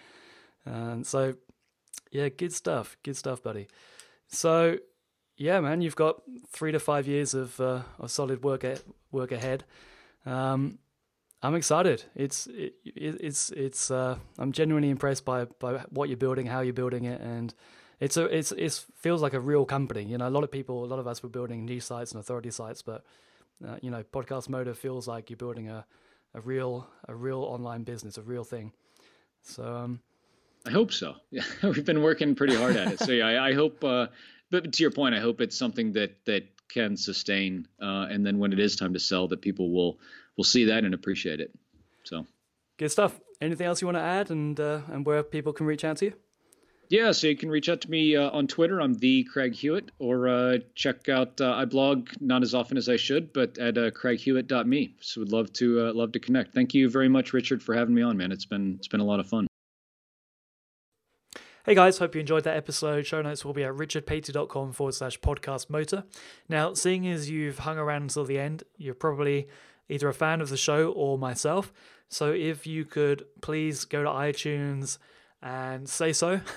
And 0.65 1.05
so, 1.05 1.35
yeah, 2.11 2.29
good 2.29 2.51
stuff. 2.53 2.97
Good 3.03 3.15
stuff, 3.15 3.41
buddy. 3.41 3.67
So, 4.27 4.79
yeah, 5.37 5.59
man, 5.61 5.81
you've 5.81 5.95
got 5.95 6.21
three 6.49 6.71
to 6.73 6.79
five 6.79 7.07
years 7.07 7.33
of 7.33 7.59
uh, 7.61 7.83
of 7.99 8.11
solid 8.11 8.43
work 8.43 8.63
a- 8.63 8.79
work 9.11 9.31
ahead. 9.31 9.63
Um, 10.25 10.79
I'm 11.43 11.55
excited. 11.55 12.03
It's 12.15 12.47
it, 12.47 12.75
it's 12.83 13.51
it's 13.51 13.91
uh, 13.91 14.17
I'm 14.39 14.51
genuinely 14.51 14.89
impressed 14.89 15.23
by 15.23 15.45
by 15.45 15.85
what 15.89 16.09
you're 16.09 16.17
building, 16.17 16.47
how 16.47 16.61
you're 16.61 16.73
building 16.73 17.05
it, 17.05 17.21
and 17.21 17.53
it's 17.99 18.17
a 18.17 18.25
it's 18.25 18.51
it 18.51 18.83
feels 18.95 19.21
like 19.21 19.33
a 19.33 19.39
real 19.39 19.65
company. 19.65 20.03
You 20.03 20.17
know, 20.17 20.27
a 20.27 20.31
lot 20.31 20.43
of 20.43 20.51
people, 20.51 20.83
a 20.83 20.87
lot 20.87 20.99
of 20.99 21.07
us 21.07 21.21
were 21.21 21.29
building 21.29 21.65
niche 21.65 21.83
sites 21.83 22.11
and 22.11 22.19
authority 22.19 22.49
sites, 22.49 22.81
but 22.81 23.05
uh, 23.67 23.77
you 23.81 23.91
know, 23.91 24.03
Podcast 24.03 24.49
Motor 24.49 24.73
feels 24.73 25.07
like 25.07 25.29
you're 25.29 25.37
building 25.37 25.69
a 25.69 25.85
a 26.33 26.41
real 26.41 26.87
a 27.07 27.15
real 27.15 27.43
online 27.43 27.83
business, 27.83 28.17
a 28.17 28.23
real 28.23 28.43
thing. 28.43 28.71
So 29.43 29.63
um, 29.63 29.99
I 30.65 30.71
hope 30.71 30.91
so. 30.91 31.15
Yeah, 31.29 31.43
we've 31.63 31.85
been 31.85 32.01
working 32.01 32.33
pretty 32.33 32.55
hard 32.55 32.75
at 32.75 32.93
it. 32.93 32.99
So 32.99 33.11
yeah, 33.11 33.27
I, 33.27 33.49
I 33.49 33.53
hope. 33.53 33.83
Uh, 33.83 34.07
but 34.49 34.73
to 34.73 34.83
your 34.83 34.91
point, 34.91 35.13
I 35.13 35.19
hope 35.19 35.41
it's 35.41 35.57
something 35.57 35.93
that 35.93 36.25
that 36.25 36.47
can 36.69 36.97
sustain, 36.97 37.67
uh, 37.81 38.07
and 38.09 38.25
then 38.25 38.39
when 38.39 38.53
it 38.53 38.59
is 38.59 38.75
time 38.75 38.93
to 38.93 38.99
sell, 38.99 39.27
that 39.29 39.41
people 39.41 39.71
will 39.71 39.99
will 40.37 40.43
see 40.43 40.65
that 40.65 40.83
and 40.83 40.93
appreciate 40.93 41.39
it. 41.39 41.51
So, 42.03 42.25
good 42.77 42.91
stuff. 42.91 43.19
Anything 43.41 43.67
else 43.67 43.81
you 43.81 43.87
want 43.87 43.97
to 43.97 44.03
add, 44.03 44.31
and 44.31 44.59
uh, 44.59 44.81
and 44.87 45.05
where 45.05 45.23
people 45.23 45.53
can 45.53 45.65
reach 45.65 45.83
out 45.83 45.97
to 45.97 46.05
you? 46.05 46.13
Yeah, 46.89 47.11
so 47.11 47.27
you 47.27 47.35
can 47.35 47.49
reach 47.49 47.67
out 47.67 47.81
to 47.81 47.91
me 47.91 48.15
uh, 48.15 48.29
on 48.29 48.47
Twitter. 48.47 48.81
I'm 48.81 48.93
the 48.93 49.25
Craig 49.25 49.53
Hewitt, 49.53 49.91
or 49.99 50.29
uh, 50.29 50.57
check 50.73 51.09
out 51.09 51.41
uh, 51.41 51.51
I 51.51 51.65
blog 51.65 52.09
not 52.21 52.43
as 52.43 52.53
often 52.53 52.77
as 52.77 52.87
I 52.87 52.95
should, 52.95 53.33
but 53.33 53.57
at 53.57 53.77
uh, 53.77 53.91
craighewitt.me. 53.91 54.95
So 55.01 55.21
would 55.21 55.31
love 55.31 55.51
to 55.53 55.87
uh, 55.87 55.93
love 55.93 56.13
to 56.13 56.19
connect. 56.19 56.53
Thank 56.53 56.73
you 56.73 56.89
very 56.89 57.09
much, 57.09 57.33
Richard, 57.33 57.61
for 57.61 57.75
having 57.75 57.93
me 57.93 58.03
on, 58.03 58.15
man. 58.15 58.31
It's 58.31 58.45
been 58.45 58.75
it's 58.77 58.87
been 58.87 59.01
a 59.01 59.05
lot 59.05 59.19
of 59.19 59.27
fun. 59.27 59.47
Hey 61.65 61.75
guys, 61.75 61.97
hope 61.97 62.15
you 62.15 62.21
enjoyed 62.21 62.45
that 62.45 62.55
episode. 62.55 63.05
Show 63.05 63.21
notes 63.21 63.43
will 63.43 63.51
be 63.51 63.65
at 63.65 63.73
richardpatey.com 63.73 64.71
forward 64.71 64.93
slash 64.93 65.19
podcast 65.19 65.69
motor. 65.69 66.05
Now, 66.47 66.73
seeing 66.73 67.05
as 67.09 67.29
you've 67.29 67.59
hung 67.59 67.77
around 67.77 68.03
until 68.03 68.23
the 68.23 68.39
end, 68.39 68.63
you're 68.77 68.93
probably 68.93 69.49
either 69.89 70.07
a 70.07 70.13
fan 70.13 70.41
of 70.41 70.49
the 70.49 70.57
show 70.57 70.91
or 70.91 71.17
myself. 71.17 71.71
So 72.09 72.31
if 72.31 72.65
you 72.65 72.85
could 72.85 73.25
please 73.41 73.85
go 73.85 74.03
to 74.03 74.09
iTunes 74.09 74.97
and 75.41 75.87
say 75.87 76.13
so. 76.13 76.41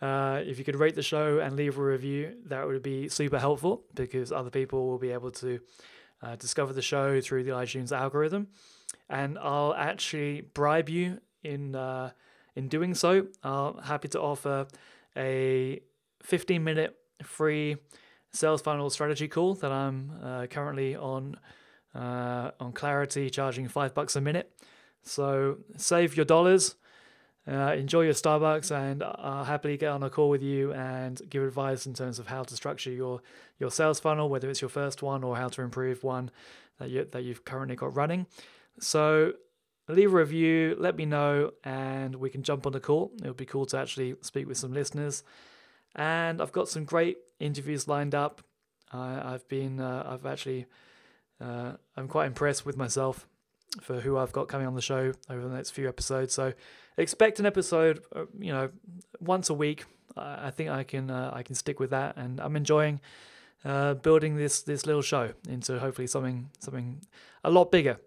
Uh, 0.00 0.40
if 0.46 0.60
you 0.60 0.64
could 0.64 0.76
rate 0.76 0.94
the 0.94 1.02
show 1.02 1.40
and 1.40 1.56
leave 1.56 1.76
a 1.76 1.82
review, 1.82 2.36
that 2.46 2.64
would 2.64 2.84
be 2.84 3.08
super 3.08 3.36
helpful 3.36 3.82
because 3.96 4.30
other 4.30 4.48
people 4.48 4.86
will 4.86 4.98
be 4.98 5.10
able 5.10 5.32
to 5.32 5.58
uh, 6.22 6.36
discover 6.36 6.72
the 6.72 6.82
show 6.82 7.20
through 7.20 7.42
the 7.42 7.50
iTunes 7.50 7.90
algorithm. 7.90 8.46
And 9.08 9.36
I'll 9.38 9.74
actually 9.74 10.42
bribe 10.42 10.88
you 10.88 11.18
in 11.42 11.74
uh, 11.74 12.10
in 12.54 12.68
doing 12.68 12.94
so. 12.94 13.26
I'm 13.42 13.78
happy 13.78 14.08
to 14.08 14.20
offer 14.20 14.68
a 15.16 15.80
15 16.22 16.62
minute 16.62 16.96
free 17.22 17.76
sales 18.30 18.62
funnel 18.62 18.90
strategy 18.90 19.26
call 19.28 19.54
that 19.54 19.72
I'm 19.72 20.12
uh, 20.22 20.46
currently 20.46 20.94
on 20.94 21.36
uh, 21.94 22.50
on 22.60 22.72
Clarity, 22.72 23.30
charging 23.30 23.68
five 23.68 23.94
bucks 23.94 24.16
a 24.16 24.20
minute. 24.20 24.52
So 25.02 25.58
save 25.76 26.16
your 26.16 26.26
dollars, 26.26 26.74
uh, 27.46 27.74
enjoy 27.76 28.02
your 28.02 28.14
Starbucks, 28.14 28.70
and 28.70 29.02
I'll 29.02 29.44
happily 29.44 29.76
get 29.76 29.90
on 29.90 30.02
a 30.02 30.10
call 30.10 30.28
with 30.28 30.42
you 30.42 30.72
and 30.72 31.20
give 31.30 31.42
advice 31.42 31.86
in 31.86 31.94
terms 31.94 32.18
of 32.18 32.26
how 32.26 32.42
to 32.42 32.54
structure 32.54 32.90
your 32.90 33.22
your 33.58 33.70
sales 33.70 34.00
funnel, 34.00 34.28
whether 34.28 34.50
it's 34.50 34.60
your 34.60 34.68
first 34.68 35.02
one 35.02 35.24
or 35.24 35.36
how 35.36 35.48
to 35.48 35.62
improve 35.62 36.04
one 36.04 36.30
that 36.78 36.90
you 36.90 37.06
that 37.10 37.22
you've 37.22 37.44
currently 37.44 37.76
got 37.76 37.96
running. 37.96 38.26
So 38.80 39.32
leave 39.88 40.12
a 40.12 40.16
review, 40.16 40.76
let 40.78 40.96
me 40.96 41.06
know, 41.06 41.52
and 41.64 42.16
we 42.16 42.30
can 42.30 42.42
jump 42.42 42.66
on 42.66 42.72
the 42.72 42.80
call. 42.80 43.12
It 43.22 43.26
would 43.26 43.36
be 43.36 43.46
cool 43.46 43.66
to 43.66 43.78
actually 43.78 44.14
speak 44.20 44.46
with 44.46 44.58
some 44.58 44.72
listeners. 44.72 45.24
And 45.94 46.42
I've 46.42 46.52
got 46.52 46.68
some 46.68 46.84
great 46.84 47.16
interviews 47.40 47.88
lined 47.88 48.14
up. 48.14 48.42
Uh, 48.92 49.20
I've 49.24 49.48
been, 49.48 49.80
uh, 49.80 50.06
I've 50.06 50.26
actually 50.26 50.66
uh, 51.40 51.72
I'm 51.96 52.08
quite 52.08 52.26
impressed 52.26 52.66
with 52.66 52.76
myself 52.76 53.26
for 53.80 54.00
who 54.00 54.16
I've 54.16 54.32
got 54.32 54.48
coming 54.48 54.66
on 54.66 54.74
the 54.74 54.82
show 54.82 55.12
over 55.28 55.48
the 55.48 55.54
next 55.54 55.70
few 55.70 55.88
episodes. 55.88 56.34
So 56.34 56.52
expect 56.96 57.38
an 57.38 57.46
episode, 57.46 58.02
uh, 58.14 58.24
you 58.38 58.52
know, 58.52 58.70
once 59.20 59.50
a 59.50 59.54
week. 59.54 59.84
I 60.16 60.50
think 60.50 60.70
I 60.70 60.82
can 60.82 61.10
uh, 61.10 61.30
I 61.32 61.42
can 61.44 61.54
stick 61.54 61.78
with 61.78 61.90
that, 61.90 62.16
and 62.16 62.40
I'm 62.40 62.56
enjoying 62.56 63.00
uh, 63.64 63.94
building 63.94 64.36
this 64.36 64.62
this 64.62 64.84
little 64.84 65.02
show 65.02 65.32
into 65.48 65.78
hopefully 65.78 66.08
something 66.08 66.50
something 66.58 67.02
a 67.44 67.50
lot 67.50 67.70
bigger. 67.70 68.00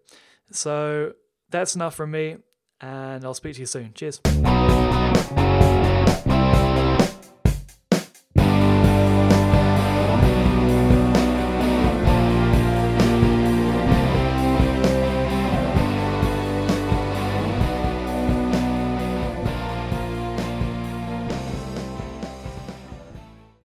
So 0.51 1.13
that's 1.49 1.75
enough 1.75 1.95
from 1.95 2.11
me, 2.11 2.38
and 2.82 3.23
I'll 3.23 3.34
speak 3.34 3.55
to 3.55 3.61
you 3.61 3.65
soon. 3.65 3.93
Cheers. 3.93 4.19